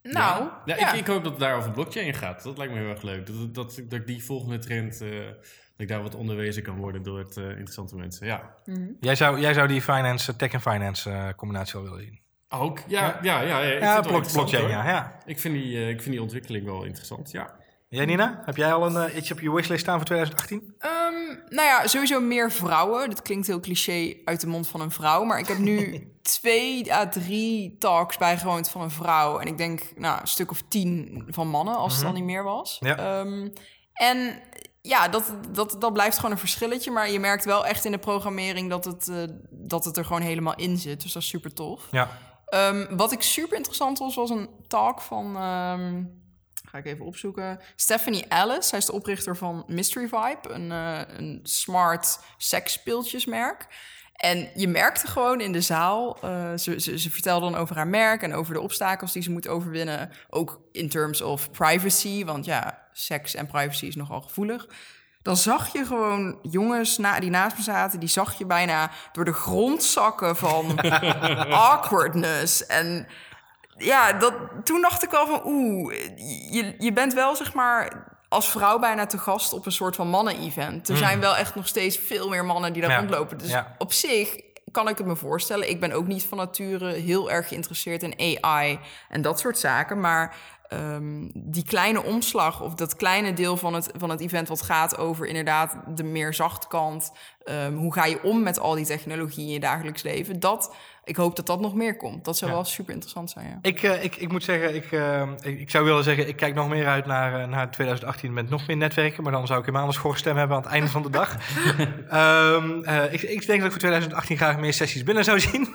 Nou, 0.01 0.49
Ja, 0.65 0.75
ja. 0.77 0.93
Ik, 0.93 0.99
ik 0.99 1.07
hoop 1.07 1.23
dat 1.23 1.31
het 1.31 1.41
daar 1.41 1.55
over 1.55 1.71
blockchain 1.71 2.13
gaat. 2.13 2.43
Dat 2.43 2.57
lijkt 2.57 2.73
me 2.73 2.79
heel 2.79 2.89
erg 2.89 3.01
leuk. 3.01 3.25
Dat, 3.25 3.53
dat, 3.53 3.75
dat 3.75 3.99
ik 3.99 4.07
die 4.07 4.23
volgende 4.23 4.59
trend, 4.59 5.01
eh, 5.01 5.09
dat 5.25 5.37
ik 5.77 5.87
daar 5.87 6.01
wat 6.01 6.15
onderwezen 6.15 6.63
kan 6.63 6.77
worden 6.77 7.03
door 7.03 7.19
het 7.19 7.35
interessante 7.35 7.95
mensen. 7.95 8.27
Ja. 8.27 8.55
Jij 8.99 9.15
zou, 9.15 9.39
jij 9.39 9.53
zou 9.53 9.67
die 9.67 9.81
finance, 9.81 10.35
tech 10.35 10.51
en 10.51 10.61
finance 10.61 11.33
combinatie 11.35 11.79
wel 11.79 11.83
willen 11.83 12.05
zien. 12.05 12.22
Ook? 12.53 12.79
Ja, 12.87 13.19
ja, 13.21 13.41
ja. 13.41 13.59
ja, 13.59 13.75
ik 13.75 13.81
Ja, 13.81 14.01
blockchain, 14.01 14.67
ja. 14.67 14.87
ja. 14.87 15.17
Ik 15.25 15.39
vind, 15.39 15.53
die, 15.53 15.77
eh, 15.77 15.89
ik 15.89 16.01
vind 16.01 16.11
die 16.11 16.21
ontwikkeling 16.21 16.65
wel 16.65 16.83
interessant, 16.83 17.31
ja. 17.31 17.55
Jij 17.89 18.05
Nina, 18.05 18.41
heb 18.45 18.57
jij 18.57 18.73
al 18.73 18.85
een, 18.85 19.09
eh, 19.09 19.15
iets 19.15 19.31
op 19.31 19.39
je 19.39 19.53
wishlist 19.53 19.81
staan 19.81 19.95
voor 19.95 20.05
2018? 20.05 20.75
Ehm, 20.79 20.93
nou 21.49 21.67
ja, 21.67 21.87
sowieso 21.87 22.19
meer 22.19 22.51
vrouwen. 22.51 23.09
Dat 23.09 23.21
klinkt 23.21 23.47
heel 23.47 23.59
cliché 23.59 24.15
uit 24.25 24.41
de 24.41 24.47
mond 24.47 24.67
van 24.67 24.81
een 24.81 24.91
vrouw. 24.91 25.23
Maar 25.23 25.39
ik 25.39 25.47
heb 25.47 25.57
nu 25.57 26.07
twee 26.21 26.93
à 26.93 27.07
drie 27.09 27.75
talks 27.79 28.17
bijgewoond 28.17 28.69
van 28.69 28.81
een 28.81 28.91
vrouw. 28.91 29.39
En 29.39 29.47
ik 29.47 29.57
denk, 29.57 29.81
nou, 29.95 30.21
een 30.21 30.27
stuk 30.27 30.51
of 30.51 30.61
tien 30.67 31.23
van 31.27 31.47
mannen, 31.47 31.75
als 31.75 31.93
het 31.93 32.03
dan 32.03 32.13
niet 32.13 32.23
meer 32.23 32.43
was. 32.43 32.77
Ja. 32.79 32.97
Ehm, 32.97 33.47
en 33.93 34.41
ja, 34.81 35.07
dat, 35.07 35.33
dat, 35.51 35.75
dat 35.79 35.93
blijft 35.93 36.15
gewoon 36.15 36.31
een 36.31 36.37
verschilletje. 36.37 36.91
Maar 36.91 37.09
je 37.09 37.19
merkt 37.19 37.45
wel 37.45 37.65
echt 37.65 37.85
in 37.85 37.91
de 37.91 37.97
programmering 37.97 38.69
dat 38.69 38.85
het, 38.85 39.07
eh, 39.07 39.23
dat 39.49 39.85
het 39.85 39.97
er 39.97 40.05
gewoon 40.05 40.21
helemaal 40.21 40.55
in 40.55 40.77
zit. 40.77 41.01
Dus 41.01 41.13
dat 41.13 41.21
is 41.21 41.27
super 41.27 41.53
tof. 41.53 41.87
Ja. 41.91 42.09
Ehm, 42.53 42.95
wat 42.95 43.11
ik 43.11 43.21
super 43.21 43.57
interessant 43.57 43.99
was, 43.99 44.15
was 44.15 44.29
een 44.29 44.49
talk 44.67 45.01
van. 45.01 45.35
ehm, 45.35 46.03
ga 46.69 46.77
ik 46.77 46.85
even 46.85 47.05
opzoeken. 47.05 47.59
Stephanie 47.75 48.31
Alice. 48.31 48.67
Zij 48.67 48.79
is 48.79 48.85
de 48.85 48.91
oprichter 48.91 49.37
van 49.37 49.63
Mystery 49.67 50.07
Vibe, 50.07 50.49
een, 50.49 50.71
eh, 50.71 50.99
een 51.17 51.39
smart 51.43 52.19
seksspeeltjesmerk. 52.37 53.67
En 54.13 54.49
je 54.55 54.67
merkte 54.67 55.07
gewoon 55.07 55.41
in 55.41 55.51
de 55.51 55.61
zaal, 55.61 56.17
eh, 56.21 56.53
ze, 56.57 56.79
ze, 56.81 56.99
ze 56.99 57.11
vertelde 57.11 57.51
dan 57.51 57.59
over 57.59 57.75
haar 57.75 57.87
merk 57.87 58.21
en 58.21 58.33
over 58.33 58.53
de 58.53 58.61
obstakels 58.61 59.13
die 59.13 59.23
ze 59.23 59.31
moet 59.31 59.47
overwinnen. 59.47 60.11
Ook 60.29 60.61
in 60.71 60.89
terms 60.89 61.21
of 61.21 61.51
privacy, 61.51 62.25
want 62.25 62.45
ja, 62.45 62.87
seks 62.91 63.35
en 63.35 63.47
privacy 63.47 63.85
is 63.85 63.95
nogal 63.95 64.21
gevoelig. 64.21 64.67
Dan 65.23 65.37
zag 65.37 65.73
je 65.73 65.85
gewoon 65.85 66.37
jongens 66.41 66.97
na, 66.97 67.19
die 67.19 67.29
naast 67.29 67.57
me 67.57 67.63
zaten, 67.63 67.99
die 67.99 68.09
zag 68.09 68.37
je 68.37 68.45
bijna 68.45 68.89
door 69.11 69.25
de 69.25 69.33
grond 69.33 69.83
zakken 69.83 70.35
van 70.35 70.79
awkwardness. 71.69 72.65
En 72.65 73.07
ja, 73.77 74.13
dat, 74.13 74.33
toen 74.63 74.81
dacht 74.81 75.03
ik 75.03 75.09
wel 75.09 75.27
van 75.27 75.41
oeh, 75.45 75.93
je, 76.51 76.75
je 76.77 76.93
bent 76.93 77.13
wel 77.13 77.35
zeg 77.35 77.53
maar 77.53 78.11
als 78.29 78.49
vrouw 78.49 78.79
bijna 78.79 79.05
te 79.05 79.17
gast 79.17 79.53
op 79.53 79.65
een 79.65 79.71
soort 79.71 79.95
van 79.95 80.07
mannen-event. 80.07 80.89
Er 80.89 80.97
zijn 80.97 81.19
wel 81.19 81.35
echt 81.35 81.55
nog 81.55 81.67
steeds 81.67 81.97
veel 81.97 82.29
meer 82.29 82.45
mannen 82.45 82.73
die 82.73 82.81
daar 82.81 82.91
Ja, 82.91 82.97
rondlopen. 82.97 83.37
Dus 83.37 83.49
ja. 83.49 83.75
op 83.77 83.93
zich 83.93 84.35
kan 84.71 84.87
ik 84.87 84.97
het 84.97 85.07
me 85.07 85.15
voorstellen. 85.15 85.69
Ik 85.69 85.79
ben 85.79 85.91
ook 85.91 86.07
niet 86.07 86.25
van 86.25 86.37
nature 86.37 86.93
heel 86.93 87.31
erg 87.31 87.47
geïnteresseerd 87.47 88.03
in 88.03 88.43
AI 88.43 88.79
en 89.09 89.21
dat 89.21 89.39
soort 89.39 89.57
zaken. 89.57 89.99
Maar 89.99 90.35
ehm, 90.69 91.29
die 91.33 91.63
kleine 91.63 92.03
omslag 92.03 92.61
of 92.61 92.73
dat 92.75 92.95
kleine 92.95 93.33
deel 93.33 93.57
van 93.57 93.73
het, 93.73 93.91
van 93.97 94.09
het 94.09 94.19
event 94.21 94.47
wat 94.47 94.61
gaat 94.61 94.97
over 94.97 95.25
inderdaad 95.27 95.77
de 95.95 96.03
meer 96.03 96.33
zachte 96.33 96.67
kant. 96.67 97.11
ehm, 97.43 97.73
hoe 97.73 97.93
ga 97.93 98.05
je 98.05 98.23
om 98.23 98.43
met 98.43 98.59
al 98.59 98.75
die 98.75 98.85
technologie 98.85 99.45
in 99.45 99.53
je 99.53 99.59
dagelijks 99.59 100.01
leven? 100.03 100.39
Dat, 100.39 100.75
ik 101.03 101.15
hoop 101.15 101.35
dat 101.35 101.45
dat 101.45 101.59
nog 101.59 101.73
meer 101.75 101.97
komt. 101.97 102.25
Dat 102.25 102.37
zou 102.37 102.51
Ja. 102.51 102.57
wel 102.57 102.65
super 102.65 102.91
interessant 102.93 103.29
zijn. 103.31 103.47
Ja. 103.47 103.57
Ik, 103.61 103.83
eh, 103.83 104.03
ik, 104.03 104.15
ik 104.15 104.31
moet 104.31 104.43
zeggen, 104.43 104.75
ik, 104.75 104.91
eh, 104.91 105.21
ik, 105.41 105.59
ik 105.59 105.69
zou 105.69 105.85
willen 105.85 106.03
zeggen, 106.03 106.27
ik 106.27 106.35
kijk 106.35 106.55
nog 106.55 106.67
meer 106.69 106.87
uit 106.87 107.05
naar, 107.05 107.41
eh, 107.41 107.47
naar 107.47 107.71
2018 107.71 108.33
met 108.33 108.49
nog 108.49 108.67
meer 108.67 108.77
netwerken. 108.77 109.23
Maar 109.23 109.31
dan 109.31 109.47
zou 109.47 109.59
ik 109.59 109.65
helemaal 109.65 109.87
een 109.87 109.93
schorstem 109.93 110.37
hebben 110.37 110.57
aan 110.57 110.63
het 110.63 110.71
einde 110.71 110.89
van 110.89 111.01
de 111.01 111.09
dag. 111.09 111.35
Ehm, 112.09 112.83
eh, 112.83 113.13
ik, 113.13 113.21
ik 113.21 113.45
denk 113.47 113.57
dat 113.59 113.65
ik 113.65 113.71
voor 113.71 113.79
2018 113.79 114.37
graag 114.37 114.57
meer 114.59 114.73
sessies 114.73 115.03
binnen 115.03 115.23
zou 115.23 115.39
zien. 115.39 115.73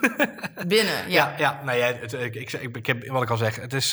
Binnen, 0.67 0.95
ja. 1.11 1.27
Ja, 1.29 1.35
ja 1.39 1.61
nou 1.65 1.79
ja, 1.79 1.87
het, 1.87 2.13
ik, 2.13 2.35
ik, 2.35 2.53
ik, 2.53 2.77
ik 2.77 2.87
heb 2.87 3.07
wat 3.09 3.23
ik 3.23 3.31
al 3.31 3.37
zeg. 3.37 3.57
Het 3.57 3.73
is, 3.73 3.93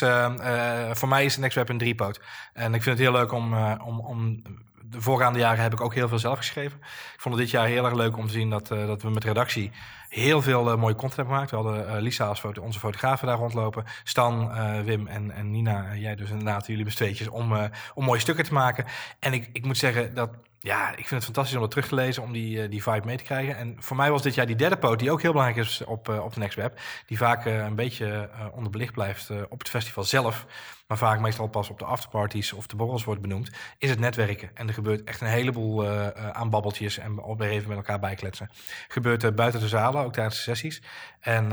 eh, 0.88 0.94
voor 0.94 1.08
mij 1.08 1.24
is 1.24 1.36
NextWeb 1.36 1.68
een 1.68 1.78
driepoot. 1.78 2.20
En 2.52 2.74
ik 2.74 2.82
vind 2.82 2.98
het 2.98 3.08
heel 3.08 3.16
leuk 3.16 3.32
om, 3.32 3.54
eh, 3.54 3.72
om, 3.84 4.00
om. 4.00 4.42
De 4.88 5.00
voorgaande 5.00 5.38
jaren 5.38 5.62
heb 5.62 5.72
ik 5.72 5.80
ook 5.80 5.94
heel 5.94 6.08
veel 6.08 6.18
zelf 6.18 6.38
geschreven. 6.38 6.78
Ik 7.14 7.20
vond 7.20 7.34
het 7.34 7.44
dit 7.44 7.52
jaar 7.52 7.66
heel 7.66 7.84
erg 7.84 7.94
leuk 7.94 8.16
om 8.16 8.26
te 8.26 8.32
zien 8.32 8.50
dat, 8.50 8.70
eh, 8.70 8.86
dat 8.86 9.02
we 9.02 9.10
met 9.10 9.24
redactie 9.24 9.70
heel 10.08 10.42
veel 10.42 10.76
mooie 10.76 10.94
content 10.94 11.16
hebben 11.16 11.34
gemaakt. 11.34 11.50
We 11.50 11.56
hadden 11.56 12.02
Lisa 12.02 12.26
als 12.26 12.40
foto, 12.40 12.62
onze 12.62 12.78
fotografen 12.78 13.26
daar 13.26 13.36
rondlopen. 13.36 13.84
Stan, 14.04 14.52
Wim 14.84 15.06
en, 15.06 15.30
en 15.30 15.50
Nina, 15.50 15.94
jij 15.94 16.14
dus 16.14 16.30
inderdaad, 16.30 16.66
jullie 16.66 16.94
tweetjes, 16.94 17.28
om, 17.28 17.70
om 17.94 18.04
mooie 18.04 18.20
stukken 18.20 18.44
te 18.44 18.52
maken. 18.52 18.84
En 19.18 19.32
ik, 19.32 19.48
ik 19.52 19.64
moet 19.64 19.78
zeggen 19.78 20.14
dat 20.14 20.30
ja, 20.58 20.88
ik 20.90 20.94
vind 20.96 21.10
het 21.10 21.24
fantastisch 21.24 21.54
om 21.54 21.60
dat 21.60 21.70
terug 21.70 21.88
te 21.88 21.94
lezen, 21.94 22.22
om 22.22 22.32
die, 22.32 22.62
eh, 22.62 22.70
die 22.70 22.82
vibe 22.82 23.06
mee 23.06 23.16
te 23.16 23.24
krijgen. 23.24 23.56
En 23.56 23.76
voor 23.78 23.96
mij 23.96 24.10
was 24.10 24.22
dit 24.22 24.34
jaar 24.34 24.46
die 24.46 24.56
derde 24.56 24.76
poot, 24.76 24.98
die 24.98 25.10
ook 25.10 25.22
heel 25.22 25.32
belangrijk 25.32 25.66
is 25.66 25.84
op, 25.84 26.08
eh, 26.08 26.24
op 26.24 26.34
de 26.34 26.40
Next 26.40 26.56
Web, 26.56 26.80
die 27.06 27.16
vaak 27.18 27.46
eh, 27.46 27.56
een 27.56 27.74
beetje 27.74 28.30
onderbelicht 28.54 28.92
blijft 28.92 29.30
op 29.48 29.58
het 29.58 29.68
festival 29.68 30.04
zelf, 30.04 30.46
maar 30.88 30.98
vaak 30.98 31.20
meestal 31.20 31.48
pas 31.48 31.70
op 31.70 31.78
de 31.78 31.84
afterparties 31.84 32.52
of 32.52 32.66
de 32.66 32.76
borrels 32.76 33.04
wordt 33.04 33.20
benoemd, 33.20 33.50
is 33.78 33.90
het 33.90 33.98
netwerken. 33.98 34.50
En 34.54 34.68
er 34.68 34.74
gebeurt 34.74 35.04
echt 35.04 35.20
een 35.20 35.26
heleboel 35.26 35.88
aan 36.32 36.50
babbeltjes 36.50 36.98
en 36.98 37.18
op 37.22 37.40
even 37.40 37.68
met 37.68 37.76
elkaar 37.76 38.00
bijkletsen. 38.00 38.50
Gebeurt 38.88 39.34
buiten 39.34 39.60
de 39.60 39.68
zalen, 39.68 40.04
ook 40.04 40.12
tijdens 40.12 40.36
de 40.36 40.42
sessies. 40.42 40.82
En 41.20 41.48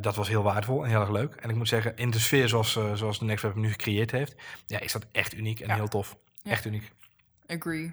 dat 0.00 0.16
was 0.16 0.28
heel 0.28 0.42
waardevol 0.42 0.84
en 0.84 0.90
heel 0.90 1.00
erg 1.00 1.10
leuk. 1.10 1.34
En 1.34 1.50
ik 1.50 1.56
moet 1.56 1.68
zeggen, 1.68 1.96
in 1.96 2.10
de 2.10 2.18
sfeer 2.18 2.48
zoals, 2.48 2.78
zoals 2.94 3.18
de 3.18 3.24
Next 3.24 3.42
Web 3.42 3.54
nu 3.54 3.70
gecreëerd 3.70 4.10
heeft, 4.10 4.34
ja, 4.66 4.80
is 4.80 4.92
dat 4.92 5.06
echt 5.12 5.34
uniek 5.34 5.60
en 5.60 5.68
Ja. 5.68 5.74
heel 5.74 5.88
tof. 5.88 6.16
Ja. 6.42 6.50
Echt 6.50 6.64
uniek. 6.64 6.92
Agree. 7.46 7.92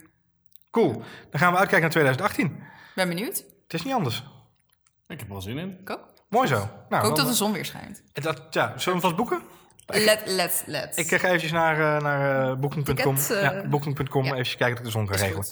Cool. 0.76 0.92
Dan 1.30 1.40
gaan 1.40 1.52
we 1.52 1.58
uitkijken 1.58 1.82
naar 1.82 1.90
2018. 1.90 2.64
Ben 2.96 3.08
benieuwd. 3.08 3.36
Het 3.64 3.74
is 3.74 3.84
niet 3.84 3.94
anders. 3.94 4.24
Ik 5.08 5.20
heb 5.20 5.28
er 5.28 5.34
wel 5.34 5.42
zin 5.42 5.58
in. 5.58 5.78
Ik 5.80 5.90
ook. 5.90 6.04
Mooi 6.30 6.48
zo. 6.48 6.56
Nou, 6.90 7.02
Ik 7.02 7.08
hoop 7.08 7.16
dat 7.16 7.28
de 7.28 7.34
zon 7.34 7.52
weer 7.52 7.66
schijnt. 7.66 8.04
dat, 8.14 8.42
ja, 8.50 8.68
zullen 8.68 8.84
we 8.84 8.92
hem 8.92 9.02
vast 9.02 9.16
boeken? 9.16 9.42
Let, 9.86 10.22
let, 10.26 10.64
let. 10.66 10.98
Ik 10.98 11.08
ga 11.08 11.28
eventjes 11.28 11.52
naar, 11.52 11.96
eh, 11.96 12.02
naar 12.04 12.50
eh, 12.52 12.56
booking.com. 12.58 13.16
Eh, 13.16 13.42
ja, 13.42 13.68
booking.com. 13.68 14.24
ja. 14.24 14.34
Even 14.36 14.58
kijken 14.58 14.70
dat 14.70 14.78
ik 14.78 14.84
de 14.84 14.92
zon 14.92 15.08
ga 15.08 15.14
Is 15.14 15.22
regelen. 15.22 15.46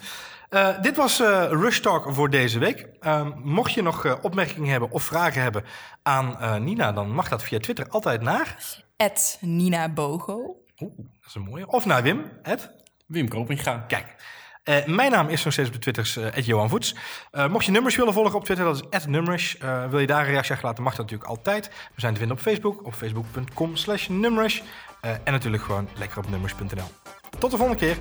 Eh, 0.49 0.81
dit 0.81 0.95
was 0.95 1.19
eh, 1.19 1.45
Rush 1.49 1.79
Talk 1.79 2.13
voor 2.13 2.29
deze 2.29 2.59
week. 2.59 2.88
Ehm, 2.99 3.31
mocht 3.43 3.71
je 3.73 3.81
nog 3.81 4.05
eh, 4.05 4.15
opmerkingen 4.21 4.69
hebben 4.71 4.91
of 4.91 5.03
vragen 5.03 5.41
hebben 5.41 5.63
aan 6.01 6.39
eh, 6.39 6.55
Nina, 6.55 6.91
dan 6.91 7.12
mag 7.12 7.29
dat 7.29 7.43
via 7.43 7.59
Twitter 7.59 7.88
altijd 7.89 8.21
naar. 8.21 8.57
At 8.97 9.38
Nina 9.41 9.89
Bogo. 9.89 10.36
Oeh, 10.79 10.97
dat 10.97 11.27
is 11.27 11.36
een 11.36 11.41
mooie. 11.41 11.67
Of 11.67 11.86
naar 11.86 12.03
Wim. 12.03 12.31
Ed. 12.41 12.69
Wim 13.07 13.27
Kopinga. 13.27 13.77
Kijk. 13.88 14.15
Eh, 14.63 14.86
mijn 14.86 15.12
naam 15.12 15.28
is 15.28 15.43
nog 15.43 15.54
steeds 15.54 15.67
op 15.67 15.73
de 15.73 15.80
Twitters 15.80 16.17
uh, 16.17 16.28
Johan 16.36 16.69
Voets. 16.69 16.95
Eh, 17.32 17.47
mocht 17.47 17.65
je 17.65 17.71
nummers 17.71 17.95
willen 17.95 18.13
volgen 18.13 18.36
op 18.36 18.43
Twitter, 18.43 18.65
dat 18.65 18.86
is 18.89 19.06
@nummers. 19.06 19.58
Wil 19.89 19.99
je 19.99 20.08
daar 20.08 20.19
een 20.19 20.32
reactie 20.32 20.52
achterlaten, 20.52 20.84
mag 20.84 20.95
dat 20.95 21.02
natuurlijk 21.06 21.30
altijd. 21.30 21.67
We 21.67 22.02
zijn 22.02 22.13
te 22.13 22.19
vinden 22.19 22.38
op 22.38 22.43
Facebook, 22.43 22.86
op 22.86 22.93
facebook.com 22.93 23.76
slash 23.76 24.08
nummers. 24.08 24.63
En 25.02 25.32
natuurlijk 25.32 25.63
gewoon 25.63 25.89
lekker 25.97 26.17
op 26.17 26.30
nummers.nl. 26.30 26.88
Tot 27.39 27.52
de 27.52 27.58
volgende 27.58 27.86
keer. 27.86 27.97